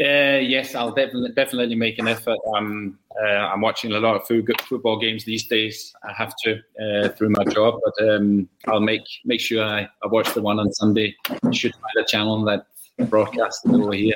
Uh, 0.01 0.39
yes, 0.39 0.77
I'll 0.77 0.93
definitely 0.93 1.33
definitely 1.33 1.75
make 1.75 1.99
an 1.99 2.07
effort. 2.07 2.39
Um, 2.57 2.99
uh, 3.21 3.25
I'm 3.25 3.61
watching 3.61 3.93
a 3.93 3.99
lot 3.99 4.15
of 4.15 4.25
football 4.27 4.97
games 4.97 5.25
these 5.25 5.49
days. 5.49 5.93
I 6.09 6.13
have 6.13 6.35
to 6.45 6.61
uh, 6.81 7.09
through 7.09 7.31
my 7.31 7.45
job, 7.45 7.81
but 7.85 8.09
um, 8.09 8.49
I'll 8.69 8.81
make 8.81 9.03
make 9.25 9.41
sure 9.41 9.65
I, 9.65 9.89
I 10.03 10.07
watch 10.07 10.33
the 10.35 10.43
one 10.43 10.61
on 10.61 10.73
Sunday. 10.73 11.17
I 11.29 11.51
should 11.51 11.73
find 11.73 12.05
a 12.05 12.05
channel 12.05 12.45
that 12.45 12.67
broadcasts 13.09 13.65
it 13.65 13.73
over 13.73 13.93
here. 13.93 14.15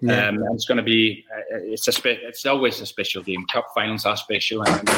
Yeah. 0.00 0.28
Um, 0.28 0.44
it's 0.52 0.66
going 0.66 0.76
to 0.76 0.84
be 0.84 1.24
uh, 1.34 1.58
it's 1.58 1.88
a 1.88 1.92
spe- 1.92 2.22
it's 2.22 2.46
always 2.46 2.80
a 2.80 2.86
special 2.86 3.22
game. 3.24 3.44
Cup 3.52 3.66
finals 3.74 4.06
are 4.06 4.16
special, 4.16 4.62
and 4.62 4.88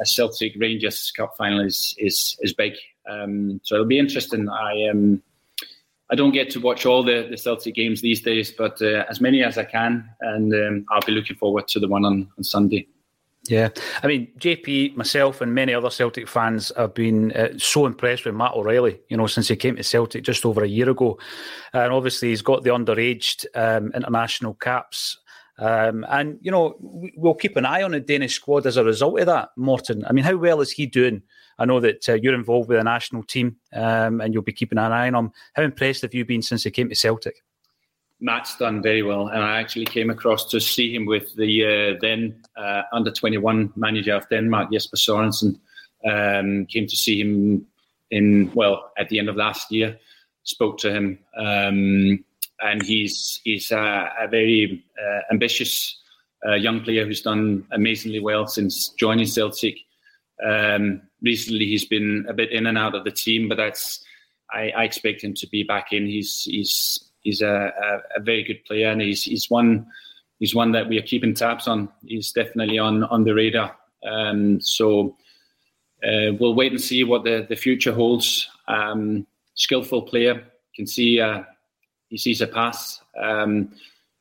a 0.00 0.06
Celtic 0.06 0.54
Rangers 0.58 1.12
Cup 1.16 1.34
final 1.38 1.60
is 1.60 1.94
is 1.98 2.36
is 2.40 2.52
big. 2.52 2.72
Um, 3.08 3.60
so 3.62 3.76
it'll 3.76 3.86
be 3.86 3.98
interesting. 3.98 4.48
I 4.48 4.88
um 4.90 5.22
I 6.10 6.16
don't 6.16 6.32
get 6.32 6.50
to 6.50 6.60
watch 6.60 6.86
all 6.86 7.02
the, 7.04 7.28
the 7.30 7.36
Celtic 7.36 7.74
games 7.74 8.00
these 8.00 8.20
days, 8.20 8.50
but 8.50 8.82
uh, 8.82 9.04
as 9.08 9.20
many 9.20 9.44
as 9.44 9.56
I 9.56 9.64
can, 9.64 10.08
and 10.20 10.52
um, 10.52 10.86
I'll 10.90 11.00
be 11.02 11.12
looking 11.12 11.36
forward 11.36 11.68
to 11.68 11.80
the 11.80 11.88
one 11.88 12.04
on, 12.04 12.28
on 12.36 12.44
Sunday. 12.44 12.88
Yeah, 13.48 13.70
I 14.02 14.06
mean, 14.06 14.28
JP, 14.38 14.96
myself, 14.96 15.40
and 15.40 15.54
many 15.54 15.72
other 15.72 15.88
Celtic 15.88 16.28
fans 16.28 16.72
have 16.76 16.92
been 16.94 17.32
uh, 17.32 17.56
so 17.56 17.86
impressed 17.86 18.26
with 18.26 18.34
Matt 18.34 18.52
O'Riley. 18.52 19.00
You 19.08 19.16
know, 19.16 19.26
since 19.26 19.48
he 19.48 19.56
came 19.56 19.76
to 19.76 19.82
Celtic 19.82 20.24
just 20.24 20.44
over 20.44 20.62
a 20.62 20.68
year 20.68 20.90
ago, 20.90 21.18
and 21.72 21.92
obviously 21.92 22.28
he's 22.28 22.42
got 22.42 22.64
the 22.64 22.70
underaged 22.70 23.46
um, 23.54 23.92
international 23.94 24.54
caps. 24.54 25.18
Um, 25.60 26.06
and 26.08 26.38
you 26.40 26.50
know, 26.50 26.74
we'll 26.80 27.34
keep 27.34 27.56
an 27.56 27.66
eye 27.66 27.82
on 27.82 27.92
the 27.92 28.00
Danish 28.00 28.34
squad 28.34 28.66
as 28.66 28.78
a 28.78 28.84
result 28.84 29.20
of 29.20 29.26
that. 29.26 29.50
Morten, 29.56 30.04
I 30.06 30.12
mean, 30.12 30.24
how 30.24 30.36
well 30.36 30.62
is 30.62 30.72
he 30.72 30.86
doing? 30.86 31.22
I 31.58 31.66
know 31.66 31.80
that 31.80 32.08
uh, 32.08 32.14
you're 32.14 32.34
involved 32.34 32.70
with 32.70 32.78
the 32.78 32.84
national 32.84 33.22
team 33.24 33.56
um, 33.74 34.22
and 34.22 34.32
you'll 34.32 34.42
be 34.42 34.54
keeping 34.54 34.78
an 34.78 34.92
eye 34.92 35.08
on 35.08 35.14
him. 35.14 35.32
How 35.54 35.62
impressed 35.62 36.02
have 36.02 36.14
you 36.14 36.24
been 36.24 36.40
since 36.40 36.64
he 36.64 36.70
came 36.70 36.88
to 36.88 36.94
Celtic? 36.94 37.44
Matt's 38.20 38.56
done 38.56 38.82
very 38.82 39.02
well, 39.02 39.28
and 39.28 39.42
I 39.42 39.60
actually 39.60 39.86
came 39.86 40.10
across 40.10 40.44
to 40.50 40.60
see 40.60 40.94
him 40.94 41.06
with 41.06 41.34
the 41.36 41.64
uh, 41.64 41.98
then 42.00 42.42
uh, 42.56 42.82
under 42.92 43.10
21 43.10 43.72
manager 43.76 44.14
of 44.14 44.28
Denmark, 44.28 44.72
Jesper 44.72 44.96
Sorensen. 44.96 45.58
Um, 46.04 46.64
came 46.66 46.86
to 46.86 46.96
see 46.96 47.20
him 47.20 47.66
in 48.10 48.50
well 48.54 48.90
at 48.98 49.08
the 49.08 49.18
end 49.18 49.28
of 49.28 49.36
last 49.36 49.70
year. 49.70 49.98
Spoke 50.44 50.78
to 50.78 50.92
him, 50.92 51.18
um, 51.36 52.24
and 52.62 52.82
he's 52.82 53.40
he's 53.44 53.70
a, 53.70 54.12
a 54.20 54.28
very 54.28 54.84
uh, 55.00 55.20
ambitious 55.30 55.96
uh, 56.46 56.54
young 56.54 56.82
player 56.82 57.04
who's 57.04 57.22
done 57.22 57.66
amazingly 57.72 58.20
well 58.20 58.46
since 58.46 58.88
joining 58.90 59.26
Celtic. 59.26 59.78
Um, 60.44 61.02
recently, 61.22 61.66
he's 61.66 61.84
been 61.84 62.24
a 62.28 62.32
bit 62.32 62.50
in 62.50 62.66
and 62.66 62.78
out 62.78 62.94
of 62.94 63.04
the 63.04 63.10
team, 63.10 63.48
but 63.48 63.56
that's 63.56 64.02
I, 64.52 64.70
I 64.70 64.84
expect 64.84 65.22
him 65.22 65.34
to 65.34 65.46
be 65.48 65.62
back 65.62 65.92
in. 65.92 66.06
He's 66.06 66.44
he's 66.44 67.10
he's 67.22 67.42
a, 67.42 67.72
a, 67.82 68.18
a, 68.18 68.20
very 68.20 68.42
good 68.42 68.64
player, 68.64 68.88
and 68.88 69.00
he's 69.00 69.24
he's 69.24 69.50
one 69.50 69.86
he's 70.38 70.54
one 70.54 70.72
that 70.72 70.88
we 70.88 70.98
are 70.98 71.02
keeping 71.02 71.34
tabs 71.34 71.68
on. 71.68 71.88
He's 72.06 72.32
definitely 72.32 72.78
on 72.78 73.04
on 73.04 73.24
the 73.24 73.34
radar. 73.34 73.76
Um, 74.02 74.60
so 74.60 75.16
uh, 76.02 76.32
we'll 76.38 76.54
wait 76.54 76.72
and 76.72 76.80
see 76.80 77.04
what 77.04 77.24
the, 77.24 77.46
the 77.48 77.56
future 77.56 77.92
holds. 77.92 78.48
Um, 78.68 79.26
skillful 79.54 80.02
player 80.02 80.44
can 80.74 80.86
see 80.86 81.20
uh, 81.20 81.42
he 82.10 82.18
sees 82.18 82.42
a 82.42 82.46
pass. 82.46 83.00
Um, 83.18 83.72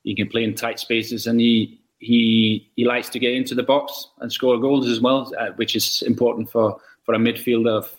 he 0.04 0.16
can 0.16 0.30
play 0.30 0.44
in 0.46 0.56
tight 0.56 0.80
spaces, 0.80 1.28
and 1.28 1.40
he 1.40 1.82
he 2.00 2.72
he 2.76 2.86
likes 2.86 3.10
to 3.10 3.20
get 3.20 3.34
into 3.34 3.54
the 3.56 3.64
box 3.64 4.08
and 4.20 4.32
score 4.32 4.58
goals 4.58 4.88
as 4.88 5.02
well, 5.02 5.34
uh, 5.38 5.50
which 5.58 5.76
is 5.76 6.02
important 6.04 6.50
for 6.50 6.80
for 7.04 7.14
a 7.14 7.18
midfielder 7.18 7.78
of 7.78 7.96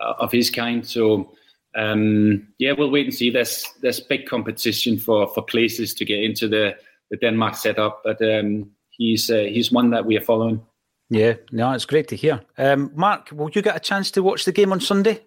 uh, 0.00 0.14
of 0.20 0.30
his 0.30 0.50
kind. 0.50 0.86
So 0.86 1.32
um, 1.74 2.46
yeah, 2.58 2.72
we'll 2.72 2.90
wait 2.90 3.06
and 3.06 3.14
see. 3.14 3.30
There's 3.30 3.66
there's 3.80 4.00
big 4.00 4.26
competition 4.26 4.98
for 4.98 5.26
for 5.34 5.42
places 5.42 5.94
to 5.94 6.04
get 6.04 6.22
into 6.22 6.46
the 6.46 6.76
the 7.10 7.16
Denmark 7.16 7.56
setup, 7.56 8.02
but 8.04 8.22
um, 8.22 8.70
he's 8.90 9.30
uh, 9.30 9.46
he's 9.48 9.72
one 9.72 9.90
that 9.90 10.06
we 10.06 10.16
are 10.16 10.22
following. 10.24 10.62
Yeah, 11.08 11.34
no, 11.50 11.72
it's 11.72 11.86
great 11.86 12.06
to 12.08 12.16
hear. 12.16 12.40
Um, 12.56 12.92
Marc, 12.94 13.30
will 13.32 13.50
you 13.50 13.62
get 13.62 13.74
a 13.74 13.80
chance 13.80 14.12
to 14.12 14.22
watch 14.22 14.44
the 14.44 14.52
game 14.52 14.72
on 14.72 14.80
Sunday? 14.80 15.24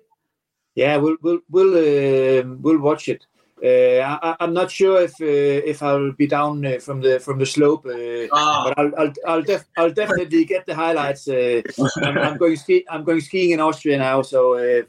Yeah, 0.75 0.97
we'll 0.97 1.17
we'll 1.21 1.39
we'll 1.49 1.73
uh, 1.75 2.43
we'll 2.61 2.79
watch 2.79 3.09
it. 3.09 3.25
Uh, 3.63 4.19
I, 4.21 4.35
am 4.43 4.53
not 4.53 4.69
sure 4.69 5.01
if 5.01 5.13
uh, 5.21 5.69
if 5.71 5.81
I'll 5.81 6.11
be 6.11 6.27
down 6.27 6.65
uh, 6.65 6.79
from 6.79 6.99
the 6.99 7.19
from 7.19 7.39
the 7.39 7.45
slope, 7.45 7.85
oh. 7.85 8.27
but 8.29 8.77
I'll 8.77 8.91
I'll 8.97 9.13
I'll, 9.25 9.41
def- 9.41 9.69
I'll, 9.77 9.93
definitely 9.93 10.43
get 10.43 10.65
the 10.65 10.75
highlights. 10.75 11.29
Uh, 11.29 11.61
I'm, 12.01 12.17
I'm, 12.17 12.37
going 12.37 12.57
ski 12.57 12.85
I'm 12.89 13.05
going 13.05 13.21
skiing 13.21 13.51
in 13.51 13.61
Austria 13.61 13.97
now, 13.97 14.21
so 14.21 14.83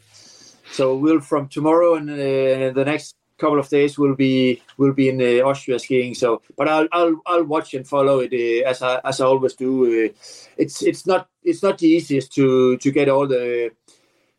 so 0.73 0.97
we'll 0.97 1.21
from 1.21 1.47
tomorrow 1.49 1.95
and 1.95 2.09
the 2.09 2.85
next 2.85 3.15
couple 3.39 3.59
of 3.59 3.69
days 3.69 3.99
we'll 3.99 4.15
be 4.15 4.63
we'll 4.77 4.93
be 4.93 5.09
in 5.09 5.21
uh, 5.21 5.47
Austria 5.47 5.79
skiing. 5.79 6.15
So, 6.15 6.43
but 6.57 6.69
I'll 6.69 6.89
I'll 6.93 7.21
I'll 7.27 7.45
watch 7.45 7.75
and 7.75 7.87
follow 7.87 8.21
it 8.21 8.33
uh, 8.33 8.69
as 8.69 8.83
I 8.83 9.01
as 9.05 9.21
I 9.21 9.27
always 9.27 9.55
do. 9.55 9.85
Uh, 9.85 10.13
it's 10.57 10.83
it's 10.83 11.07
not 11.07 11.29
it's 11.43 11.63
not 11.63 11.79
the 11.79 11.89
easiest 11.89 12.33
to 12.35 12.77
to 12.79 12.91
get 12.91 13.09
all 13.09 13.27
the 13.27 13.71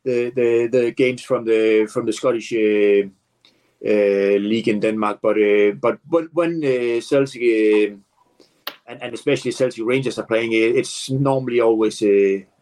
the 0.03 0.31
the, 0.31 0.67
the 0.71 0.91
games 0.91 1.21
from 1.21 1.45
the 1.45 1.87
from 1.91 2.05
the 2.05 2.13
Scottish 2.13 2.53
uh, 2.53 3.09
league 3.85 4.67
in 4.67 4.79
Denmark. 4.79 5.19
But 5.21 5.37
uh, 5.37 5.71
but 5.73 5.99
when 6.33 6.63
uh, 6.63 7.01
Celtic 7.01 7.41
and, 8.87 9.01
and 9.01 9.13
especially 9.13 9.51
Celtic 9.51 9.85
Rangers 9.85 10.19
are 10.19 10.25
playing, 10.25 10.51
it's 10.53 11.09
normally 11.09 11.61
always 11.61 12.03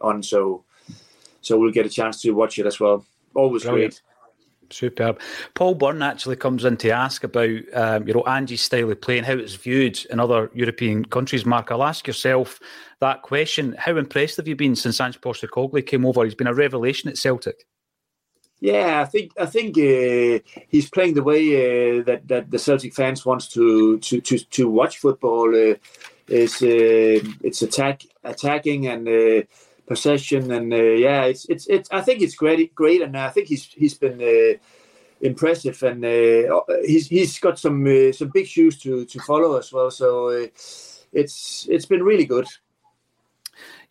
on. 0.02 0.24
So 0.24 0.64
so 1.42 1.58
we'll 1.58 1.72
get 1.72 1.86
a 1.86 1.90
chance 1.90 2.22
to 2.22 2.32
watch 2.32 2.58
it 2.60 2.66
as 2.66 2.80
well. 2.80 3.06
Always 3.36 3.64
Brilliant. 3.64 3.94
great. 3.94 4.02
Superb. 4.70 5.20
Paul 5.54 5.76
Byrne 5.76 6.02
actually 6.02 6.36
comes 6.36 6.66
in 6.66 6.78
to 6.78 6.90
ask 6.90 7.24
about 7.24 7.60
um, 7.74 8.08
you 8.08 8.14
know 8.14 8.24
Ange's 8.24 8.62
style 8.62 8.90
of 8.92 9.02
play 9.02 9.18
and 9.18 9.28
how 9.28 9.34
it's 9.34 9.56
viewed 9.56 10.04
in 10.06 10.20
other 10.20 10.50
European 10.54 11.06
countries. 11.06 11.46
Marc, 11.46 11.72
I'll 11.72 11.84
ask 11.84 12.08
yourself 12.08 12.60
that 13.00 13.22
question. 13.22 13.76
How 13.78 13.98
impressed 13.98 14.38
have 14.38 14.48
you 14.48 14.56
been 14.56 14.76
since 14.76 15.00
Ange 15.00 15.22
Postecoglou 15.22 15.86
came 15.86 16.06
over? 16.06 16.24
He's 16.24 16.36
been 16.36 16.48
a 16.48 16.54
revelation 16.54 17.10
at 17.10 17.18
Celtic. 17.18 17.66
Yeah, 18.64 19.02
I 19.02 19.06
think 19.06 19.34
I 19.38 19.46
think 19.46 19.78
uh, 19.78 20.40
he's 20.70 20.90
playing 20.90 21.16
the 21.16 21.24
way 21.24 21.42
uh, 22.00 22.04
that 22.06 22.26
that 22.30 22.50
the 22.50 22.58
Celtic 22.58 22.94
fans 22.94 23.26
wants 23.26 23.50
to 23.50 24.00
to 24.00 24.22
to, 24.22 24.38
to 24.40 24.70
watch 24.70 25.00
football. 25.00 25.50
Uh, 25.54 25.76
is 26.30 26.62
uh, 26.64 27.20
it's 27.44 27.62
attack 27.62 28.04
attacking 28.24 28.88
and 28.88 29.06
uh, 29.06 29.42
possession 29.86 30.50
and 30.54 30.72
uh, 30.74 30.78
yeah, 30.78 31.26
it's 31.26 31.44
it's 31.50 31.68
it's. 31.68 31.90
I 31.92 32.00
think 32.00 32.22
it's 32.22 32.36
great 32.36 32.74
great, 32.74 33.02
and 33.02 33.18
I 33.18 33.32
think 33.32 33.50
he's 33.50 33.66
he's 33.66 33.96
been 33.96 34.22
impressive 35.20 35.84
and 35.84 36.06
he's 36.86 37.10
he's 37.10 37.38
got 37.40 37.60
some 37.60 37.86
some 38.14 38.30
big 38.30 38.48
shoes 38.48 38.78
to 38.84 39.04
to 39.04 39.20
follow 39.20 39.58
as 39.58 39.74
well. 39.74 39.92
So 39.92 40.30
it's 41.12 41.68
it's 41.70 41.86
been 41.86 42.04
really 42.04 42.26
good. 42.26 42.48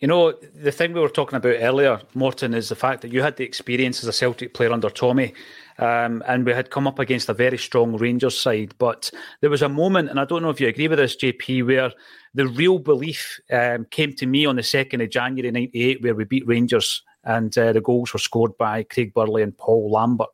You 0.03 0.09
know, 0.09 0.33
the 0.33 0.73
thing 0.73 0.93
we 0.93 1.01
were 1.01 1.09
talking 1.09 1.37
about 1.37 1.55
earlier, 1.61 2.01
Morten, 2.15 2.55
is 2.55 2.69
the 2.69 2.75
fact 2.75 3.03
that 3.03 3.13
you 3.13 3.23
had 3.23 3.37
the 3.37 3.45
experience 3.45 4.03
as 4.03 4.09
a 4.09 4.13
Celtic 4.13 4.53
player 4.53 4.73
under 4.73 4.91
Tommy. 4.91 5.33
Um, 5.79 6.25
and 6.27 6.45
we 6.45 6.53
had 6.53 6.71
come 6.71 6.89
up 6.89 6.99
against 6.99 7.29
a 7.29 7.35
very 7.35 7.57
strong 7.57 7.97
Rangers 7.97 8.37
side. 8.37 8.75
But 8.79 9.13
there 9.43 9.49
was 9.51 9.63
a 9.63 9.69
moment, 9.69 10.11
and 10.11 10.19
I 10.19 10.25
don't 10.25 10.43
know 10.43 10.51
if 10.51 10.61
you 10.61 10.67
agree 10.67 10.89
with 10.89 10.99
this, 10.99 11.15
JP, 11.15 11.67
where 11.69 11.93
the 12.35 12.49
real 12.49 12.81
belief 12.81 13.39
um, 13.53 13.87
came 13.93 14.13
to 14.15 14.27
me 14.27 14.45
on 14.45 14.57
the 14.57 14.63
2nd 14.63 15.05
of 15.05 15.11
January 15.11 15.53
98, 15.53 16.03
where 16.03 16.17
we 16.17 16.25
beat 16.25 16.49
Rangers 16.49 17.05
and 17.23 17.57
uh, 17.57 17.73
the 17.73 17.81
goals 17.81 18.13
were 18.13 18.19
scored 18.19 18.59
by 18.59 18.83
Craig 18.83 19.15
Burley 19.15 19.43
and 19.43 19.57
Paul 19.57 19.89
Lambert. 19.89 20.31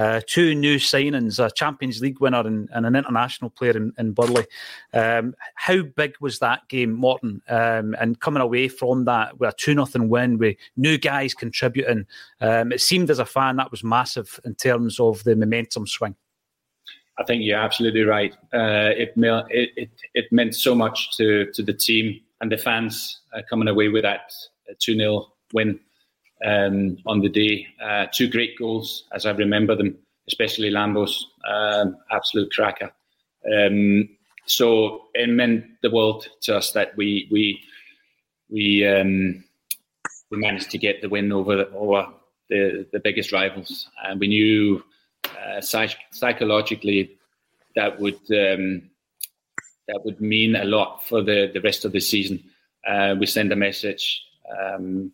Uh, 0.00 0.18
two 0.26 0.54
new 0.54 0.76
signings, 0.76 1.44
a 1.44 1.50
Champions 1.50 2.00
League 2.00 2.20
winner 2.20 2.40
and, 2.40 2.70
and 2.72 2.86
an 2.86 2.96
international 2.96 3.50
player 3.50 3.76
in, 3.76 3.92
in 3.98 4.12
Burley. 4.12 4.46
Um, 4.94 5.34
how 5.56 5.82
big 5.82 6.14
was 6.22 6.38
that 6.38 6.66
game, 6.68 6.92
Morten? 6.92 7.42
Um, 7.50 7.94
and 8.00 8.18
coming 8.18 8.40
away 8.40 8.68
from 8.68 9.04
that 9.04 9.38
with 9.38 9.50
a 9.50 9.56
2 9.58 9.74
nothing 9.74 10.08
win, 10.08 10.38
with 10.38 10.56
new 10.74 10.96
guys 10.96 11.34
contributing, 11.34 12.06
um, 12.40 12.72
it 12.72 12.80
seemed 12.80 13.10
as 13.10 13.18
a 13.18 13.26
fan 13.26 13.56
that 13.56 13.70
was 13.70 13.84
massive 13.84 14.40
in 14.46 14.54
terms 14.54 14.98
of 14.98 15.22
the 15.24 15.36
momentum 15.36 15.86
swing. 15.86 16.16
I 17.18 17.24
think 17.24 17.42
you're 17.44 17.60
absolutely 17.60 18.04
right. 18.04 18.32
Uh, 18.54 18.96
it, 18.96 19.12
it, 19.16 19.70
it, 19.76 19.90
it 20.14 20.32
meant 20.32 20.54
so 20.54 20.74
much 20.74 21.14
to, 21.18 21.52
to 21.52 21.62
the 21.62 21.74
team 21.74 22.20
and 22.40 22.50
the 22.50 22.56
fans 22.56 23.20
uh, 23.34 23.42
coming 23.50 23.68
away 23.68 23.88
with 23.88 24.04
that 24.04 24.32
2 24.78 24.96
0 24.96 25.26
win 25.52 25.78
um, 26.44 26.98
on 27.06 27.20
the 27.20 27.28
day. 27.28 27.66
Uh, 27.82 28.06
two 28.12 28.28
great 28.28 28.58
goals, 28.58 29.04
as 29.12 29.26
I 29.26 29.32
remember 29.32 29.74
them, 29.74 29.96
especially 30.28 30.70
Lambo's 30.70 31.26
um, 31.48 31.96
absolute 32.10 32.52
cracker. 32.52 32.90
Um, 33.52 34.08
so 34.46 35.04
it 35.14 35.28
meant 35.28 35.64
the 35.82 35.90
world 35.90 36.28
to 36.42 36.56
us 36.56 36.72
that 36.72 36.96
we 36.96 37.28
we 37.30 37.60
we 38.48 38.86
um, 38.86 39.44
we 40.30 40.38
managed 40.38 40.70
to 40.70 40.78
get 40.78 41.00
the 41.00 41.08
win 41.08 41.32
over 41.32 41.66
over 41.74 42.08
the 42.48 42.86
the 42.92 43.00
biggest 43.00 43.32
rivals, 43.32 43.88
and 44.04 44.18
we 44.18 44.28
knew 44.28 44.82
uh, 45.24 45.60
psych- 45.60 45.98
psychologically 46.10 47.16
that 47.76 48.00
would 48.00 48.20
um, 48.30 48.90
that 49.88 50.00
would 50.04 50.20
mean 50.20 50.56
a 50.56 50.64
lot 50.64 51.06
for 51.06 51.22
the 51.22 51.50
the 51.52 51.60
rest 51.60 51.84
of 51.84 51.92
the 51.92 52.00
season. 52.00 52.42
Uh, 52.86 53.14
we 53.18 53.26
send 53.26 53.52
a 53.52 53.56
message. 53.56 54.22
Um, 54.58 55.12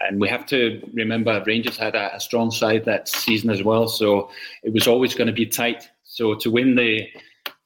and 0.00 0.20
we 0.20 0.28
have 0.28 0.46
to 0.46 0.80
remember 0.94 1.42
Rangers 1.46 1.76
had 1.76 1.94
a, 1.94 2.16
a, 2.16 2.20
strong 2.20 2.50
side 2.50 2.84
that 2.86 3.08
season 3.08 3.50
as 3.50 3.62
well, 3.62 3.86
so 3.88 4.30
it 4.62 4.72
was 4.72 4.86
always 4.86 5.14
going 5.14 5.26
to 5.26 5.32
be 5.32 5.46
tight. 5.46 5.88
So 6.04 6.34
to 6.34 6.50
win 6.50 6.74
the 6.74 7.06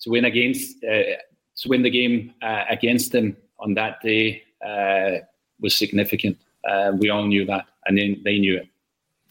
to 0.01 0.11
win 0.11 0.25
against 0.25 0.83
uh, 0.85 1.17
to 1.57 1.69
win 1.69 1.83
the 1.83 1.91
game 1.91 2.35
uh, 2.43 2.65
against 2.69 3.13
them 3.13 3.37
on 3.59 3.75
that 3.75 4.01
day 4.03 4.43
uh, 4.65 5.25
was 5.61 5.75
significant. 5.77 6.39
Uh, 6.69 6.93
we 6.99 7.11
all 7.11 7.27
knew 7.27 7.45
that, 7.47 7.67
and 7.87 7.99
they, 7.99 8.19
they 8.25 8.39
knew 8.39 8.57
it. 8.57 8.69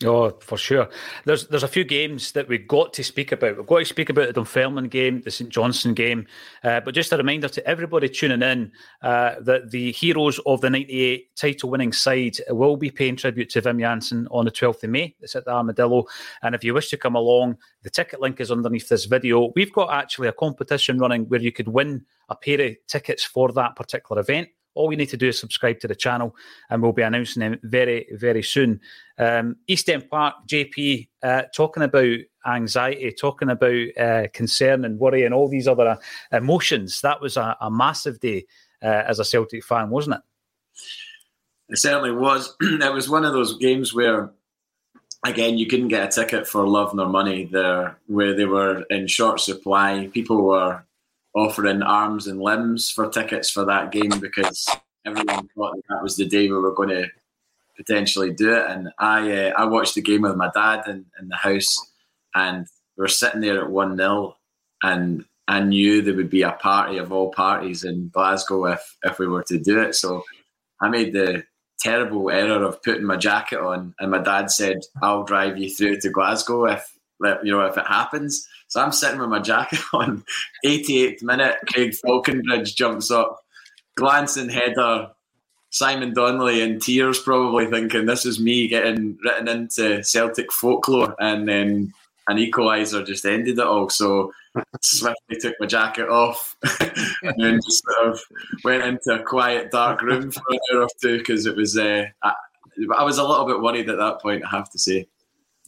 Oh, 0.06 0.32
for 0.42 0.58
sure. 0.58 0.90
There's 1.26 1.48
there's 1.48 1.64
a 1.64 1.68
few 1.68 1.84
games 1.84 2.32
that 2.34 2.48
we've 2.48 2.68
got 2.68 2.94
to 2.94 3.04
speak 3.04 3.32
about. 3.32 3.58
We've 3.58 3.66
got 3.66 3.80
to 3.80 3.86
speak 3.86 4.10
about 4.10 4.28
the 4.28 4.34
Dunfermline 4.34 4.90
game, 4.90 5.22
the 5.22 5.32
St 5.32 5.50
Johnstone 5.50 5.94
game, 5.94 6.28
uh, 6.64 6.82
but 6.82 6.94
just 6.94 7.14
a 7.14 7.18
reminder 7.18 7.48
to 7.50 7.66
everybody 7.68 8.10
tuning 8.10 8.42
in 8.42 8.72
uh, 9.02 9.36
that 9.42 9.72
the 9.72 9.92
heroes 9.92 10.40
of 10.46 10.62
the 10.62 10.70
'98 10.70 11.36
title-winning 11.36 11.94
side 11.94 12.38
will 12.50 12.76
be 12.76 12.90
paying 12.90 13.16
tribute 13.16 13.50
to 13.52 13.62
Wim 13.62 13.80
Jansen 13.80 14.28
on 14.32 14.46
the 14.46 14.52
12th 14.52 14.84
of 14.84 14.90
May. 14.90 15.16
It's 15.22 15.36
at 15.36 15.46
the 15.46 15.52
Armadillo, 15.52 16.06
and 16.42 16.56
if 16.56 16.64
you 16.64 16.74
wish 16.74 16.90
to 16.90 16.98
come 16.98 17.16
along, 17.16 17.58
the 17.84 17.90
ticket 17.90 18.20
link 18.20 18.42
is 18.42 18.52
underneath 18.52 18.90
this 18.90 19.06
video. 19.06 19.52
We've 19.56 19.74
got 19.74 19.94
actually 19.94 20.28
a 20.28 20.34
competition 20.34 20.98
running 20.98 21.26
where 21.30 21.42
you 21.42 21.52
could 21.52 21.68
win 21.68 22.06
a 22.30 22.36
pair 22.36 22.62
of 22.62 22.76
tickets 22.88 23.24
for 23.24 23.52
that 23.54 23.76
particular 23.76 24.22
event. 24.22 24.50
All 24.76 24.92
you 24.92 24.98
need 24.98 25.10
to 25.10 25.18
do 25.18 25.28
is 25.30 25.40
subscribe 25.40 25.80
to 25.80 25.88
the 25.88 25.96
channel, 25.96 26.36
and 26.70 26.82
we'll 26.82 26.94
be 26.94 27.02
announcing 27.02 27.42
them 27.42 27.60
very, 27.64 28.08
very 28.14 28.44
soon. 28.44 28.82
Um, 29.18 29.58
East 29.68 29.90
End 29.90 30.10
Park, 30.10 30.36
JP, 30.48 31.08
uh, 31.22 31.44
talking 31.56 31.84
about 31.84 32.18
anxiety, 32.46 33.12
talking 33.12 33.50
about 33.50 33.98
uh, 33.98 34.28
concern 34.34 34.86
and 34.86 35.00
worry, 35.00 35.26
and 35.26 35.34
all 35.34 35.48
these 35.48 35.68
other 35.68 35.88
uh, 35.88 35.98
emotions. 36.32 37.02
That 37.02 37.22
was 37.22 37.38
a, 37.38 37.56
a 37.62 37.70
massive 37.70 38.20
day 38.20 38.46
uh, 38.82 39.04
as 39.08 39.20
a 39.20 39.26
Celtic 39.26 39.64
fan, 39.64 39.90
wasn't 39.90 40.18
it? 40.18 40.22
It 41.70 41.78
certainly 41.78 42.12
was. 42.12 42.56
it 42.62 42.94
was 42.94 43.10
one 43.10 43.26
of 43.26 43.34
those 43.34 43.58
games 43.58 43.94
where 43.94 44.32
again, 45.24 45.58
you 45.58 45.66
couldn't 45.68 45.88
get 45.88 46.08
a 46.08 46.12
ticket 46.12 46.48
for 46.48 46.68
love 46.68 46.94
nor 46.94 47.08
money 47.08 47.46
there, 47.46 47.98
where 48.08 48.36
they 48.36 48.46
were 48.46 48.84
in 48.90 49.08
short 49.08 49.40
supply. 49.40 50.10
People 50.14 50.42
were 50.44 50.84
offering 51.36 51.82
arms 51.82 52.28
and 52.28 52.42
limbs 52.42 52.90
for 52.90 53.10
tickets 53.10 53.50
for 53.50 53.66
that 53.66 53.92
game 53.92 54.20
because 54.20 54.68
everyone 55.06 55.48
thought 55.56 55.76
that, 55.76 55.84
that 55.90 56.04
was 56.04 56.16
the 56.16 56.28
day 56.28 56.48
we 56.48 56.58
were 56.58 56.74
going 56.74 56.90
to 56.90 57.08
potentially 57.76 58.32
do 58.32 58.54
it. 58.54 58.66
And 58.70 58.90
I 59.00 59.48
uh, 59.48 59.54
I 59.58 59.66
watched 59.66 59.96
the 59.96 60.02
game 60.02 60.22
with 60.22 60.36
my 60.36 60.52
dad 60.54 60.88
in, 60.88 61.06
in 61.20 61.30
the 61.30 61.36
house, 61.36 61.76
and 62.36 62.68
we 62.98 63.02
were 63.02 63.08
sitting 63.08 63.42
there 63.42 63.62
at 63.64 63.70
one 63.70 63.98
0 63.98 64.36
and 64.84 65.26
I 65.48 65.60
knew 65.62 66.02
there 66.02 66.16
would 66.16 66.30
be 66.30 66.44
a 66.44 66.52
party 66.52 66.98
of 66.98 67.12
all 67.12 67.32
parties 67.32 67.84
in 67.84 68.10
Glasgow 68.14 68.66
if 68.66 68.98
if 69.04 69.20
we 69.20 69.28
were 69.28 69.44
to 69.44 69.58
do 69.58 69.82
it. 69.82 69.96
So 69.96 70.24
I 70.82 70.90
made 70.90 71.14
the 71.14 71.44
terrible 71.80 72.30
error 72.30 72.64
of 72.64 72.82
putting 72.84 73.06
my 73.06 73.18
jacket 73.18 73.60
on, 73.60 73.94
and 74.00 74.12
my 74.12 74.20
dad 74.20 74.52
said, 74.52 74.80
"I'll 75.02 75.24
drive 75.24 75.58
you 75.58 75.70
through 75.70 76.00
to 76.02 76.10
Glasgow 76.10 76.66
if 76.66 76.88
you 77.44 77.52
know 77.52 77.62
if 77.62 77.78
it 77.78 77.88
happens." 77.88 78.48
So 78.74 78.82
I'm 78.82 78.92
sitting 78.92 79.20
with 79.20 79.30
my 79.30 79.38
jacket 79.38 79.82
on. 79.94 80.26
88th 80.66 81.22
minute, 81.22 81.58
Craig 81.68 81.92
Faulconbridge 81.92 82.76
jumps 82.76 83.12
up, 83.12 83.46
glancing 83.94 84.50
header. 84.50 85.12
Simon 85.70 86.12
Donnelly 86.12 86.60
in 86.62 86.80
tears, 86.80 87.20
probably 87.20 87.68
thinking 87.68 88.08
this 88.08 88.26
is 88.26 88.40
me 88.40 88.68
getting 88.68 89.16
written 89.24 89.48
into 89.48 90.04
Celtic 90.04 90.52
folklore, 90.52 91.16
and 91.20 91.48
then 91.48 91.94
an 92.28 92.38
equaliser 92.38 93.06
just 93.06 93.26
ended 93.26 93.60
it 93.60 93.64
all. 93.64 93.90
So 93.90 94.34
swiftly 94.82 95.38
took 95.40 95.54
my 95.60 95.68
jacket 95.68 96.10
off 96.10 96.56
and 96.82 97.36
then 97.38 97.60
just 97.64 97.84
sort 97.86 98.08
of 98.08 98.20
went 98.64 98.84
into 98.84 99.22
a 99.22 99.24
quiet, 99.24 99.70
dark 99.70 100.02
room 100.02 100.32
for 100.32 100.42
an 100.50 100.60
hour 100.74 100.82
or 100.82 100.88
two 101.00 101.20
because 101.20 101.46
it 101.46 101.56
was. 101.56 101.78
Uh, 101.78 102.06
I, 102.24 102.34
I, 102.98 103.04
was 103.04 103.20
a 103.20 103.24
little 103.24 103.46
bit 103.46 103.62
worried 103.62 103.92
at 103.92 104.00
that 104.00 104.20
point. 104.20 104.44
I 104.44 104.50
have 104.50 104.72
to 104.72 104.80
say. 104.80 105.08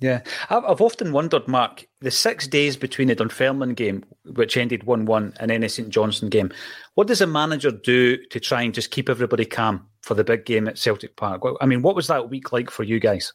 Yeah, 0.02 0.22
I've, 0.50 0.82
often 0.82 1.14
wondered, 1.14 1.48
Marc, 1.48 1.88
the 2.02 2.12
six 2.12 2.48
days 2.48 2.76
between 2.76 3.08
the 3.08 3.16
Dunfermline 3.16 3.76
game, 3.76 4.04
which 4.26 4.58
ended 4.58 4.84
one-one, 4.84 5.34
and 5.40 5.50
then 5.50 5.62
the 5.62 5.70
St 5.70 5.90
Johnstone 5.90 6.30
game. 6.30 6.52
What 6.96 7.08
does 7.08 7.22
a 7.22 7.28
manager 7.28 7.72
do 7.72 8.18
to 8.26 8.40
try 8.42 8.64
and 8.64 8.74
just 8.74 8.92
keep 8.92 9.08
everybody 9.08 9.46
calm 9.46 9.88
for 10.02 10.14
the 10.14 10.26
big 10.26 10.46
game 10.46 10.68
at 10.68 10.78
Celtic 10.78 11.16
Park? 11.16 11.44
I 11.62 11.66
mean, 11.66 11.82
what 11.82 11.96
was 11.96 12.08
that 12.08 12.30
week 12.30 12.52
like 12.52 12.70
for 12.70 12.84
you 12.84 13.00
guys? 13.00 13.32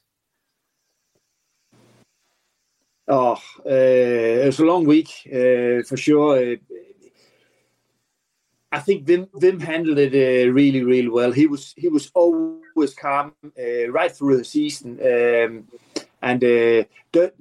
Oh, 3.09 3.41
uh, 3.65 3.69
it 3.69 4.47
was 4.47 4.61
a 4.61 4.65
long 4.65 4.85
week 4.85 5.09
uh, 5.27 5.83
for 5.83 5.97
sure. 5.97 6.53
Uh, 6.53 6.57
I 8.71 8.79
think 8.79 9.05
Vim, 9.05 9.27
Wim 9.35 9.61
handled 9.61 9.99
it 9.99 10.13
uh, 10.15 10.53
really, 10.53 10.85
really 10.85 11.09
well. 11.09 11.33
He 11.33 11.49
was 11.49 11.75
he 11.77 11.89
was 11.89 12.09
always 12.15 12.95
calm 12.95 13.33
uh, 13.45 13.91
right 13.91 14.13
through 14.13 14.37
the 14.37 14.45
season, 14.45 15.01
um, 15.03 15.65
and 16.23 16.43
uh, 16.43 16.85
the, 17.13 17.33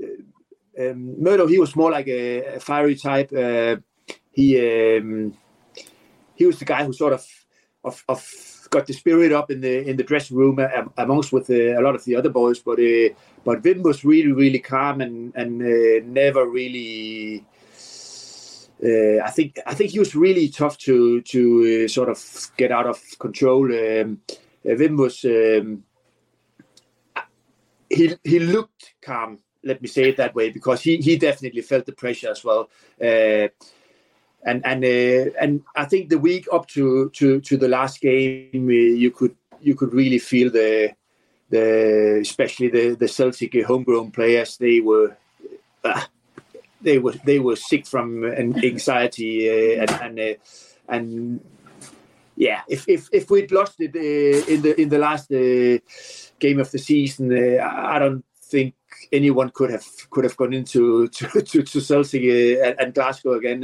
um, 0.80 1.22
Murdo 1.22 1.48
he 1.48 1.60
was 1.60 1.76
more 1.76 1.92
like 1.92 2.08
a, 2.08 2.56
a 2.56 2.60
fiery 2.60 2.96
type. 2.96 3.32
he 4.32 4.98
um, 4.98 5.38
he 6.36 6.46
was 6.46 6.60
the 6.60 6.66
guy 6.66 6.84
who 6.86 6.94
sort 6.94 7.14
of 7.14 7.26
of, 7.84 8.04
of 8.08 8.68
got 8.70 8.86
the 8.86 8.94
spirit 8.94 9.32
up 9.32 9.50
in 9.52 9.62
the 9.62 9.88
in 9.90 9.98
the 9.98 10.04
dressing 10.04 10.38
room 10.38 10.60
amongst 10.98 11.32
with 11.32 11.50
a 11.50 11.80
lot 11.82 11.96
of 11.96 12.04
the 12.06 12.16
other 12.16 12.30
boys, 12.30 12.60
but 12.60 12.78
but 13.44 13.64
Wim 13.64 13.84
was 13.84 14.06
really, 14.06 14.32
really 14.32 14.60
calm 14.60 15.02
and 15.02 15.34
and 15.36 15.62
uh, 15.62 16.06
never 16.06 16.48
really. 16.48 17.46
Uh, 18.82 19.22
I 19.24 19.32
think 19.32 19.60
I 19.66 19.74
think 19.74 19.92
he 19.92 20.00
was 20.00 20.16
really 20.16 20.50
tough 20.50 20.78
to 20.80 21.22
to 21.22 21.84
uh, 21.86 21.88
sort 21.88 22.10
of 22.10 22.52
get 22.58 22.72
out 22.72 22.88
of 22.88 23.02
control. 23.20 23.66
Um, 23.66 24.22
uh, 24.66 24.76
Wim 24.76 24.98
was 24.98 25.26
um, 25.26 25.84
he 27.90 28.16
he 28.24 28.40
looked 28.40 28.94
calm. 29.02 29.40
Let 29.64 29.82
me 29.82 29.88
say 29.88 30.10
it 30.10 30.18
that 30.18 30.36
way 30.36 30.50
because 30.50 30.82
he 30.82 30.98
he 30.98 31.18
definitely 31.18 31.62
felt 31.62 31.86
the 31.86 31.92
pressure 31.92 32.32
as 32.32 32.44
well. 32.44 32.70
Uh, 33.02 33.50
and 34.44 34.66
and 34.66 34.84
uh, 34.84 35.32
and 35.40 35.64
I 35.76 35.86
think 35.86 36.10
the 36.10 36.18
week 36.18 36.48
up 36.52 36.68
to 36.70 37.10
to 37.12 37.42
to 37.42 37.58
the 37.58 37.68
last 37.68 38.02
game, 38.02 38.70
you 38.70 39.12
could 39.12 39.36
you 39.62 39.76
could 39.76 39.94
really 39.94 40.20
feel 40.20 40.50
the 40.50 40.96
the 41.50 42.20
especially 42.22 42.70
the 42.70 42.96
the 42.96 43.08
Celtic 43.08 43.54
homegrown 43.66 44.12
players 44.12 44.58
they 44.58 44.80
were 44.80 45.18
uh, 45.84 46.04
they 46.82 46.98
were 47.00 47.14
they 47.26 47.40
were 47.40 47.56
sick 47.56 47.86
from 47.86 48.24
anxiety 48.24 49.50
uh, 49.50 49.82
and 49.82 49.92
and, 50.02 50.20
uh, 50.20 50.34
and 50.88 51.42
yeah 52.40 52.62
if, 52.68 52.82
if 52.88 53.02
if 53.12 53.30
we'd 53.30 53.52
lost 53.52 53.76
it 53.80 53.94
uh, 53.96 54.54
in 54.54 54.62
the 54.64 54.72
in 54.82 54.90
the 54.90 54.98
last 54.98 55.32
uh, 55.32 55.78
game 56.40 56.60
of 56.60 56.72
the 56.72 56.80
season 56.80 57.26
uh, 57.32 57.62
I 57.96 58.00
don't 58.00 58.26
think 58.52 58.74
anyone 59.12 59.52
could 59.52 59.70
have 59.70 59.86
could 60.10 60.24
have 60.24 60.38
gone 60.38 60.54
into 60.54 61.08
to 61.18 61.42
to, 61.42 61.62
to 61.62 61.80
Celtic 61.80 62.24
and, 62.66 62.76
and, 62.80 62.94
Glasgow 62.94 63.34
again 63.34 63.62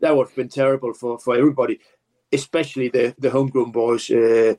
that 0.00 0.14
would 0.14 0.26
have 0.28 0.36
been 0.36 0.50
terrible 0.60 0.92
for 0.92 1.18
for 1.18 1.34
everybody 1.36 1.80
especially 2.32 2.88
the 2.88 3.14
the 3.18 3.30
homegrown 3.30 3.70
boys. 3.70 4.10
Uh, 4.10 4.54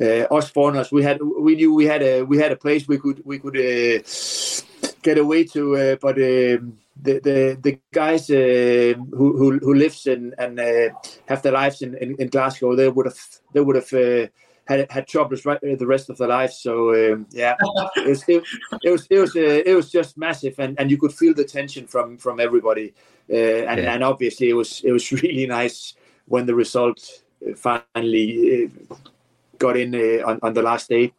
uh, 0.00 0.36
us 0.36 0.50
foreigners, 0.50 0.92
we 0.92 1.02
had 1.02 1.18
we 1.22 1.54
knew 1.54 1.72
we 1.74 1.86
had 1.86 2.02
a 2.02 2.22
we 2.22 2.38
had 2.38 2.52
a 2.52 2.56
place 2.56 2.88
we 2.88 2.98
could 2.98 3.22
we 3.24 3.38
could 3.38 3.56
uh, 3.56 4.02
get 5.02 5.18
away 5.18 5.44
to, 5.44 5.76
uh, 5.76 5.96
but 6.00 6.16
um, 6.18 6.78
the 7.02 7.20
the 7.20 7.58
the 7.60 7.80
guys 7.92 8.30
uh, 8.30 8.94
who, 9.10 9.36
who 9.36 9.58
who 9.58 9.74
lives 9.74 10.06
in 10.06 10.34
and 10.38 10.58
uh, 10.58 10.88
have 11.28 11.42
their 11.42 11.52
lives 11.52 11.82
in, 11.82 11.94
in, 11.98 12.16
in, 12.18 12.28
Glasgow, 12.28 12.74
they 12.74 12.88
would 12.88 13.06
have 13.06 13.20
they 13.52 13.60
would 13.60 13.76
have. 13.76 14.30
had, 14.68 14.90
had 14.90 15.06
troubles 15.06 15.44
right 15.46 15.60
the 15.60 15.86
rest 15.86 16.10
of 16.10 16.18
their 16.18 16.26
lives. 16.26 16.58
So 16.58 16.90
um, 16.90 17.26
yeah, 17.30 17.54
it 17.94 18.08
was 18.08 18.24
it, 18.26 18.42
it 18.82 18.90
was 18.90 19.06
it 19.08 19.18
was 19.20 19.36
it 19.36 19.76
was 19.76 19.92
just 19.92 20.18
massive, 20.18 20.58
and, 20.58 20.74
and 20.80 20.90
you 20.90 20.98
could 20.98 21.12
feel 21.12 21.34
the 21.34 21.44
tension 21.44 21.86
from 21.86 22.18
from 22.18 22.40
everybody, 22.40 22.92
and 23.28 23.78
yeah. 23.78 23.94
and 23.94 24.02
obviously 24.02 24.48
it 24.48 24.54
was 24.54 24.82
it 24.82 24.90
was 24.90 25.12
really 25.22 25.46
nice 25.46 25.94
when 26.26 26.46
the 26.46 26.54
result 26.54 27.22
uh, 27.46 27.54
finally 27.54 28.64
uh, 28.90 28.94
got 29.58 29.76
in 29.76 29.94
uh, 29.94 30.26
on, 30.26 30.38
on 30.42 30.52
the 30.52 30.62
last 30.62 30.88
day. 30.88 31.12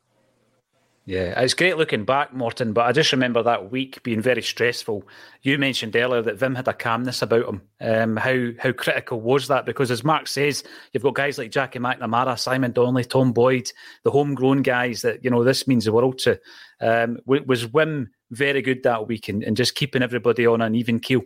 Yeah, 1.08 1.40
it's 1.40 1.54
great 1.54 1.78
looking 1.78 2.04
back, 2.04 2.34
Morten, 2.34 2.74
but 2.74 2.86
I 2.86 2.92
just 2.92 3.14
remember 3.14 3.42
that 3.42 3.72
week 3.72 4.04
being 4.04 4.22
very 4.22 4.42
stressful. 4.42 5.08
You 5.42 5.58
mentioned 5.58 5.96
earlier 5.96 6.22
that 6.22 6.38
Vim 6.38 6.54
had 6.54 6.68
a 6.68 6.74
calmness 6.74 7.22
about 7.22 7.48
him. 7.48 7.62
Um, 7.80 8.18
how 8.18 8.50
how 8.60 8.74
critical 8.74 9.22
was 9.22 9.48
that? 9.48 9.66
Because 9.66 9.90
as 9.90 10.04
Marc 10.04 10.28
says, 10.28 10.66
you've 10.92 11.04
got 11.04 11.16
guys 11.16 11.38
like 11.38 11.50
Jackie 11.50 11.80
McNamara, 11.80 12.38
Simon 12.38 12.74
Donnelly, 12.74 13.06
Tom 13.06 13.32
Boyd, 13.32 13.72
the 14.04 14.12
homegrown 14.12 14.64
guys 14.64 15.02
that, 15.04 15.24
you 15.24 15.30
know, 15.30 15.46
this 15.46 15.66
means 15.66 15.86
the 15.86 15.94
world 15.94 16.20
to. 16.20 16.38
Um, 16.82 17.20
was 17.26 17.66
Wim 17.68 18.08
very 18.32 18.62
good 18.62 18.84
that 18.84 19.08
week 19.08 19.30
and, 19.30 19.44
and 19.44 19.56
just 19.56 19.76
keeping 19.76 20.04
everybody 20.04 20.46
on 20.46 20.62
an 20.62 20.76
even 20.76 21.00
keel? 21.00 21.22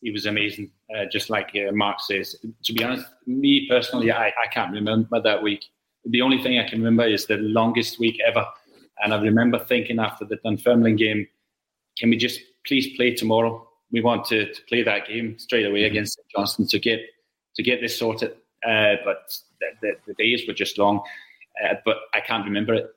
he 0.00 0.10
was 0.10 0.26
amazing. 0.26 0.70
Uh, 0.94 1.04
just 1.10 1.30
like 1.30 1.52
uh, 1.56 1.72
Marc 1.72 2.00
says. 2.00 2.36
To 2.64 2.72
be 2.72 2.84
honest, 2.84 3.06
me 3.26 3.66
personally, 3.68 4.10
I, 4.10 4.28
I 4.28 4.48
can't 4.52 4.72
remember 4.72 5.20
that 5.22 5.42
week. 5.42 5.66
The 6.04 6.22
only 6.22 6.42
thing 6.42 6.58
I 6.58 6.68
can 6.68 6.78
remember 6.78 7.06
is 7.06 7.26
the 7.26 7.36
longest 7.36 7.98
week 7.98 8.18
ever. 8.26 8.46
And 9.02 9.14
I 9.14 9.20
remember 9.20 9.58
thinking 9.58 9.98
after 9.98 10.24
the 10.24 10.36
Dunfermline 10.44 10.96
game, 10.96 11.26
can 11.98 12.10
we 12.10 12.16
just 12.16 12.40
please 12.66 12.96
play 12.96 13.14
tomorrow? 13.14 13.66
We 13.92 14.00
want 14.00 14.24
to, 14.26 14.52
to 14.52 14.62
play 14.68 14.82
that 14.82 15.08
game 15.08 15.38
straight 15.38 15.66
away 15.66 15.80
mm-hmm. 15.80 15.92
against 15.92 16.20
Johnstone 16.34 16.68
to 16.68 16.78
get 16.78 17.00
to 17.56 17.62
get 17.62 17.80
this 17.80 17.98
sorted. 17.98 18.32
Uh, 18.66 18.96
but 19.04 19.32
the, 19.60 19.66
the, 19.80 19.92
the, 20.06 20.14
days 20.14 20.44
were 20.46 20.54
just 20.54 20.78
long. 20.78 21.00
Uh, 21.64 21.74
but 21.84 21.96
I 22.14 22.20
can't 22.20 22.44
remember 22.44 22.74
it. 22.74 22.90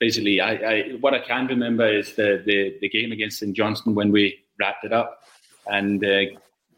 Basically, 0.00 0.40
I, 0.40 0.52
I, 0.52 0.82
what 1.00 1.14
I 1.14 1.20
can 1.20 1.46
remember 1.46 1.86
is 1.86 2.14
the, 2.14 2.42
the, 2.44 2.76
the 2.80 2.88
game 2.88 3.12
against 3.12 3.38
St 3.38 3.54
Johnstone 3.54 3.94
when 3.94 4.10
we 4.10 4.38
wrapped 4.58 4.84
it 4.84 4.92
up 4.92 5.20
and 5.66 6.04
uh, 6.04 6.22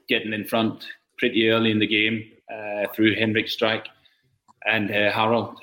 getting 0.09 0.33
in 0.33 0.45
front 0.45 0.85
pretty 1.17 1.49
early 1.49 1.71
in 1.71 1.79
the 1.79 1.87
game 1.87 2.25
uh, 2.53 2.87
through 2.95 3.17
Henrik's 3.17 3.53
strike 3.53 3.87
and 4.67 4.91
uh, 4.91 5.11
Harald 5.11 5.59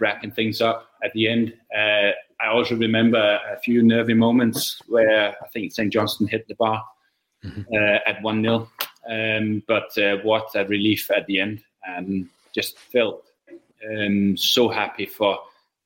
wrapping 0.00 0.30
things 0.30 0.60
up 0.60 0.88
at 1.04 1.12
the 1.12 1.28
end. 1.28 1.54
I 2.40 2.48
also 2.48 2.76
remember 2.76 3.18
a 3.18 3.58
few 3.60 3.82
nervy 3.82 4.14
moments 4.14 4.80
where 4.88 5.34
I 5.42 5.48
think 5.48 5.72
St. 5.72 5.92
Johnstone 5.92 6.28
hit 6.28 6.46
the 6.48 6.54
bar 6.56 6.84
mm-hmm. 7.44 7.74
at 8.06 8.22
1 8.22 8.42
0. 8.42 8.70
Um, 9.08 9.62
but 9.66 9.90
what 10.22 10.48
a 10.54 10.64
relief 10.66 11.10
at 11.10 11.26
the 11.26 11.40
end. 11.40 11.62
And 11.86 12.28
just 12.54 12.78
felt 12.78 13.24
um, 13.90 14.36
so 14.36 14.68
happy 14.68 15.06
for 15.06 15.38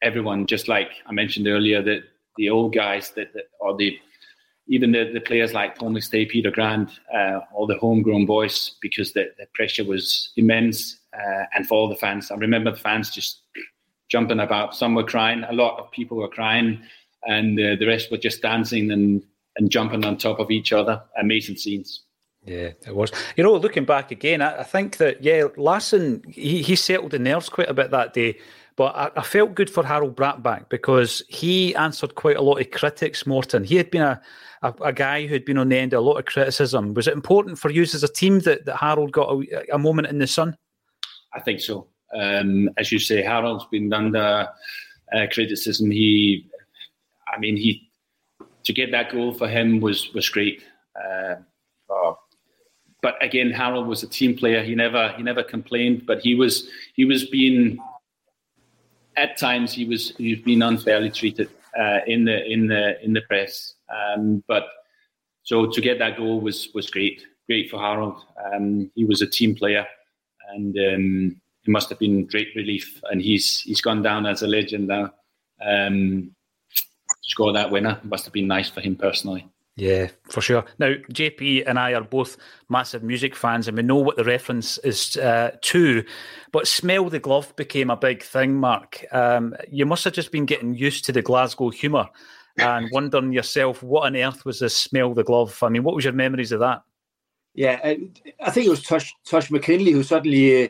everyone. 0.03 0.47
Just 0.47 0.69
like 0.69 0.91
I 1.07 1.13
mentioned 1.13 1.47
earlier, 1.47 1.83
that 1.83 2.03
the 2.37 2.51
old 2.51 2.75
guys 2.75 3.11
that, 3.13 3.33
that 3.35 3.45
or 3.61 3.77
the 3.77 3.99
even 4.69 4.93
the, 4.93 5.11
the 5.13 5.21
players 5.21 5.53
like 5.53 5.77
Paul 5.77 5.91
McStay, 5.91 6.29
Peter 6.29 6.51
Grant, 6.51 6.91
uh, 7.13 7.41
all 7.53 7.67
the 7.67 7.79
homegrown 7.79 8.25
boys, 8.25 8.77
because 8.81 9.13
the, 9.13 9.33
the 9.37 9.47
pressure 9.53 9.85
was 9.85 10.31
immense. 10.37 11.01
Uh, 11.13 11.43
and 11.57 11.67
for 11.67 11.75
all 11.75 11.89
the 11.89 11.97
fans, 11.97 12.31
I 12.31 12.37
remember 12.37 12.71
the 12.71 12.77
fans 12.77 13.11
just 13.11 13.41
jumping 14.11 14.41
about. 14.41 14.75
Some 14.75 14.95
were 14.95 15.05
crying, 15.05 15.45
a 15.45 15.53
lot 15.53 15.79
of 15.79 15.91
people 15.91 16.19
were 16.19 16.29
crying, 16.29 16.83
and 17.25 17.59
uh, 17.59 17.77
the 17.79 17.87
rest 17.87 18.11
were 18.11 18.19
just 18.19 18.43
dancing 18.43 18.91
and, 18.91 19.25
and 19.57 19.71
jumping 19.71 20.05
on 20.05 20.19
top 20.19 20.41
of 20.41 20.51
each 20.51 20.73
other. 20.73 21.03
Amazing 21.19 21.57
scenes. 21.57 22.03
Yeah, 22.45 22.71
it 22.87 22.95
was. 22.95 23.13
You 23.37 23.45
know, 23.45 23.55
looking 23.55 23.85
back 23.85 24.11
again, 24.11 24.41
I, 24.41 24.61
I 24.61 24.63
think 24.63 24.97
that, 24.97 25.23
yeah, 25.23 25.45
Larsson, 25.57 26.23
he, 26.27 26.63
he 26.63 26.75
settled 26.75 27.11
the 27.11 27.19
nerves 27.19 27.49
quite 27.49 27.69
a 27.69 27.75
bit 27.75 27.91
that 27.91 28.15
day 28.15 28.39
But 28.77 28.97
I, 28.97 29.11
I, 29.21 29.23
felt 29.23 29.55
good 29.55 29.69
for 29.69 29.85
Harald 29.85 30.17
Brattbakk 30.17 30.71
because 30.71 31.23
he 31.29 31.75
answered 31.77 32.15
quite 32.15 32.39
a 32.39 32.41
lot 32.41 32.61
of 32.61 32.71
critics, 32.71 33.27
Morten. 33.27 33.63
He 33.63 33.77
had 33.77 33.91
been 33.91 34.01
a, 34.01 34.23
a, 34.63 34.73
a, 34.85 34.93
guy 34.93 35.27
who'd 35.27 35.45
been 35.45 35.59
on 35.59 35.69
the 35.69 35.77
end 35.77 35.93
of 35.93 35.99
a 35.99 36.07
lot 36.07 36.17
of 36.17 36.25
criticism. 36.25 36.95
Was 36.95 37.07
it 37.07 37.13
important 37.13 37.59
for 37.59 37.71
you 37.71 37.83
as 37.83 38.03
a 38.03 38.09
team 38.09 38.39
that, 38.41 38.65
that 38.65 38.77
Harald 38.77 39.13
got 39.13 39.31
a, 39.31 39.75
a 39.75 39.79
moment 39.79 40.09
in 40.09 40.19
the 40.19 40.27
sun? 40.27 40.57
I 41.35 41.41
think 41.41 41.61
so. 41.61 41.89
Um, 42.15 42.71
as 42.77 42.91
you 42.91 42.99
say, 42.99 43.23
Harald's 43.23 43.67
been 43.71 43.93
under 43.93 44.49
uh, 45.13 45.27
criticism. 45.33 45.91
He, 45.91 46.47
I 47.33 47.39
mean, 47.39 47.57
he 47.57 47.91
to 48.65 48.73
get 48.73 48.91
that 48.93 49.13
goal 49.13 49.33
for 49.33 49.49
him 49.49 49.81
was 49.81 50.13
was 50.15 50.29
great. 50.29 50.63
Uh, 50.97 51.37
oh. 51.89 52.19
But 53.03 53.23
again, 53.25 53.51
Harald 53.51 53.87
was 53.87 54.03
a 54.03 54.07
team 54.07 54.37
player. 54.37 54.63
He 54.63 54.75
never 54.75 55.13
he 55.17 55.23
never 55.23 55.43
complained, 55.43 56.07
but 56.07 56.21
he 56.21 56.35
was 56.35 56.69
he 56.95 57.05
was 57.05 57.27
being 57.27 57.79
at 59.17 59.39
times 59.39 59.73
he 59.73 59.85
was 59.85 60.15
he 60.17 60.35
was 60.35 60.43
being 60.43 60.63
unfairly 60.63 61.11
treated 61.11 61.49
uh, 61.79 62.01
in 62.07 62.25
the 62.25 62.45
in 62.45 62.67
the 62.67 63.03
in 63.03 63.13
the 63.13 63.23
press. 63.23 63.75
Um, 63.89 64.45
but 64.47 64.67
so 65.43 65.67
to 65.67 65.81
get 65.81 65.99
that 65.99 66.17
goal 66.17 66.41
was 66.41 66.69
was 66.75 66.91
great, 66.91 67.23
great 67.47 67.71
for 67.71 67.81
Harald. 67.81 68.23
Um, 68.53 68.91
he 68.95 69.05
was 69.05 69.23
a 69.23 69.27
team 69.27 69.55
player, 69.55 69.87
and 70.51 70.77
um, 70.79 71.41
it 71.65 71.71
must 71.71 71.89
have 71.91 71.99
been 71.99 72.27
great 72.27 72.49
relief. 72.57 73.01
And 73.11 73.21
he's 73.21 73.61
he's 73.61 73.81
gone 73.81 74.03
down 74.03 74.27
as 74.27 74.43
a 74.43 74.47
legend 74.47 74.89
now. 74.89 75.13
Um, 75.65 76.35
to 77.09 77.17
score 77.23 77.53
that 77.53 77.71
winner 77.71 78.01
must 78.03 78.25
have 78.25 78.33
been 78.33 78.47
nice 78.49 78.71
for 78.71 78.81
him 78.81 78.97
personally. 78.97 79.47
Yeah, 79.77 80.09
for 80.29 80.43
sure. 80.43 80.65
Now, 80.79 80.95
JP 81.11 81.65
and 81.67 81.79
I 81.79 81.95
are 81.95 82.03
both 82.03 82.37
massive 82.69 83.03
music 83.03 83.35
fans, 83.35 83.67
and 83.67 83.77
we 83.77 83.83
know 83.83 83.97
what 83.97 84.17
the 84.17 84.25
reference 84.25 84.77
is 84.79 85.17
uh, 85.17 85.53
to. 85.63 86.05
But 86.53 86.69
"Smell 86.69 87.09
the 87.09 87.19
Glove" 87.19 87.55
became 87.57 87.89
a 87.89 87.97
big 87.97 88.23
thing. 88.23 88.57
Marc, 88.57 89.05
um, 89.13 89.55
you 89.71 89.87
must 89.87 90.05
have 90.05 90.13
just 90.13 90.33
been 90.33 90.45
getting 90.45 90.75
used 90.75 91.05
to 91.07 91.13
the 91.13 91.23
Glasgow 91.23 91.71
humour 91.71 92.09
and 92.59 92.89
wondering 92.93 93.33
yourself, 93.33 93.83
what 93.83 94.05
on 94.05 94.17
earth 94.17 94.45
was 94.45 94.61
this 94.61 94.77
"Smell 94.77 95.15
the 95.15 95.25
Glove"? 95.25 95.59
I 95.63 95.69
mean, 95.71 95.83
what 95.83 95.95
was 95.95 96.05
your 96.05 96.13
memories 96.13 96.53
of 96.53 96.61
that? 96.61 96.83
Yeah, 97.55 97.81
I 97.83 98.51
think 98.51 98.67
it 98.67 98.71
was 98.71 98.83
Tosh 98.83 99.15
Tosh 99.25 99.49
McKinlay 99.49 99.93
who 99.93 100.03
suddenly 100.03 100.65
uh, 100.65 100.67
uh, 100.67 100.69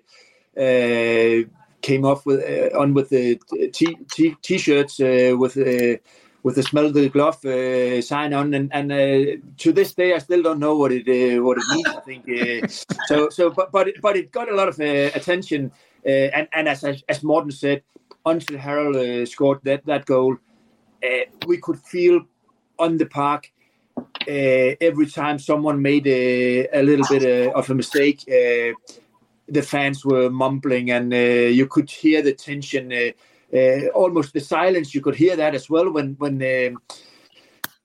came 1.82 2.04
off 2.04 2.26
with 2.26 2.40
uh, 2.40 2.78
on 2.78 2.94
with 2.94 3.08
the 3.10 3.40
t- 3.72 3.96
t- 4.10 4.36
t-shirts 4.42 5.00
uh, 5.00 5.34
with 5.38 5.56
uh, 5.56 5.96
with 6.42 6.54
the 6.56 6.62
smell 6.62 6.86
of 6.86 6.94
the 6.94 7.08
glove 7.08 7.44
uh, 7.44 8.00
sign 8.00 8.32
on, 8.32 8.54
and, 8.54 8.72
and 8.72 8.92
uh, 8.92 9.36
to 9.58 9.72
this 9.72 9.94
day 9.94 10.14
I 10.14 10.18
still 10.18 10.42
don't 10.42 10.58
know 10.58 10.76
what 10.76 10.92
it 10.92 11.06
uh, 11.08 11.42
what 11.42 11.58
it 11.58 11.68
means. 11.68 11.94
I 11.94 12.00
think 12.00 12.28
uh, 12.28 12.66
so. 13.04 13.28
So, 13.30 13.50
but 13.50 13.72
but 13.72 13.88
it, 13.88 14.00
but 14.00 14.16
it 14.16 14.32
got 14.32 14.50
a 14.50 14.54
lot 14.54 14.68
of 14.68 14.80
uh, 14.80 15.10
attention, 15.14 15.72
uh, 16.06 16.08
and 16.08 16.48
and 16.52 16.68
as 16.68 16.84
as 17.08 17.22
Morten 17.22 17.50
said, 17.50 17.82
until 18.26 18.58
Harald 18.58 19.28
scored 19.28 19.60
that 19.64 19.84
that 19.86 20.06
goal, 20.06 20.36
we 21.46 21.58
could 21.58 21.78
feel 21.78 22.22
on 22.78 22.96
the 22.96 23.06
park. 23.06 23.52
every 24.26 25.06
time 25.06 25.38
someone 25.38 25.82
made 25.82 26.06
a, 26.06 26.68
a 26.80 26.82
little 26.82 27.06
bit 27.06 27.52
of 27.54 27.68
a 27.70 27.74
mistake, 27.74 28.24
the 29.50 29.62
fans 29.62 30.04
were 30.04 30.30
mumbling, 30.30 30.90
and 30.90 31.12
you 31.12 31.66
could 31.66 31.90
hear 31.90 32.22
the 32.22 32.32
tension 32.32 33.12
uh, 33.52 33.88
almost 33.94 34.32
the 34.32 34.40
silence. 34.40 34.94
You 34.94 35.00
could 35.00 35.16
hear 35.16 35.36
that 35.36 35.54
as 35.54 35.68
well 35.68 35.90
when 35.90 36.14
when 36.18 36.34
um, 36.34 36.82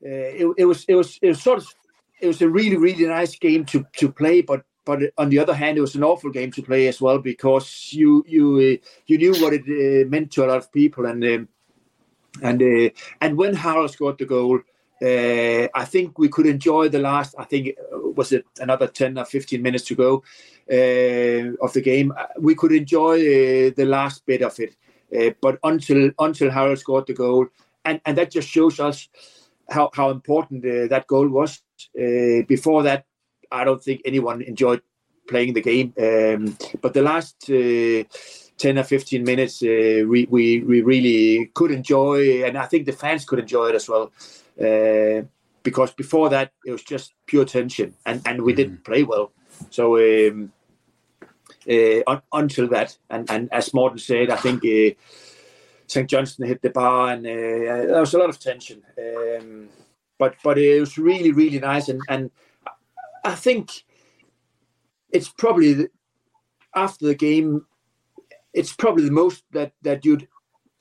uh, 0.06 0.32
it, 0.42 0.48
it 0.58 0.66
was 0.66 0.86
it 0.88 0.96
was 0.96 1.20
it 1.22 1.30
was 1.30 1.42
sort 1.42 1.60
of 1.60 1.68
it 2.20 2.28
was 2.28 2.42
a 2.42 2.50
really 2.50 2.78
really 2.78 3.06
nice 3.06 3.36
game 3.38 3.66
to 3.66 3.86
to 3.98 4.12
play, 4.12 4.42
but 4.42 4.64
but 4.86 5.00
on 5.18 5.30
the 5.30 5.40
other 5.40 5.56
hand, 5.56 5.78
it 5.78 5.82
was 5.82 5.96
an 5.96 6.04
awful 6.04 6.30
game 6.30 6.52
to 6.52 6.62
play 6.62 6.88
as 6.88 7.02
well 7.02 7.18
because 7.18 7.90
you 7.92 8.24
you 8.28 8.58
uh, 8.58 8.88
you 9.08 9.18
knew 9.18 9.34
what 9.42 9.54
it 9.54 9.64
uh, 9.64 10.08
meant 10.10 10.32
to 10.32 10.46
a 10.46 10.48
lot 10.48 10.58
of 10.58 10.72
people, 10.72 11.06
and 11.06 11.24
um, 11.24 11.48
and 12.44 12.62
uh, 12.62 12.90
and 13.22 13.38
when 13.38 13.56
Harald 13.56 13.92
scored 13.92 14.20
the 14.20 14.26
goal, 14.26 14.60
uh, 15.02 15.68
I 15.74 15.86
think 15.86 16.18
we 16.18 16.30
could 16.30 16.46
enjoy 16.46 16.90
the 16.90 17.00
last. 17.00 17.36
I 17.38 17.44
think 17.44 17.76
was 17.92 18.32
it 18.32 18.46
another 18.60 18.88
ten 18.88 19.18
or 19.18 19.26
fifteen 19.26 19.62
minutes 19.62 19.86
to 19.86 19.96
go 19.96 20.24
of 20.68 21.74
the 21.74 21.82
game. 21.84 22.14
We 22.40 22.56
could 22.56 22.72
enjoy 22.72 23.72
the 23.72 23.86
last 23.86 24.26
bit 24.26 24.42
of 24.42 24.60
it. 24.60 24.76
Uh, 25.16 25.32
but 25.42 25.60
until 25.64 26.12
until 26.20 26.50
Harald 26.50 26.80
scored 26.80 27.08
the 27.08 27.14
goal, 27.14 27.48
and, 27.86 28.02
and 28.06 28.18
that 28.18 28.32
just 28.32 28.50
shows 28.50 28.80
us 28.80 29.08
how, 29.70 29.90
how 29.94 30.10
important 30.10 30.66
uh, 30.66 30.88
that 30.88 31.08
goal 31.08 31.28
was. 31.28 31.62
Uh, 31.98 32.44
before 32.48 32.84
that, 32.84 33.06
I 33.52 33.64
don't 33.64 33.84
think 33.84 34.02
anyone 34.06 34.42
enjoyed 34.42 34.82
playing 35.28 35.54
the 35.54 35.62
game. 35.62 35.94
Um, 35.98 36.58
but 36.82 36.94
the 36.94 37.02
last 37.02 37.50
uh, 37.50 38.04
10 38.58 38.80
or 38.80 38.84
15 38.84 39.24
minutes, 39.24 39.62
uh, 39.64 40.06
we, 40.08 40.28
we, 40.30 40.62
we 40.62 40.82
really 40.82 41.52
could 41.54 41.72
enjoy, 41.72 42.44
and 42.44 42.58
I 42.58 42.66
think 42.66 42.86
the 42.86 42.94
fans 42.94 43.26
could 43.26 43.40
enjoy 43.40 43.70
it 43.70 43.76
as 43.76 43.88
well. 43.88 44.12
Uh, 44.60 45.24
because 45.64 45.92
before 45.92 46.30
that, 46.30 46.52
it 46.66 46.72
was 46.72 46.84
just 46.84 47.14
pure 47.26 47.46
tension, 47.46 47.96
and, 48.06 48.22
and 48.26 48.42
we 48.42 48.52
mm-hmm. 48.52 48.58
didn't 48.58 48.84
play 48.84 49.04
well. 49.04 49.32
So 49.70 49.98
um, 49.98 50.52
uh, 51.70 52.02
un- 52.08 52.22
until 52.34 52.68
that. 52.70 52.98
And, 53.10 53.30
and 53.30 53.50
as 53.52 53.74
Morten 53.74 54.00
said, 54.00 54.30
I 54.30 54.38
think 54.38 54.64
uh, 54.64 54.96
St. 55.88 56.10
Johnstone 56.10 56.48
hit 56.48 56.62
the 56.62 56.70
bar 56.70 57.10
and 57.10 57.26
uh, 57.26 57.30
there 57.30 58.00
was 58.00 58.14
a 58.14 58.20
lot 58.20 58.30
of 58.30 58.40
tension. 58.40 58.84
Um, 58.98 59.70
but 60.18 60.36
but 60.44 60.58
it 60.58 60.80
was 60.80 60.98
really, 60.98 61.32
really 61.32 61.60
nice. 61.60 61.90
And, 61.90 62.02
and 62.10 62.32
I 63.24 63.36
think 63.36 63.72
it's 65.12 65.30
probably 65.30 65.74
the, 65.74 65.90
after 66.76 67.06
the 67.06 67.16
game, 67.16 67.66
it's 68.54 68.74
probably 68.74 69.06
the 69.06 69.12
most 69.12 69.44
that, 69.52 69.74
that 69.82 70.06
you'd 70.06 70.28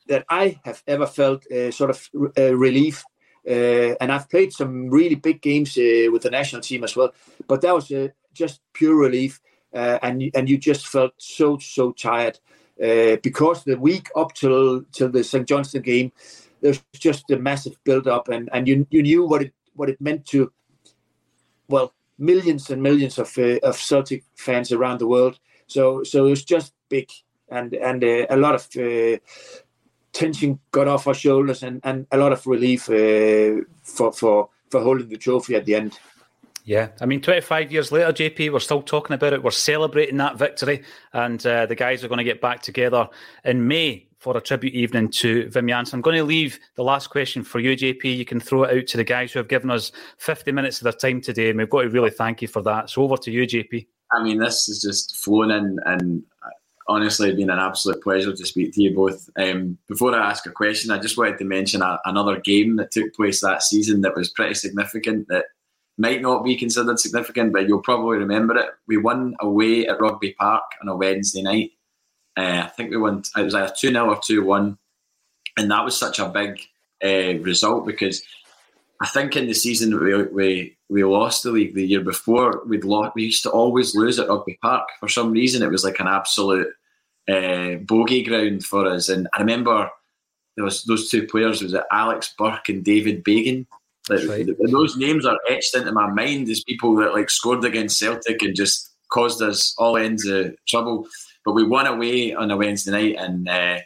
that 0.07 0.27
I 0.29 0.61
have 0.65 0.83
ever 0.87 1.07
felt 1.07 1.51
uh, 1.51 1.71
sort 1.71 1.91
of 1.91 2.09
uh, 2.37 2.55
relief. 2.55 3.05
Uh, 3.47 3.95
and 4.01 4.11
I've 4.11 4.29
played 4.31 4.53
some 4.53 4.89
really 4.89 5.17
big 5.17 5.43
games 5.43 5.77
uh, 5.77 6.11
with 6.11 6.23
the 6.23 6.31
national 6.31 6.63
team 6.63 6.83
as 6.85 6.97
well, 6.97 7.13
but 7.47 7.61
that 7.61 7.75
was 7.75 7.91
uh, 7.91 8.09
just 8.33 8.61
pure 8.73 8.97
relief 8.97 9.41
uh, 9.75 9.99
and 10.03 10.31
and 10.35 10.49
you 10.49 10.57
just 10.57 10.87
felt 10.87 11.13
so 11.19 11.59
so 11.59 11.93
tired 11.93 12.39
uh, 12.83 13.17
because 13.23 13.65
the 13.65 13.77
week 13.77 14.09
up 14.17 14.33
till 14.35 14.83
till 14.93 15.09
the 15.09 15.25
St 15.25 15.47
Johnstone 15.47 15.83
game, 15.83 16.13
there's 16.61 16.83
just 16.95 17.31
a 17.31 17.39
massive 17.39 17.77
build 17.85 18.07
up, 18.07 18.29
and 18.29 18.49
and 18.53 18.69
you 18.69 18.87
you 18.91 19.03
knew 19.03 19.27
what 19.27 19.43
it 19.43 19.53
what 19.75 19.91
it 19.91 20.01
meant 20.01 20.25
to, 20.27 20.53
well, 21.69 21.93
millions 22.19 22.71
and 22.71 22.83
millions 22.83 23.19
of 23.19 23.37
uh, 23.37 23.59
of 23.63 23.77
Celtic 23.77 24.25
fans 24.37 24.73
around 24.73 25.01
the 25.01 25.09
world. 25.09 25.39
So 25.67 26.03
so 26.05 26.27
it 26.27 26.31
was 26.31 26.45
just 26.45 26.73
big, 26.89 27.11
and 27.51 27.75
and 27.75 28.03
uh, 28.03 28.27
a 28.31 28.37
lot 28.37 28.55
of. 28.55 28.69
Uh, 28.77 29.19
tension 30.15 30.59
got 30.71 30.89
off 30.89 31.07
our 31.07 31.15
shoulders 31.15 31.63
and, 31.63 31.81
and 31.85 32.07
a 32.13 32.17
lot 32.17 32.33
of 32.33 32.47
relief 32.47 32.89
uh, 32.89 33.61
for, 33.83 34.13
for 34.13 34.49
for 34.71 34.81
holding 34.83 35.09
the 35.09 35.17
trophy 35.17 35.55
at 35.55 35.67
the 35.67 35.75
end. 35.75 35.99
Yeah, 36.65 36.89
I 37.01 37.07
mean, 37.07 37.21
25 37.21 37.71
years 37.71 37.93
later, 37.93 38.11
JP, 38.11 38.53
we're 38.53 38.59
still 38.59 38.81
talking 38.81 39.15
about 39.15 39.35
it. 39.35 39.43
We're 39.43 39.51
celebrating 39.51 40.17
that 40.17 40.39
victory, 40.39 40.83
and 41.13 41.45
uh, 41.47 41.67
the 41.67 41.75
guys 41.75 42.03
are 42.03 42.09
going 42.09 42.19
to 42.19 42.25
get 42.25 42.41
back 42.41 42.63
together 42.63 43.07
in 43.45 43.69
May 43.69 44.09
for 44.19 44.35
a 44.35 44.41
tribute 44.41 44.73
evening 44.73 45.11
to 45.11 45.45
Wim 45.51 45.69
Jansen. 45.69 45.99
I'm 45.99 46.01
going 46.01 46.17
to 46.17 46.25
leave 46.25 46.59
the 46.77 46.83
last 46.83 47.11
question 47.11 47.45
for 47.45 47.61
you, 47.61 47.77
JP. 47.77 48.17
You 48.17 48.25
can 48.25 48.41
throw 48.41 48.65
it 48.65 48.79
out 48.79 48.87
to 48.87 48.97
the 48.97 49.05
guys 49.05 49.31
who 49.31 49.39
have 49.39 49.49
given 49.49 49.71
us 49.71 49.93
50 50.17 50.53
minutes 50.53 50.79
of 50.79 50.85
their 50.85 50.93
time 50.93 51.21
today, 51.21 51.51
and 51.51 51.59
we've 51.59 51.69
got 51.69 51.83
to 51.83 51.91
really 51.91 52.11
thank 52.11 52.41
you 52.41 52.49
for 52.49 52.63
that. 52.63 52.89
So 52.89 53.03
over 53.03 53.19
to 53.19 53.31
you, 53.31 53.43
JP. 53.43 53.87
I 54.13 54.23
mean, 54.23 54.39
this 54.39 54.67
is 54.67 54.81
just 54.81 55.17
flown 55.17 55.51
in, 55.51 55.79
and 55.85 56.23
honestly, 56.89 57.29
it's 57.29 57.37
been 57.37 57.51
an 57.51 57.59
absolute 57.59 58.03
pleasure 58.03 58.35
to 58.35 58.47
speak 58.47 58.75
to 58.75 58.83
you 58.83 58.95
both. 58.95 59.29
Um, 59.37 59.79
before 59.89 60.15
I 60.15 60.31
ask 60.31 60.47
a 60.47 60.51
question, 60.51 60.91
I 60.91 60.99
just 60.99 61.17
wanted 61.17 61.39
to 61.39 61.45
mention 61.45 61.83
a, 61.83 62.01
another 62.05 62.41
game 62.41 62.77
that 62.77 62.91
took 62.91 63.15
place 63.15 63.41
that 63.41 63.63
season 63.63 64.03
that 64.03 64.17
was 64.17 64.31
pretty 64.31 64.55
significant 64.55 65.29
that 65.29 65.47
might 65.97 66.21
not 66.21 66.45
be 66.45 66.57
considered 66.57 66.99
significant, 66.99 67.53
but 67.53 67.69
you'll 67.69 67.83
probably 67.83 68.19
remember 68.19 68.57
it. 68.57 68.71
We 68.87 68.97
won 68.97 69.37
away 69.41 69.87
at 69.87 70.01
Rugby 70.01 70.33
Park 70.33 70.65
on 70.83 70.89
a 70.89 70.97
Wednesday 70.97 71.43
night. 71.43 71.73
Uh, 72.37 72.63
I 72.65 72.69
think 72.69 72.91
we 72.91 72.97
won, 72.97 73.23
it 73.37 73.43
was 73.43 73.55
either 73.55 73.73
2 73.77 73.91
0 73.91 74.11
or 74.11 74.21
2 74.25 74.45
1. 74.45 74.79
And 75.57 75.71
that 75.71 75.85
was 75.85 75.97
such 75.97 76.19
a 76.19 76.29
big 76.29 76.61
uh, 77.05 77.41
result 77.43 77.87
because 77.87 78.23
I 79.01 79.07
think 79.09 79.37
in 79.37 79.47
the 79.47 79.55
season 79.55 79.99
we, 79.99 80.23
we 80.25 80.77
we 80.89 81.05
lost 81.05 81.43
the 81.43 81.51
league 81.51 81.75
the 81.75 81.87
year 81.87 82.03
before, 82.03 82.63
we'd 82.67 82.85
lost, 82.85 83.15
we 83.15 83.25
used 83.25 83.43
to 83.43 83.51
always 83.51 83.95
lose 83.95 84.19
at 84.19 84.29
Rugby 84.29 84.59
Park. 84.63 84.89
For 85.01 85.09
some 85.09 85.33
reason, 85.33 85.63
it 85.63 85.71
was 85.71 85.85
like 85.85 85.99
an 85.99 86.07
absolute 86.07 86.69
uh, 87.29 87.77
bogey 87.83 88.23
ground 88.23 88.65
for 88.65 88.87
us. 88.87 89.09
And 89.09 89.27
I 89.35 89.41
remember 89.41 89.91
there 90.57 90.65
was 90.65 90.85
those 90.85 91.11
two 91.11 91.27
players, 91.27 91.63
was 91.63 91.75
it 91.75 91.83
Alex 91.91 92.35
Burke 92.39 92.69
and 92.69 92.85
David 92.85 93.25
Bagan? 93.25 93.67
Like, 94.09 94.29
right. 94.29 94.47
Those 94.71 94.97
names 94.97 95.25
are 95.25 95.39
etched 95.49 95.75
into 95.75 95.91
my 95.91 96.09
mind 96.11 96.49
as 96.49 96.63
people 96.63 96.95
that 96.97 97.15
like 97.15 97.31
scored 97.31 97.65
against 97.65 97.99
Celtic 97.99 98.43
and 98.43 98.55
just 98.55 98.91
caused 99.11 99.41
us 99.43 99.75
all 99.79 99.97
ends 99.97 100.27
of 100.27 100.55
trouble. 100.69 101.09
But 101.45 101.55
we 101.55 101.67
won 101.67 101.87
away 101.87 102.35
on 102.35 102.51
a 102.51 102.57
Wednesday 102.57 102.91
night, 102.91 103.17
and 103.19 103.49
uh, 103.49 103.79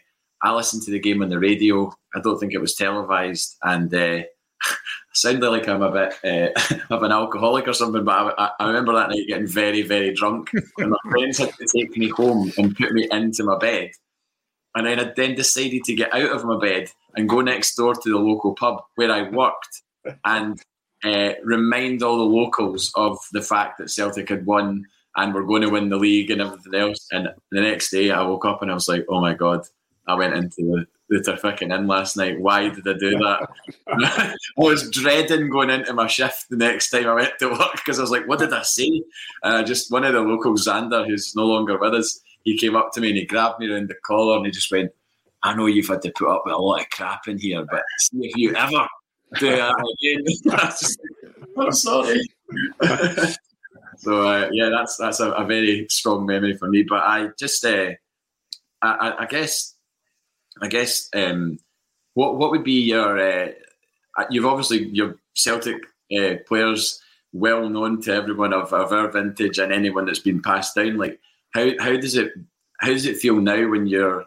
I 0.42 0.54
listened 0.54 0.82
to 0.84 0.90
the 0.90 1.00
game 1.00 1.22
on 1.22 1.28
the 1.28 1.38
radio. 1.38 1.92
I 2.14 2.20
don't 2.20 2.38
think 2.38 2.52
it 2.52 2.60
was 2.60 2.74
televised, 2.74 3.56
and 3.62 3.92
uh, 3.94 4.22
sounded 5.12 5.50
like 5.50 5.68
I'm 5.68 5.82
a 5.82 5.90
bit 5.90 6.14
uh, 6.24 6.76
of 6.94 7.02
an 7.02 7.12
alcoholic 7.12 7.68
or 7.68 7.72
something. 7.72 8.04
But 8.04 8.34
I, 8.38 8.50
I, 8.58 8.66
remember 8.66 8.92
that 8.94 9.10
night 9.10 9.26
getting 9.26 9.46
very, 9.46 9.82
very 9.82 10.14
drunk, 10.14 10.50
and 10.52 10.90
my 10.90 11.10
friends 11.10 11.38
had 11.38 11.52
to 11.54 11.66
take 11.76 11.96
me 11.96 12.08
home 12.08 12.52
and 12.58 12.76
put 12.76 12.92
me 12.92 13.08
into 13.10 13.44
my 13.44 13.58
bed. 13.58 13.90
And 14.74 14.86
then 14.86 15.00
I 15.00 15.12
then 15.16 15.34
decided 15.34 15.84
to 15.84 15.94
get 15.94 16.14
out 16.14 16.30
of 16.30 16.44
my 16.44 16.58
bed 16.58 16.90
and 17.16 17.28
go 17.28 17.40
next 17.40 17.74
door 17.74 17.94
to 17.94 18.10
the 18.10 18.18
local 18.18 18.54
pub 18.54 18.82
where 18.94 19.10
I 19.10 19.28
worked 19.28 19.82
and 20.24 20.60
uh, 21.02 21.32
remind 21.42 22.02
all 22.02 22.18
the 22.18 22.24
locals 22.24 22.92
of 22.94 23.18
the 23.32 23.42
fact 23.42 23.78
that 23.78 23.90
Celtic 23.90 24.28
had 24.28 24.46
won 24.46 24.84
and 25.16 25.34
we're 25.34 25.44
going 25.44 25.62
to 25.62 25.70
win 25.70 25.88
the 25.88 25.96
league 25.96 26.30
and 26.30 26.40
everything 26.40 26.74
else. 26.74 27.06
And 27.10 27.28
the 27.50 27.60
next 27.60 27.90
day 27.90 28.10
I 28.10 28.22
woke 28.22 28.44
up 28.44 28.62
and 28.62 28.70
I 28.70 28.74
was 28.74 28.88
like, 28.88 29.04
oh 29.08 29.20
my 29.20 29.34
God, 29.34 29.62
I 30.06 30.14
went 30.14 30.34
into 30.34 30.56
the, 30.58 30.86
the 31.08 31.36
fucking 31.36 31.70
in 31.70 31.86
last 31.86 32.16
night. 32.16 32.40
Why 32.40 32.68
did 32.68 32.86
I 32.86 32.92
do 32.98 33.10
that? 33.18 33.48
I 33.88 34.34
was 34.56 34.90
dreading 34.90 35.48
going 35.48 35.70
into 35.70 35.92
my 35.94 36.06
shift 36.06 36.50
the 36.50 36.56
next 36.56 36.90
time 36.90 37.06
I 37.06 37.14
went 37.14 37.38
to 37.38 37.50
work 37.50 37.72
because 37.72 37.98
I 37.98 38.02
was 38.02 38.10
like, 38.10 38.28
what 38.28 38.38
did 38.38 38.52
I 38.52 38.62
say? 38.62 39.02
And 39.42 39.56
I 39.56 39.62
just, 39.62 39.90
one 39.90 40.04
of 40.04 40.12
the 40.12 40.20
locals, 40.20 40.66
Xander, 40.66 41.06
who's 41.06 41.34
no 41.34 41.46
longer 41.46 41.78
with 41.78 41.94
us, 41.94 42.20
he 42.44 42.58
came 42.58 42.76
up 42.76 42.92
to 42.92 43.00
me 43.00 43.08
and 43.08 43.18
he 43.18 43.24
grabbed 43.24 43.58
me 43.58 43.70
around 43.70 43.88
the 43.88 43.94
collar 44.04 44.36
and 44.36 44.46
he 44.46 44.52
just 44.52 44.70
went, 44.70 44.92
I 45.42 45.54
know 45.54 45.66
you've 45.66 45.88
had 45.88 46.02
to 46.02 46.12
put 46.16 46.28
up 46.28 46.42
with 46.44 46.54
a 46.54 46.58
lot 46.58 46.80
of 46.80 46.90
crap 46.90 47.28
in 47.28 47.38
here, 47.38 47.64
but 47.70 47.82
see 48.00 48.18
if 48.26 48.36
you 48.36 48.54
ever 48.54 48.86
do 49.38 49.50
that 49.50 49.94
again. 50.00 50.24
I'm 51.58 51.72
sorry. 51.72 52.20
so 53.98 54.26
uh, 54.26 54.48
yeah, 54.52 54.70
that's 54.70 54.96
that's 54.96 55.20
a, 55.20 55.30
a, 55.32 55.44
very 55.44 55.86
strong 55.90 56.26
memory 56.26 56.56
for 56.56 56.68
me. 56.68 56.82
But 56.82 57.02
I 57.02 57.28
just, 57.38 57.64
uh, 57.64 57.90
I, 58.82 59.14
I, 59.20 59.26
guess, 59.26 59.74
I 60.62 60.68
guess, 60.68 61.08
um, 61.14 61.58
what 62.14 62.36
what 62.36 62.50
would 62.50 62.64
be 62.64 62.80
your? 62.80 63.18
Uh, 63.18 63.52
you've 64.30 64.46
obviously 64.46 64.88
your 64.88 65.16
Celtic 65.34 65.76
uh, 66.16 66.36
players 66.46 67.00
well 67.32 67.68
known 67.68 68.00
to 68.02 68.12
everyone 68.12 68.52
of, 68.52 68.72
of 68.72 68.92
our 68.92 69.10
vintage 69.10 69.58
and 69.58 69.72
anyone 69.72 70.06
that's 70.06 70.18
been 70.18 70.42
passed 70.42 70.74
down. 70.74 70.96
Like, 70.96 71.20
how 71.54 71.70
how 71.80 71.96
does 71.96 72.16
it 72.16 72.32
how 72.80 72.88
does 72.88 73.06
it 73.06 73.18
feel 73.18 73.40
now 73.40 73.68
when 73.68 73.86
you're 73.86 74.22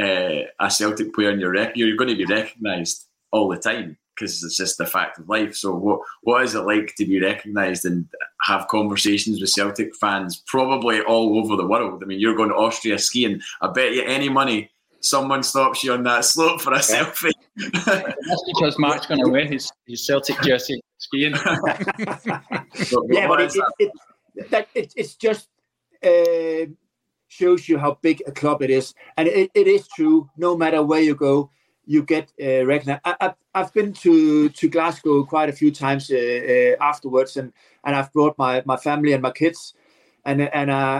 uh, 0.00 0.42
a 0.60 0.70
Celtic 0.70 1.14
player 1.14 1.30
and 1.30 1.40
you're 1.40 1.52
rec- 1.52 1.76
you're 1.76 1.96
going 1.96 2.10
to 2.10 2.16
be 2.16 2.32
recognised 2.32 3.08
all 3.32 3.48
the 3.48 3.58
time? 3.58 3.96
because 4.14 4.42
it's 4.44 4.56
just 4.56 4.78
the 4.78 4.86
fact 4.86 5.18
of 5.18 5.28
life. 5.28 5.54
So, 5.54 5.74
what 5.74 6.00
what 6.22 6.42
is 6.42 6.54
it 6.54 6.60
like 6.60 6.94
to 6.96 7.06
be 7.06 7.20
recognised 7.20 7.84
and 7.84 8.06
have 8.42 8.68
conversations 8.68 9.40
with 9.40 9.50
Celtic 9.50 9.94
fans, 9.96 10.42
probably 10.46 11.00
all 11.00 11.38
over 11.38 11.56
the 11.56 11.66
world? 11.66 12.02
I 12.02 12.06
mean, 12.06 12.20
you're 12.20 12.36
going 12.36 12.50
to 12.50 12.56
Austria 12.56 12.98
skiing. 12.98 13.40
I 13.60 13.68
bet 13.68 13.92
you 13.92 14.02
any 14.02 14.28
money 14.28 14.70
someone 15.02 15.42
stops 15.42 15.84
you 15.84 15.92
on 15.92 16.02
that 16.04 16.24
slope 16.24 16.60
for 16.60 16.72
a 16.72 16.78
selfie. 16.78 17.32
That's 17.56 18.44
because 18.46 18.78
Marc's 18.78 19.06
going 19.06 19.22
to 19.22 19.30
wear 19.30 19.46
his, 19.46 19.70
his 19.86 20.06
Celtic 20.06 20.40
jersey 20.42 20.80
skiing. 20.98 21.32
yeah, 23.08 23.28
but 23.28 23.40
it, 23.42 23.52
it, 23.78 23.90
it, 24.36 24.50
that, 24.50 24.68
it, 24.74 24.92
it's 24.96 25.16
just 25.16 25.48
uh, 26.02 26.66
shows 27.28 27.68
you 27.68 27.78
how 27.78 27.98
big 28.00 28.22
a 28.26 28.32
club 28.32 28.62
it 28.62 28.70
is, 28.70 28.94
and 29.16 29.28
it, 29.28 29.50
it 29.54 29.66
is 29.66 29.88
true. 29.88 30.30
No 30.36 30.56
matter 30.56 30.82
where 30.82 31.02
you 31.02 31.14
go, 31.14 31.50
you 31.84 32.02
get 32.02 32.32
uh, 32.42 32.64
recognized. 32.64 33.02
I, 33.04 33.34
have 33.54 33.72
been 33.74 33.92
to, 33.92 34.48
to 34.48 34.68
Glasgow 34.68 35.24
quite 35.24 35.48
a 35.48 35.52
few 35.52 35.70
times 35.70 36.10
uh, 36.10 36.16
uh, 36.16 36.82
afterwards, 36.82 37.36
and, 37.36 37.52
and 37.84 37.94
I've 37.94 38.12
brought 38.12 38.38
my, 38.38 38.62
my 38.64 38.76
family 38.76 39.12
and 39.12 39.22
my 39.22 39.32
kids, 39.32 39.74
and 40.24 40.40
and 40.40 40.70
I, 40.70 40.98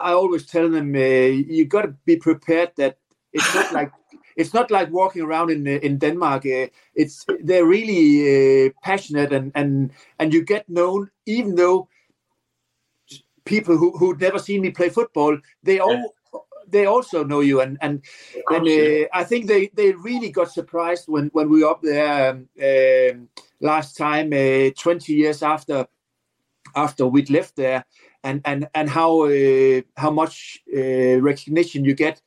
I 0.00 0.12
always 0.12 0.46
tell 0.46 0.70
them 0.70 0.94
uh, 0.94 0.98
you 0.98 1.66
got 1.66 1.82
to 1.82 1.94
be 2.06 2.16
prepared 2.16 2.72
that 2.76 2.98
it's 3.32 3.54
not 3.54 3.72
like 3.72 3.92
it's 4.36 4.54
not 4.54 4.70
like 4.70 4.90
walking 4.90 5.22
around 5.22 5.50
in 5.50 5.66
in 5.66 5.98
Denmark. 5.98 6.46
Uh, 6.46 6.68
it's 6.94 7.26
they're 7.42 7.66
really 7.66 8.66
uh, 8.66 8.70
passionate, 8.82 9.32
and 9.32 9.52
and 9.54 9.90
and 10.18 10.32
you 10.34 10.44
get 10.44 10.68
known 10.68 11.10
even 11.26 11.54
though 11.54 11.88
people 13.44 13.76
who 13.76 13.96
who'd 13.98 14.20
never 14.20 14.38
seen 14.38 14.60
me 14.60 14.70
play 14.70 14.88
football, 14.88 15.38
they 15.62 15.78
all 15.78 16.14
they 16.72 16.86
also 16.86 17.24
know 17.24 17.40
you, 17.40 17.60
and 17.60 17.78
and, 17.80 18.02
and 18.50 18.66
uh, 18.66 19.08
I 19.12 19.24
think 19.24 19.46
they, 19.46 19.68
they 19.74 19.92
really 19.92 20.30
got 20.30 20.50
surprised 20.50 21.04
when, 21.06 21.28
when 21.32 21.50
we 21.50 21.62
were 21.62 21.70
up 21.70 21.82
there 21.82 22.30
um, 22.30 22.48
uh, 22.60 23.14
last 23.60 23.96
time, 23.96 24.32
uh, 24.32 24.70
twenty 24.76 25.12
years 25.12 25.42
after 25.42 25.86
after 26.74 27.06
we'd 27.06 27.30
left 27.30 27.56
there, 27.56 27.84
and 28.24 28.40
and 28.44 28.68
and 28.74 28.88
how 28.88 29.22
uh, 29.24 29.82
how 29.96 30.10
much 30.10 30.62
uh, 30.74 31.20
recognition 31.20 31.84
you 31.84 31.94
get, 31.94 32.22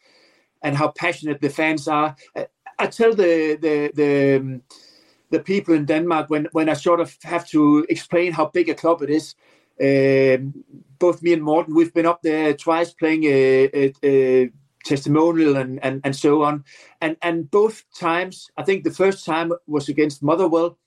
and 0.66 0.76
how 0.76 0.90
passionate 0.90 1.40
the 1.42 1.50
fans 1.50 1.88
are. 1.88 2.16
I 2.80 2.88
tell 2.88 3.14
the 3.16 3.58
the 3.66 3.92
the. 3.94 4.12
Um, 4.38 4.62
the 5.32 5.40
people 5.40 5.74
in 5.74 5.86
Denmark, 5.86 6.30
when, 6.30 6.48
when 6.52 6.70
I 6.70 6.74
sort 6.74 7.00
of 7.00 7.18
have 7.24 7.48
to 7.48 7.86
explain 7.90 8.32
how 8.32 8.46
big 8.46 8.70
a 8.70 8.76
club 8.76 9.02
it 9.02 9.10
is, 9.10 9.36
um, 9.82 10.64
both 11.00 11.22
me 11.22 11.34
and 11.34 11.44
Morten, 11.44 11.76
we've 11.76 11.94
been 11.94 12.06
up 12.06 12.22
there 12.22 12.54
twice 12.54 12.94
playing 12.94 13.24
a, 13.26 13.70
a, 13.74 13.94
a 14.04 14.52
testimonial 14.86 15.58
and, 15.58 15.84
and, 15.84 16.02
and 16.04 16.16
so 16.16 16.44
on. 16.44 16.64
And 17.02 17.18
and 17.22 17.52
both 17.52 17.84
times, 17.94 18.50
I 18.56 18.64
think 18.64 18.84
the 18.84 18.92
first 18.92 19.26
time 19.26 19.52
was 19.68 19.90
against 19.90 20.24
Motherwell. 20.24 20.78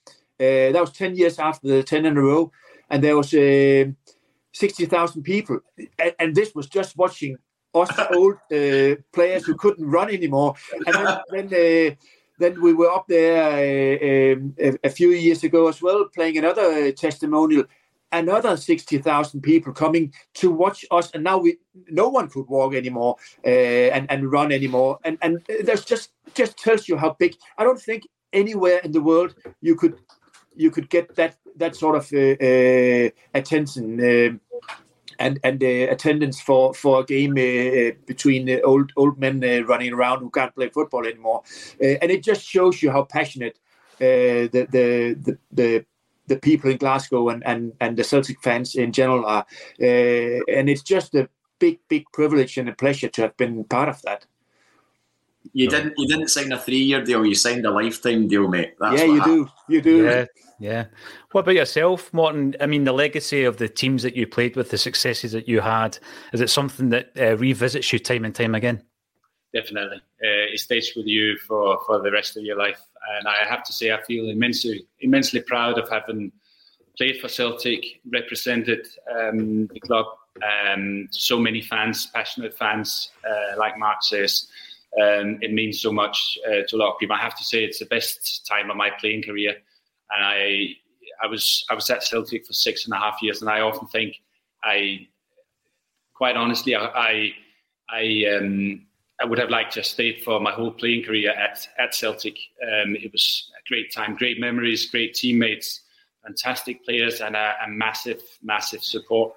Uh, 0.41 0.73
that 0.73 0.81
was 0.81 0.93
10 0.93 1.17
years 1.17 1.39
after 1.39 1.67
the 1.67 1.83
10 1.83 2.07
in 2.07 2.17
a 2.17 2.23
row. 2.23 2.51
And 2.91 3.03
there 3.03 3.17
was 3.17 3.35
uh, 3.35 3.91
60,000 4.53 5.23
people. 5.23 5.61
And, 5.99 6.15
and, 6.19 6.35
this 6.35 6.55
was 6.55 6.69
just 6.69 6.97
watching 6.97 7.37
us 7.83 7.91
old 8.15 8.37
uh, 8.53 8.97
players 9.13 9.45
who 9.45 9.55
couldn't 9.55 9.89
run 9.89 10.11
anymore. 10.11 10.55
And 10.87 10.95
then, 10.95 11.19
then, 11.49 11.93
uh, 11.93 11.95
then 12.39 12.63
we 12.63 12.73
were 12.73 12.91
up 12.91 13.07
there 13.09 13.43
uh, 13.43 14.35
um, 14.37 14.55
a, 14.59 14.79
a, 14.85 14.91
few 14.91 15.11
years 15.11 15.43
ago 15.45 15.69
as 15.69 15.83
well, 15.83 16.07
playing 16.15 16.39
another 16.39 16.93
testimonial. 16.93 17.65
Another 18.11 18.57
60,000 18.57 19.43
people 19.43 19.73
coming 19.75 20.15
to 20.35 20.51
watch 20.51 20.83
us. 20.91 21.11
And 21.11 21.23
now 21.23 21.37
we 21.37 21.59
no 21.91 22.09
one 22.09 22.31
could 22.31 22.49
walk 22.49 22.75
anymore 22.75 23.17
uh, 23.45 23.49
and 23.95 24.11
and 24.11 24.33
run 24.33 24.51
anymore. 24.51 24.99
And 25.05 25.19
and 25.21 25.45
there's 25.63 25.85
just 25.85 26.13
just 26.35 26.57
tells 26.57 26.89
you 26.89 26.97
how 26.97 27.17
big 27.19 27.35
I 27.59 27.65
don't 27.65 27.81
think 27.81 28.05
anywhere 28.33 28.79
in 28.79 28.93
the 28.93 29.03
world 29.03 29.35
you 29.61 29.77
could 29.77 29.99
you 30.57 30.71
could 30.71 30.89
get 30.89 31.15
that 31.17 31.37
that 31.57 31.77
sort 31.77 31.97
of 31.97 32.13
uh, 32.13 32.45
uh, 32.45 33.11
attention. 33.35 34.01
Um, 34.01 34.41
and 35.19 35.39
and 35.43 35.63
uh, 35.63 35.67
attendance 35.67 36.41
for 36.41 36.75
for 36.75 37.01
a 37.01 37.05
game 37.05 37.33
uh, 37.33 37.97
between 38.07 38.49
old 38.65 38.93
old 38.97 39.19
men 39.19 39.43
uh, 39.43 39.65
running 39.67 39.93
around 39.93 40.21
who 40.21 40.31
can't 40.31 40.55
play 40.55 40.69
football 40.69 41.07
anymore 41.07 41.43
and 41.81 42.11
it 42.11 42.23
just 42.23 42.43
shows 42.45 42.83
you 42.83 42.91
how 42.91 43.03
passionate 43.05 43.59
the, 43.99 44.49
the 44.53 45.17
the 45.21 45.39
the 45.53 45.85
the 46.29 46.37
people 46.37 46.71
in 46.71 46.77
Glasgow 46.77 47.31
and, 47.31 47.45
and, 47.47 47.73
and 47.81 47.97
the 47.97 48.05
Celtic 48.05 48.41
fans 48.43 48.75
in 48.75 48.93
general 48.93 49.27
are. 49.27 49.47
Uh, 49.81 50.45
and 50.49 50.69
it's 50.69 50.83
just 50.83 51.15
a 51.15 51.29
big, 51.59 51.81
big 51.89 52.05
privilege 52.13 52.57
and 52.57 52.69
a 52.69 52.73
pleasure 52.73 53.09
to 53.09 53.23
have 53.23 53.37
been 53.37 53.65
part 53.65 53.89
of 53.89 54.01
that. 54.03 54.27
You 55.53 55.69
didn't. 55.69 55.95
You 55.97 56.09
didn't 56.09 56.29
sign 56.29 56.53
a 56.53 56.59
three-year 56.59 57.05
deal. 57.05 57.25
You 57.25 57.35
signed 57.35 57.67
a 57.67 57.71
lifetime 57.71 58.29
deal, 58.29 58.49
mate. 58.49 58.75
That's 58.79 59.01
yeah, 59.01 59.05
you 59.05 59.21
happened. 59.21 59.47
do. 59.69 59.75
You 59.75 59.83
do. 59.83 60.05
Yeah, 60.05 60.25
yeah. 60.59 60.85
What 61.33 61.43
about 61.43 61.55
yourself, 61.55 62.13
Morten? 62.13 62.55
I 62.61 62.67
mean, 62.67 62.85
the 62.85 62.93
legacy 62.93 63.45
of 63.45 63.57
the 63.57 63.69
teams 63.69 64.03
that 64.03 64.17
you 64.17 64.27
played 64.27 64.57
with, 64.57 64.71
the 64.71 64.79
successes 64.79 65.33
that 65.33 65.49
you 65.49 65.61
had, 65.61 65.99
is 66.33 66.41
it 66.41 66.51
something 66.51 66.91
that 66.91 67.11
uh, 67.19 67.37
revisits 67.37 67.93
you 67.93 67.99
time 67.99 68.25
and 68.25 68.35
time 68.35 68.55
again? 68.55 68.83
Definitely, 69.55 69.97
uh, 69.97 70.53
it 70.53 70.61
stays 70.61 70.93
with 70.95 71.07
you 71.07 71.39
for 71.47 71.79
for 71.87 72.03
the 72.03 72.11
rest 72.11 72.37
of 72.37 72.45
your 72.45 72.59
life 72.59 72.81
and 73.17 73.29
I 73.29 73.49
have 73.49 73.63
to 73.65 73.73
say 73.73 73.93
I 73.93 74.03
feel 74.03 74.29
immensely 74.29 74.87
immensely 75.01 75.41
proud 75.41 75.79
of 75.79 75.89
having 75.89 76.33
played 76.97 77.21
for 77.21 77.29
Celtic, 77.29 78.01
represented 78.13 78.89
um, 79.17 79.69
the 79.69 79.81
club. 79.81 80.07
Um, 80.43 81.09
so 81.11 81.39
many 81.39 81.63
fans, 81.63 82.07
passionate 82.07 82.57
fans, 82.59 83.11
uh, 83.29 83.57
like 83.57 83.79
Marc 83.79 84.03
says. 84.03 84.49
Um, 84.97 85.39
it 85.43 85.53
means 85.53 85.81
so 85.81 85.93
much 85.93 86.39
uh, 86.47 86.63
to 86.67 86.77
a 86.77 86.79
lot 86.79 86.93
of 86.93 86.99
people. 86.99 87.15
I 87.15 87.21
have 87.21 87.37
to 87.37 87.45
say 87.45 87.63
it's 87.63 87.79
the 87.79 87.87
best 87.87 88.47
time 88.47 88.71
of 88.71 88.77
my 88.77 88.91
playing 88.91 89.23
career, 89.23 89.51
and 90.11 90.25
I 90.25 90.77
I 91.23 91.27
was 91.27 91.65
I 91.71 91.75
was 91.75 91.91
at 91.91 92.03
Celtic 92.03 92.47
for 92.47 92.53
six 92.53 92.87
and 92.87 92.95
a 92.95 92.99
half 92.99 93.23
years, 93.23 93.43
and 93.43 93.51
I 93.51 93.61
often 93.61 93.87
think 93.89 94.17
I 94.65 95.07
quite 96.15 96.37
honestly 96.37 96.75
I 96.75 96.87
I, 96.87 97.33
I 97.91 98.37
um, 98.37 98.87
I 99.21 99.27
would 99.27 99.39
have 99.39 99.51
liked 99.51 99.75
to 99.75 99.85
stay 99.85 100.19
for 100.21 100.41
my 100.41 100.53
whole 100.53 100.71
playing 100.71 101.05
career 101.05 101.31
at 101.31 101.69
at 101.79 101.95
Celtic. 101.95 102.37
Um, 102.63 102.97
it 102.97 103.13
was 103.13 103.53
a 103.59 103.69
great 103.69 103.93
time, 103.93 104.17
great 104.17 104.41
memories, 104.41 104.91
great 104.91 105.15
teammates, 105.15 105.83
fantastic 106.25 106.83
players, 106.85 107.21
and 107.21 107.37
a, 107.37 107.55
a 107.65 107.69
massive, 107.69 108.23
massive 108.43 108.83
support. 108.83 109.35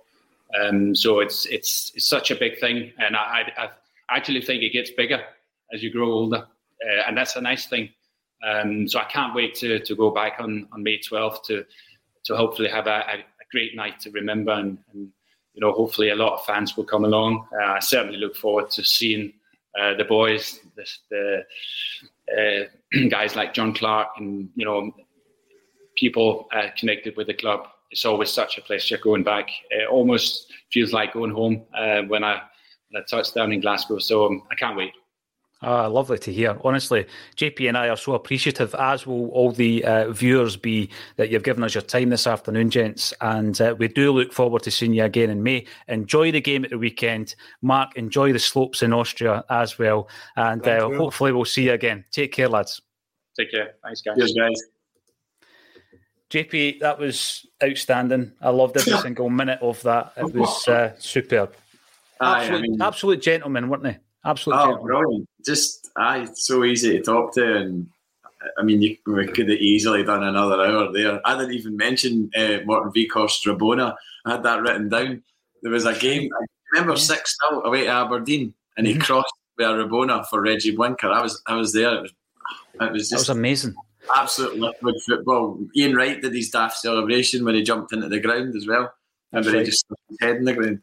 Um, 0.60 0.96
so 0.96 1.20
it's 1.20 1.46
it's 1.48 1.92
it's 1.94 2.08
such 2.08 2.32
a 2.32 2.36
big 2.36 2.58
thing, 2.60 2.94
and 3.00 3.18
I, 3.18 3.52
I, 3.58 3.70
I 4.10 4.18
actually 4.18 4.42
think 4.42 4.64
it 4.64 4.72
gets 4.72 4.92
bigger 4.92 5.22
as 5.74 5.82
you 5.84 5.92
grow 5.92 6.12
older, 6.12 6.48
uh, 6.88 7.02
and 7.08 7.18
that's 7.18 7.36
a 7.36 7.42
nice 7.42 7.68
thing. 7.68 7.90
Um, 8.44 8.88
so 8.88 9.00
I 9.00 9.06
can't 9.06 9.36
wait 9.36 9.56
to 9.56 9.80
to 9.80 9.96
go 9.96 10.10
back 10.12 10.38
on 10.40 10.68
on 10.72 10.84
May 10.84 11.00
12th 11.00 11.44
to 11.46 11.66
to 12.26 12.36
hopefully 12.36 12.70
have 12.70 12.88
a, 12.88 13.04
a, 13.08 13.24
great 13.52 13.76
night 13.76 14.00
to 14.00 14.10
remember, 14.12 14.54
and, 14.54 14.78
and, 14.94 15.12
you 15.54 15.60
know 15.60 15.74
hopefully 15.74 16.10
a 16.12 16.16
lot 16.16 16.34
of 16.34 16.46
fans 16.46 16.78
will 16.78 16.86
come 16.86 17.04
along. 17.04 17.46
Uh, 17.54 17.66
I 17.66 17.80
certainly 17.80 18.18
look 18.18 18.36
forward 18.36 18.70
to 18.72 18.84
seeing 18.84 19.34
uh, 19.80 19.94
the 19.96 20.06
boys, 20.06 20.60
the, 20.76 20.86
the 21.10 22.68
uh, 22.94 23.08
guys 23.10 23.36
like 23.36 23.54
John 23.54 23.74
Clark, 23.74 24.10
and 24.18 24.50
you 24.56 24.66
know, 24.66 24.92
people 25.98 26.48
uh, 26.54 26.68
connected 26.78 27.16
with 27.18 27.28
the 27.28 27.34
club. 27.34 27.68
It's 27.92 28.06
always 28.06 28.32
such 28.32 28.58
a 28.58 28.62
pleasure 28.62 28.98
going 28.98 29.24
back. 29.24 29.50
It 29.70 29.88
almost 29.90 30.52
feels 30.72 30.94
like 30.94 31.14
going 31.14 31.32
home 31.32 31.64
uh, 31.74 32.02
when 32.04 32.24
I 32.24 32.42
when 32.90 33.02
I 33.02 33.06
touch 33.06 33.34
down 33.34 33.52
in 33.52 33.62
Glasgow. 33.62 34.00
So 34.00 34.26
um, 34.26 34.44
I 34.52 34.56
can't 34.56 34.78
wait. 34.78 34.94
Ah, 35.64 35.86
lovely 35.86 36.18
to 36.18 36.34
hear. 36.34 36.58
Honestly, 36.64 37.06
JP 37.38 37.68
and 37.68 37.78
I 37.78 37.90
are 37.90 37.96
so 37.98 38.14
appreciative, 38.16 38.74
as 38.74 39.06
will 39.06 39.30
all 39.30 39.52
the 39.52 39.86
uh, 39.86 40.12
viewers 40.12 40.58
be, 40.58 40.90
that 41.18 41.30
you've 41.30 41.44
given 41.44 41.64
us 41.64 41.76
your 41.76 41.84
time 41.84 42.10
this 42.10 42.26
afternoon, 42.26 42.72
gents. 42.72 43.14
And 43.22 43.62
uh, 43.62 43.76
we 43.78 43.88
do 43.88 44.12
look 44.12 44.34
forward 44.34 44.64
to 44.64 44.72
seeing 44.72 44.94
you 44.94 45.04
again 45.04 45.30
in 45.30 45.44
May. 45.44 45.68
Enjoy 45.88 46.32
the 46.32 46.42
game 46.42 46.64
at 46.64 46.72
the 46.72 46.80
weekend. 46.80 47.36
Marc, 47.62 47.96
enjoy 47.96 48.34
the 48.34 48.40
slopes 48.40 48.82
in 48.82 48.92
Austria 48.92 49.44
as 49.52 49.78
well. 49.78 50.10
And 50.36 50.68
uh, 50.68 50.90
hopefully, 50.90 51.32
we'll 51.32 51.46
see 51.46 51.66
you 51.66 51.74
again. 51.74 52.06
Take 52.12 52.32
care, 52.32 52.50
lads. 52.50 52.82
Take 53.38 53.52
care. 53.52 53.76
Thanks, 53.84 54.02
guys. 54.02 54.18
Cheers, 54.18 54.34
guys. 54.34 54.62
JP, 56.32 56.80
that 56.80 56.98
was 56.98 57.46
outstanding. 57.64 58.32
I 58.42 58.50
loved 58.50 58.78
every 58.78 58.94
single 59.02 59.30
minute 59.30 59.60
of 59.62 59.82
that. 59.84 60.14
It 60.18 60.34
was 60.34 60.68
uh, 60.68 60.96
superb. 60.98 61.54
Aye, 62.20 62.42
Absolute, 62.46 62.58
I 62.58 62.62
mean- 62.62 62.82
absolute 62.82 63.22
gentlemen, 63.22 63.70
weren't 63.70 63.84
they? 63.84 63.98
Absolute 64.26 64.56
Oh, 64.58 64.84
brilliant! 64.84 65.28
Just 65.46 65.90
aye, 65.98 66.28
so 66.36 66.64
easy 66.64 66.98
to 66.98 67.04
talk 67.04 67.34
to, 67.36 67.56
and 67.58 67.88
I 68.58 68.64
mean, 68.64 68.82
you, 68.82 68.98
we 69.08 69.28
could 69.28 69.50
have 69.50 69.60
easily 69.60 70.04
done 70.04 70.24
another 70.24 70.62
hour 70.62 70.92
there. 70.92 71.20
I 71.26 71.38
didn't 71.38 71.54
even 71.56 71.76
mention 71.78 72.30
uh, 72.36 72.58
Morten 72.66 72.92
Wieghorst's 72.92 73.46
rabona. 73.48 73.96
I 74.26 74.32
had 74.32 74.44
that 74.44 74.62
written 74.62 74.90
down. 74.90 75.24
There 75.64 75.72
was 75.72 75.86
a 75.86 75.94
game. 75.98 76.30
I 76.40 76.46
remember 76.74 76.96
six 76.98 77.36
0 77.50 77.64
away 77.64 77.86
to 77.86 77.90
Aberdeen, 77.90 78.54
and 78.78 78.86
Mm-hmm. 78.88 79.00
he 79.00 79.06
crossed 79.06 79.34
with 79.58 79.68
a 79.68 79.72
Rabona 79.72 80.26
for 80.28 80.42
Regi 80.42 80.76
Blinker. 80.76 81.10
I 81.12 81.22
was 81.22 81.42
I 81.48 81.56
was 81.56 81.74
there. 81.74 81.96
It 81.96 82.02
was, 82.04 82.12
it 82.80 82.92
was 82.92 83.10
That 83.10 83.16
just 83.16 83.30
was 83.30 83.30
amazing. 83.38 83.74
absolute 84.16 84.58
liquid 84.60 84.96
football. 85.08 85.60
Ian 85.76 85.96
Wright 85.96 86.22
did 86.22 86.34
his 86.34 86.50
daft 86.52 86.78
celebration 86.78 87.44
when 87.44 87.56
he 87.56 87.64
jumped 87.64 87.92
into 87.94 88.08
the 88.10 88.20
ground 88.20 88.56
as 88.56 88.66
well. 88.68 88.94
That's 89.32 89.46
Remember 89.48 89.58
right. 89.58 89.66
he 89.66 89.72
just 89.72 89.86
stuck 89.86 89.98
his 90.10 90.18
head 90.22 90.36
in 90.38 90.46
the 90.46 90.54
ground. 90.54 90.80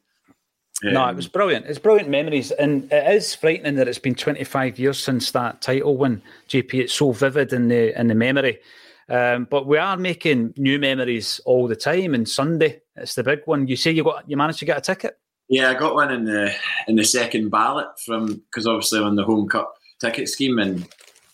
No, 0.82 1.02
Um, 1.02 1.10
it 1.10 1.16
was 1.16 1.26
brilliant. 1.26 1.66
It's 1.66 1.78
brilliant 1.78 2.08
memories, 2.08 2.52
and 2.52 2.90
it 2.92 3.12
is 3.12 3.34
frightening 3.34 3.74
that 3.76 3.88
it's 3.88 3.98
been 3.98 4.14
25 4.14 4.78
years 4.78 4.98
since 4.98 5.30
that 5.32 5.60
title 5.60 5.96
win. 5.96 6.22
JP, 6.48 6.74
it's 6.74 6.94
so 6.94 7.12
vivid 7.12 7.52
in 7.52 7.68
the 7.68 7.98
in 7.98 8.08
the 8.08 8.14
memory. 8.14 8.60
Um, 9.08 9.46
but 9.50 9.66
we 9.66 9.78
are 9.78 9.96
making 9.96 10.54
new 10.56 10.78
memories 10.78 11.40
all 11.46 11.66
the 11.66 11.76
time. 11.76 12.14
And 12.14 12.28
Sunday, 12.28 12.82
it's 12.94 13.14
the 13.14 13.24
big 13.24 13.40
one. 13.46 13.66
You 13.66 13.76
say 13.76 13.90
you 13.90 14.04
got 14.04 14.28
you 14.28 14.36
managed 14.36 14.60
to 14.60 14.66
get 14.66 14.78
a 14.78 14.80
ticket. 14.80 15.18
Yeah, 15.48 15.70
I 15.70 15.74
got 15.74 15.94
one 15.94 16.12
in 16.12 16.24
the 16.24 16.54
in 16.86 16.96
the 16.96 17.04
second 17.04 17.48
ballot 17.48 17.88
from 18.04 18.26
because 18.34 18.66
obviously 18.66 19.00
on 19.00 19.16
the 19.16 19.24
home 19.24 19.48
cup 19.48 19.74
ticket 20.00 20.28
scheme, 20.28 20.58
and 20.58 20.86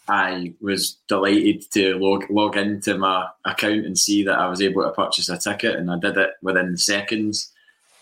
I 0.09 0.55
was 0.61 0.99
delighted 1.09 1.71
to 1.73 1.99
log 1.99 2.31
log 2.31 2.57
into 2.57 2.97
my 2.97 3.27
account 3.45 3.85
and 3.85 3.99
see 3.99 4.23
that 4.25 4.39
I 4.39 4.49
was 4.49 4.63
able 4.63 4.85
to 4.85 4.91
purchase 4.93 5.29
a 5.29 5.37
ticket, 5.37 5.77
and 5.77 5.91
I 5.91 5.99
did 5.99 6.17
it 6.17 6.31
within 6.43 6.77
seconds. 6.77 7.51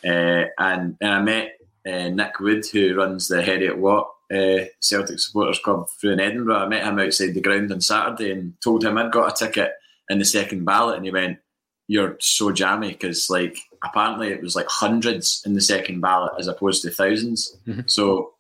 Uh, 0.05 0.47
and 0.59 0.97
and 1.01 1.11
I 1.11 1.21
met 1.21 1.59
uh, 1.87 2.09
Nick 2.09 2.41
Wood, 2.41 2.67
who 2.67 2.95
runs 2.95 3.29
the 3.29 3.43
Heriot 3.43 3.77
Watt 3.77 4.09
uh, 4.33 4.65
Celtic 4.81 5.19
Supporters 5.19 5.59
Club 5.59 5.89
through 6.01 6.13
in 6.13 6.21
Edinburgh. 6.21 6.57
I 6.57 6.69
met 6.69 6.85
him 6.85 6.99
outside 6.99 7.35
the 7.35 7.41
ground 7.41 7.73
on 7.73 7.81
Saturday 7.81 8.33
and 8.33 8.55
told 8.63 8.85
him 8.85 8.99
I'd 8.99 9.13
got 9.13 9.33
a 9.33 9.45
ticket 9.45 9.73
in 10.09 10.19
the 10.19 10.25
second 10.25 10.65
ballot, 10.65 10.97
and 10.97 11.05
he 11.05 11.11
went, 11.11 11.39
"You're 11.89 12.17
so 12.21 12.53
jammy," 12.53 12.89
because 12.93 13.29
like 13.31 13.59
apparently 13.85 14.29
it 14.29 14.43
was 14.43 14.57
like 14.57 14.69
hundreds 14.69 15.43
in 15.45 15.55
the 15.55 15.61
second 15.61 16.01
ballot 16.01 16.33
as 16.39 16.47
opposed 16.49 16.83
to 16.83 16.89
1000s 16.89 17.91
So 17.91 18.35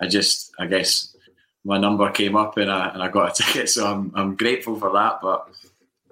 I 0.00 0.06
just, 0.06 0.52
I 0.58 0.66
guess 0.66 1.14
my 1.64 1.78
number 1.78 2.10
came 2.10 2.36
up 2.36 2.56
and 2.56 2.70
I 2.70 2.88
and 2.88 3.02
I 3.02 3.08
got 3.08 3.38
a 3.38 3.42
ticket, 3.44 3.70
so 3.70 3.86
I'm 3.86 4.12
I'm 4.14 4.36
grateful 4.36 4.78
for 4.78 4.92
that. 4.92 5.20
But 5.22 5.48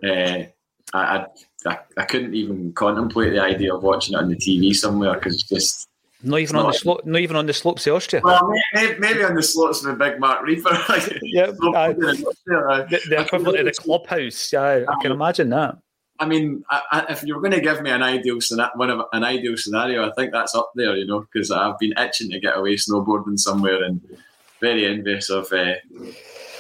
uh, 0.09 0.47
I, 0.93 1.27
I 1.67 1.79
I 1.97 2.05
couldn't 2.05 2.35
even 2.35 2.73
contemplate 2.73 3.33
the 3.33 3.41
idea 3.41 3.75
of 3.75 3.83
watching 3.83 4.15
it 4.15 4.19
on 4.19 4.29
the 4.29 4.37
TV 4.37 4.75
somewhere 4.75 5.15
because 5.15 5.35
it's 5.35 5.49
just. 5.49 5.89
Not 6.25 6.39
even 6.39 6.55
on 6.55 6.67
the 6.69 6.73
slope. 6.73 7.05
Not 7.05 7.21
even 7.21 7.35
on 7.35 7.47
the 7.47 7.53
slopes 7.53 7.85
of 7.89 7.95
Austria. 7.95 8.23
Well, 8.25 8.49
maybe, 8.75 8.99
maybe 9.01 9.25
on 9.25 9.35
the 9.35 9.43
slopes 9.43 9.85
of 9.85 9.87
the 9.87 10.05
Big 10.05 10.21
Marc 10.21 10.47
Rieper. 10.47 10.71
yeah, 11.23 11.47
aye. 11.75 11.93
the, 11.95 13.01
the, 13.09 13.21
equivalent 13.23 13.59
of 13.59 13.65
the 13.65 13.73
clubhouse. 13.73 14.53
Yeah, 14.53 14.85
I 14.89 15.03
can 15.03 15.11
imagine 15.11 15.51
that. 15.51 15.79
I 16.21 16.27
mean, 16.27 16.63
I, 16.71 16.83
I, 16.93 17.13
if 17.13 17.25
you're 17.25 17.41
going 17.41 17.53
to 17.53 17.61
give 17.61 17.83
me 17.83 17.91
an 17.91 18.05
ideal 18.05 18.39
one 18.77 18.91
of 18.91 19.07
an 19.13 19.25
ideal 19.25 19.57
scenario, 19.57 20.09
I 20.09 20.13
think 20.13 20.31
that's 20.31 20.55
up 20.55 20.71
there. 20.77 20.97
You 20.97 21.07
know, 21.07 21.21
because 21.21 21.51
I've 21.51 21.79
been 21.81 21.95
itching 21.99 22.31
to 22.31 22.39
get 22.39 22.57
away 22.57 22.77
snowboarding 22.77 23.37
somewhere, 23.37 23.83
and 23.83 24.01
very 24.61 24.87
envious 24.87 25.29
of 25.29 25.53
uh, 25.53 25.75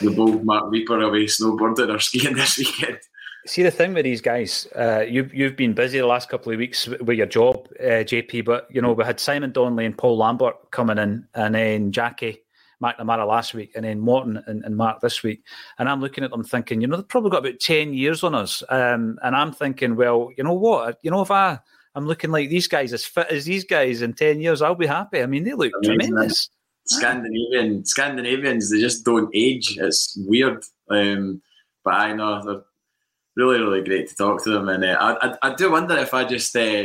the 0.00 0.10
bold 0.10 0.44
Marc 0.44 0.64
Rieper 0.64 1.06
away 1.06 1.26
snowboarding 1.26 1.94
or 1.94 2.00
skiing 2.00 2.34
this 2.36 2.58
weekend. 2.58 2.98
See 3.46 3.62
the 3.64 3.70
thing 3.72 3.92
with 3.92 4.04
these 4.04 4.20
guys, 4.20 4.68
uh, 4.76 5.04
you've 5.08 5.34
you've 5.34 5.56
been 5.56 5.74
busy 5.74 5.98
the 5.98 6.06
last 6.06 6.28
couple 6.28 6.52
of 6.52 6.58
weeks 6.58 6.86
with 6.86 7.18
your 7.18 7.26
job, 7.26 7.66
uh, 7.80 8.04
JP. 8.04 8.44
But 8.44 8.68
you 8.70 8.80
know 8.80 8.92
we 8.92 9.04
had 9.04 9.18
Simon 9.18 9.50
Donnelly 9.50 9.84
and 9.84 9.98
Paul 9.98 10.16
Lambert 10.16 10.70
coming 10.70 10.98
in, 10.98 11.26
and 11.34 11.54
then 11.54 11.90
Jackie 11.90 12.42
McNamara 12.80 13.26
last 13.26 13.52
week, 13.52 13.72
and 13.74 13.84
then 13.84 13.98
Morten 13.98 14.42
and, 14.46 14.64
and 14.64 14.76
Marc 14.76 15.00
this 15.00 15.24
week. 15.24 15.42
And 15.78 15.88
I'm 15.88 16.00
looking 16.00 16.22
at 16.22 16.30
them 16.30 16.44
thinking, 16.44 16.80
you 16.80 16.86
know, 16.86 16.96
they've 16.96 17.08
probably 17.08 17.30
got 17.30 17.44
about 17.44 17.58
ten 17.58 17.94
years 17.94 18.22
on 18.22 18.36
us. 18.36 18.62
Um, 18.68 19.18
and 19.22 19.34
I'm 19.34 19.52
thinking, 19.52 19.96
well, 19.96 20.30
you 20.36 20.44
know 20.44 20.54
what? 20.54 20.98
You 21.02 21.10
know, 21.10 21.22
if 21.22 21.30
I 21.32 21.58
I'm 21.96 22.06
looking 22.06 22.30
like 22.30 22.48
these 22.48 22.68
guys, 22.68 22.92
as 22.92 23.04
fit 23.04 23.26
as 23.28 23.44
these 23.44 23.64
guys 23.64 24.02
in 24.02 24.12
ten 24.14 24.40
years, 24.40 24.62
I'll 24.62 24.76
be 24.76 24.86
happy. 24.86 25.20
I 25.20 25.26
mean, 25.26 25.42
they 25.42 25.54
look 25.54 25.72
Amazing, 25.84 26.10
tremendous. 26.10 26.48
Scandinavian 26.84 27.84
Scandinavians, 27.84 28.70
they 28.70 28.80
just 28.80 29.04
don't 29.04 29.30
age. 29.34 29.78
It's 29.78 30.16
weird, 30.26 30.62
um, 30.90 31.42
but 31.84 31.94
I 31.94 32.12
know 32.12 32.44
they're 32.44 32.62
really, 33.36 33.60
really 33.60 33.82
great 33.82 34.08
to 34.08 34.16
talk 34.16 34.42
to 34.44 34.50
them. 34.50 34.68
And 34.68 34.84
uh, 34.84 34.96
I, 35.00 35.28
I, 35.28 35.50
I 35.50 35.54
do 35.54 35.70
wonder 35.70 35.96
if 35.96 36.14
I 36.14 36.24
just 36.24 36.54
uh, 36.56 36.84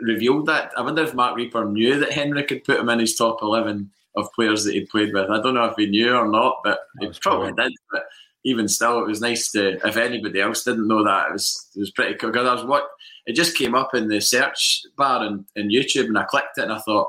revealed 0.00 0.46
that. 0.46 0.72
I 0.76 0.82
wonder 0.82 1.02
if 1.02 1.14
Marc 1.14 1.36
Rieper 1.36 1.70
knew 1.70 1.98
that 1.98 2.12
Henrik 2.12 2.50
had 2.50 2.64
put 2.64 2.80
him 2.80 2.88
in 2.88 2.98
his 2.98 3.16
top 3.16 3.42
eleven 3.42 3.90
of 4.16 4.32
players 4.32 4.64
that 4.64 4.74
he'd 4.74 4.88
played 4.88 5.12
with. 5.12 5.30
I 5.30 5.40
don't 5.42 5.54
know 5.54 5.64
if 5.64 5.76
he 5.76 5.86
knew 5.86 6.14
or 6.14 6.28
not, 6.28 6.58
but 6.64 6.80
he 7.00 7.10
probably 7.20 7.52
did. 7.52 7.72
But 7.92 8.04
even 8.44 8.68
still, 8.68 9.00
it 9.00 9.06
was 9.06 9.20
nice 9.20 9.50
to. 9.52 9.78
If 9.86 9.96
anybody 9.96 10.40
else 10.40 10.64
didn't 10.64 10.88
know 10.88 11.04
that, 11.04 11.28
it 11.28 11.32
was 11.32 11.70
it 11.76 11.80
was 11.80 11.90
pretty 11.90 12.14
cool. 12.14 12.30
Because 12.30 12.48
I 12.48 12.54
was 12.54 12.64
what 12.64 12.88
it 13.26 13.34
just 13.34 13.56
came 13.56 13.74
up 13.74 13.94
in 13.94 14.08
the 14.08 14.20
search 14.20 14.82
bar 14.96 15.26
in, 15.26 15.44
in 15.56 15.68
YouTube, 15.68 16.06
and 16.06 16.18
I 16.18 16.24
clicked 16.24 16.58
it, 16.58 16.64
and 16.64 16.72
I 16.72 16.78
thought. 16.78 17.08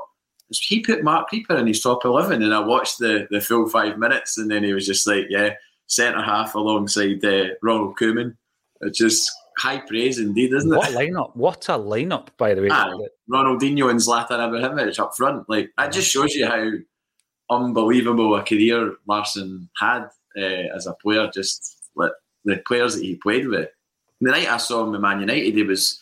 He 0.50 0.80
put 0.80 1.04
Marc 1.04 1.30
Rieper 1.30 1.58
in 1.58 1.66
his 1.66 1.82
top 1.82 2.06
eleven, 2.06 2.42
and 2.42 2.54
I 2.54 2.60
watched 2.60 2.98
the, 2.98 3.28
the 3.30 3.38
full 3.38 3.68
five 3.68 3.98
minutes, 3.98 4.38
and 4.38 4.50
then 4.50 4.64
he 4.64 4.72
was 4.72 4.86
just 4.86 5.06
like, 5.06 5.26
"Yeah, 5.28 5.50
centre 5.88 6.22
half 6.22 6.54
alongside 6.54 7.22
uh, 7.22 7.48
Ronald 7.62 7.98
Koeman." 7.98 8.34
It's 8.80 8.98
just 8.98 9.30
high 9.58 9.78
praise 9.78 10.18
indeed, 10.18 10.52
isn't 10.52 10.72
it? 10.72 10.76
What 10.76 10.90
a 10.90 10.92
lineup! 10.92 11.36
What 11.36 11.68
a 11.68 11.72
lineup, 11.72 12.28
by 12.36 12.54
the 12.54 12.62
way. 12.62 12.68
Aye, 12.70 12.94
Ronaldinho 13.30 13.90
and 13.90 14.00
Zlatan 14.00 14.28
Ibrahimovic 14.30 14.98
up 14.98 15.16
front. 15.16 15.48
Like 15.48 15.70
that 15.76 15.92
just 15.92 16.10
shows 16.10 16.34
you 16.34 16.46
how 16.46 16.70
unbelievable 17.50 18.34
a 18.36 18.42
career 18.42 18.94
Larsson 19.06 19.68
had 19.78 20.04
uh, 20.36 20.74
as 20.76 20.86
a 20.86 20.94
player. 20.94 21.30
Just 21.32 21.90
like 21.96 22.12
the 22.44 22.62
players 22.66 22.94
that 22.94 23.04
he 23.04 23.16
played 23.16 23.48
with. 23.48 23.68
The 24.20 24.30
night 24.30 24.48
I 24.48 24.56
saw 24.56 24.84
him 24.84 24.92
with 24.92 25.00
Man 25.00 25.20
United, 25.20 25.54
he 25.54 25.62
was. 25.62 26.00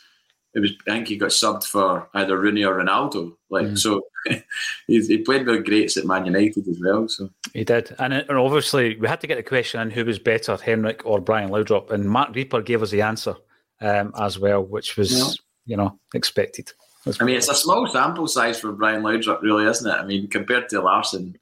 It 0.57 0.61
was. 0.61 0.72
I 0.88 0.92
think 0.92 1.09
he 1.09 1.16
got 1.18 1.28
subbed 1.30 1.64
for 1.64 2.09
either 2.14 2.38
Rooney 2.38 2.64
or 2.64 2.74
Ronaldo. 2.76 3.36
Like 3.50 3.76
so, 3.76 4.00
he's, 4.86 5.07
he 5.07 5.18
played 5.18 5.46
with 5.46 5.66
greats 5.66 5.98
at 5.98 6.07
Man 6.07 6.24
United 6.24 6.66
as 6.66 6.80
well. 6.82 7.07
So 7.09 7.28
He 7.52 7.62
did, 7.62 7.94
and, 7.98 8.14
and 8.14 8.30
obviously 8.38 8.96
we 8.96 9.07
had 9.07 9.20
to 9.20 9.26
get 9.26 9.36
the 9.36 9.42
question 9.42 9.80
on 9.80 9.90
who 9.90 10.04
was 10.07 10.18
better, 10.18 10.57
Henrik 10.57 11.02
or 11.04 11.20
Brian 11.20 11.50
Laudrup, 11.50 11.90
and 11.90 12.07
Marc 12.07 12.32
Rieper 12.32 12.64
gave 12.64 12.82
us 12.82 12.90
the 12.90 13.02
answer 13.02 13.36
um, 13.82 14.12
as 14.18 14.38
well, 14.38 14.62
which 14.64 14.96
was 14.96 15.12
Yeah. 15.12 15.28
you 15.66 15.76
know 15.76 15.98
expected. 16.14 16.72
I 17.20 17.24
mean, 17.24 17.36
it's 17.36 17.50
a 17.50 17.54
small 17.54 17.86
sample 17.86 18.26
size 18.26 18.59
for 18.59 18.72
Brian 18.72 19.02
Laudrup, 19.02 19.42
really, 19.42 19.66
isn't 19.66 19.86
it? 19.88 19.94
I 19.94 20.04
mean, 20.07 20.26
compared 20.26 20.70
to 20.70 20.80
Larsson, 20.80 21.38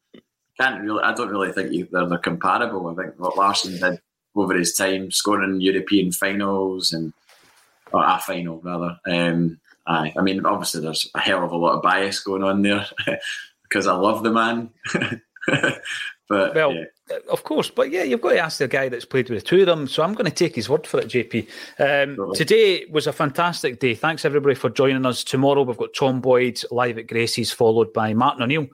can't 0.61 0.83
really. 0.83 1.03
I 1.05 1.15
don't 1.15 1.31
really 1.31 1.53
think 1.53 1.91
they're, 1.93 2.07
they're 2.09 2.19
comparable. 2.19 2.89
I 2.89 2.95
think 3.03 3.19
what 3.19 3.37
Larsson 3.37 3.79
did 3.79 4.01
over 4.37 4.55
his 4.55 4.75
time, 4.75 5.11
scoring 5.11 5.61
European 5.61 6.11
finals 6.11 6.93
and 6.93 7.13
or 7.95 8.05
a 8.05 8.19
final 8.19 8.61
rather. 8.61 8.99
Um, 9.07 9.61
aye, 9.87 10.13
I 10.17 10.23
mean, 10.23 10.45
obviously 10.45 10.81
there's 10.81 11.09
a 11.15 11.21
hell 11.21 11.45
of 11.45 11.53
a 11.53 11.57
lot 11.57 11.77
of 11.77 11.83
bias 11.83 12.21
going 12.21 12.43
on 12.43 12.63
there 12.63 12.87
because 13.63 13.87
I 13.87 13.95
love 13.95 14.23
the 14.25 14.33
man. 14.33 14.71
but 16.29 16.55
Well, 16.55 16.73
yeah. 16.73 17.17
of 17.31 17.45
course, 17.45 17.71
but 17.71 17.91
yeah, 17.91 18.03
you've 18.03 18.21
got 18.21 18.31
to 18.31 18.39
ask 18.39 18.59
the 18.59 18.67
guy 18.67 18.89
that's 18.89 19.05
played 19.05 19.31
with 19.31 19.45
the 19.45 19.49
two 19.49 19.61
of 19.61 19.67
them. 19.67 19.87
So 19.87 20.03
I'm 20.03 20.15
going 20.15 20.31
to 20.31 20.33
take 20.33 20.57
his 20.57 20.69
word 20.69 20.87
for 20.87 21.01
it, 21.01 21.07
JP. 21.07 21.49
Um, 21.79 22.35
today 22.35 22.87
was 22.91 23.07
a 23.07 23.13
fantastic 23.13 23.79
day. 23.79 23.95
Thanks 23.95 24.25
everybody 24.25 24.57
for 24.57 24.71
joining 24.71 25.07
us. 25.07 25.23
Tomorrow 25.23 25.63
we've 25.63 25.77
got 25.77 25.95
Tom 25.95 26.21
Boyd 26.21 26.61
live 26.73 26.99
at 26.99 27.07
Gracie's, 27.07 27.53
followed 27.53 27.93
by 27.93 28.13
Martin 28.13 28.43
O'Neill 28.43 28.67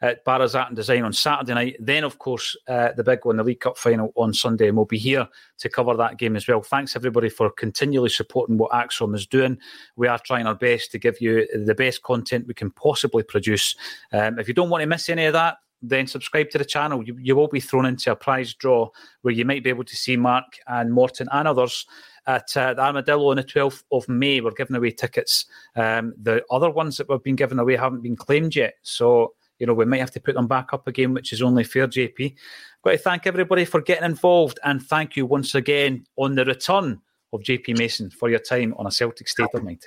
at 0.00 0.24
Barras 0.24 0.54
Art 0.54 0.68
and 0.68 0.76
Design 0.76 1.04
on 1.04 1.12
Saturday 1.12 1.54
night. 1.54 1.76
Then, 1.78 2.04
of 2.04 2.18
course, 2.18 2.56
uh, 2.68 2.92
the 2.92 3.04
big 3.04 3.24
one, 3.24 3.36
the 3.36 3.44
League 3.44 3.60
Cup 3.60 3.78
final 3.78 4.12
on 4.16 4.32
Sunday, 4.34 4.68
and 4.68 4.76
we'll 4.76 4.86
be 4.86 4.98
here 4.98 5.28
to 5.58 5.68
cover 5.68 5.96
that 5.96 6.18
game 6.18 6.36
as 6.36 6.46
well. 6.46 6.62
Thanks 6.62 6.96
everybody 6.96 7.28
for 7.28 7.50
continually 7.50 8.10
supporting 8.10 8.58
what 8.58 8.72
ACSOM 8.72 9.14
is 9.14 9.26
doing. 9.26 9.58
We 9.96 10.08
are 10.08 10.18
trying 10.18 10.46
our 10.46 10.54
best 10.54 10.92
to 10.92 10.98
give 10.98 11.20
you 11.20 11.46
the 11.64 11.74
best 11.74 12.02
content 12.02 12.46
we 12.46 12.54
can 12.54 12.70
possibly 12.70 13.22
produce. 13.22 13.74
Um, 14.12 14.38
if 14.38 14.48
you 14.48 14.54
don't 14.54 14.70
want 14.70 14.82
to 14.82 14.86
miss 14.86 15.08
any 15.08 15.26
of 15.26 15.32
that, 15.32 15.58
then 15.82 16.06
subscribe 16.06 16.50
to 16.50 16.58
the 16.58 16.64
channel. 16.64 17.02
You, 17.02 17.16
you 17.20 17.36
will 17.36 17.48
be 17.48 17.60
thrown 17.60 17.86
into 17.86 18.10
a 18.10 18.16
prize 18.16 18.54
draw 18.54 18.88
where 19.22 19.34
you 19.34 19.44
might 19.44 19.62
be 19.62 19.70
able 19.70 19.84
to 19.84 19.96
see 19.96 20.16
Marc 20.16 20.44
and 20.66 20.92
Morten 20.92 21.28
and 21.32 21.46
others 21.46 21.86
at 22.26 22.56
uh, 22.56 22.74
the 22.74 22.82
Armadillo 22.82 23.30
on 23.30 23.36
the 23.36 23.44
12th 23.44 23.84
of 23.92 24.08
May. 24.08 24.40
We're 24.40 24.50
giving 24.50 24.76
away 24.76 24.90
tickets. 24.90 25.46
Um, 25.76 26.14
the 26.20 26.44
other 26.50 26.70
ones 26.70 26.96
that 26.96 27.08
we've 27.08 27.22
been 27.22 27.36
giving 27.36 27.58
away 27.58 27.76
haven't 27.76 28.02
been 28.02 28.16
claimed 28.16 28.56
yet. 28.56 28.74
So 28.82 29.34
you 29.58 29.66
know, 29.66 29.74
we 29.74 29.84
might 29.84 30.00
have 30.00 30.10
to 30.12 30.20
put 30.20 30.34
them 30.34 30.46
back 30.46 30.72
up 30.72 30.86
again, 30.86 31.14
which 31.14 31.32
is 31.32 31.42
only 31.42 31.64
fair, 31.64 31.88
JP. 31.88 32.32
I've 32.32 32.82
got 32.82 32.90
to 32.92 32.98
thank 32.98 33.26
everybody 33.26 33.64
for 33.64 33.80
getting 33.80 34.04
involved 34.04 34.58
and 34.64 34.82
thank 34.82 35.16
you 35.16 35.26
once 35.26 35.54
again 35.54 36.04
on 36.16 36.34
the 36.34 36.44
return 36.44 37.00
of 37.32 37.40
JP 37.40 37.78
Mason 37.78 38.10
for 38.10 38.28
your 38.28 38.38
time 38.38 38.74
on 38.76 38.86
a 38.86 38.90
Celtic 38.90 39.28
State 39.28 39.48
of 39.54 39.62
Mind. 39.62 39.86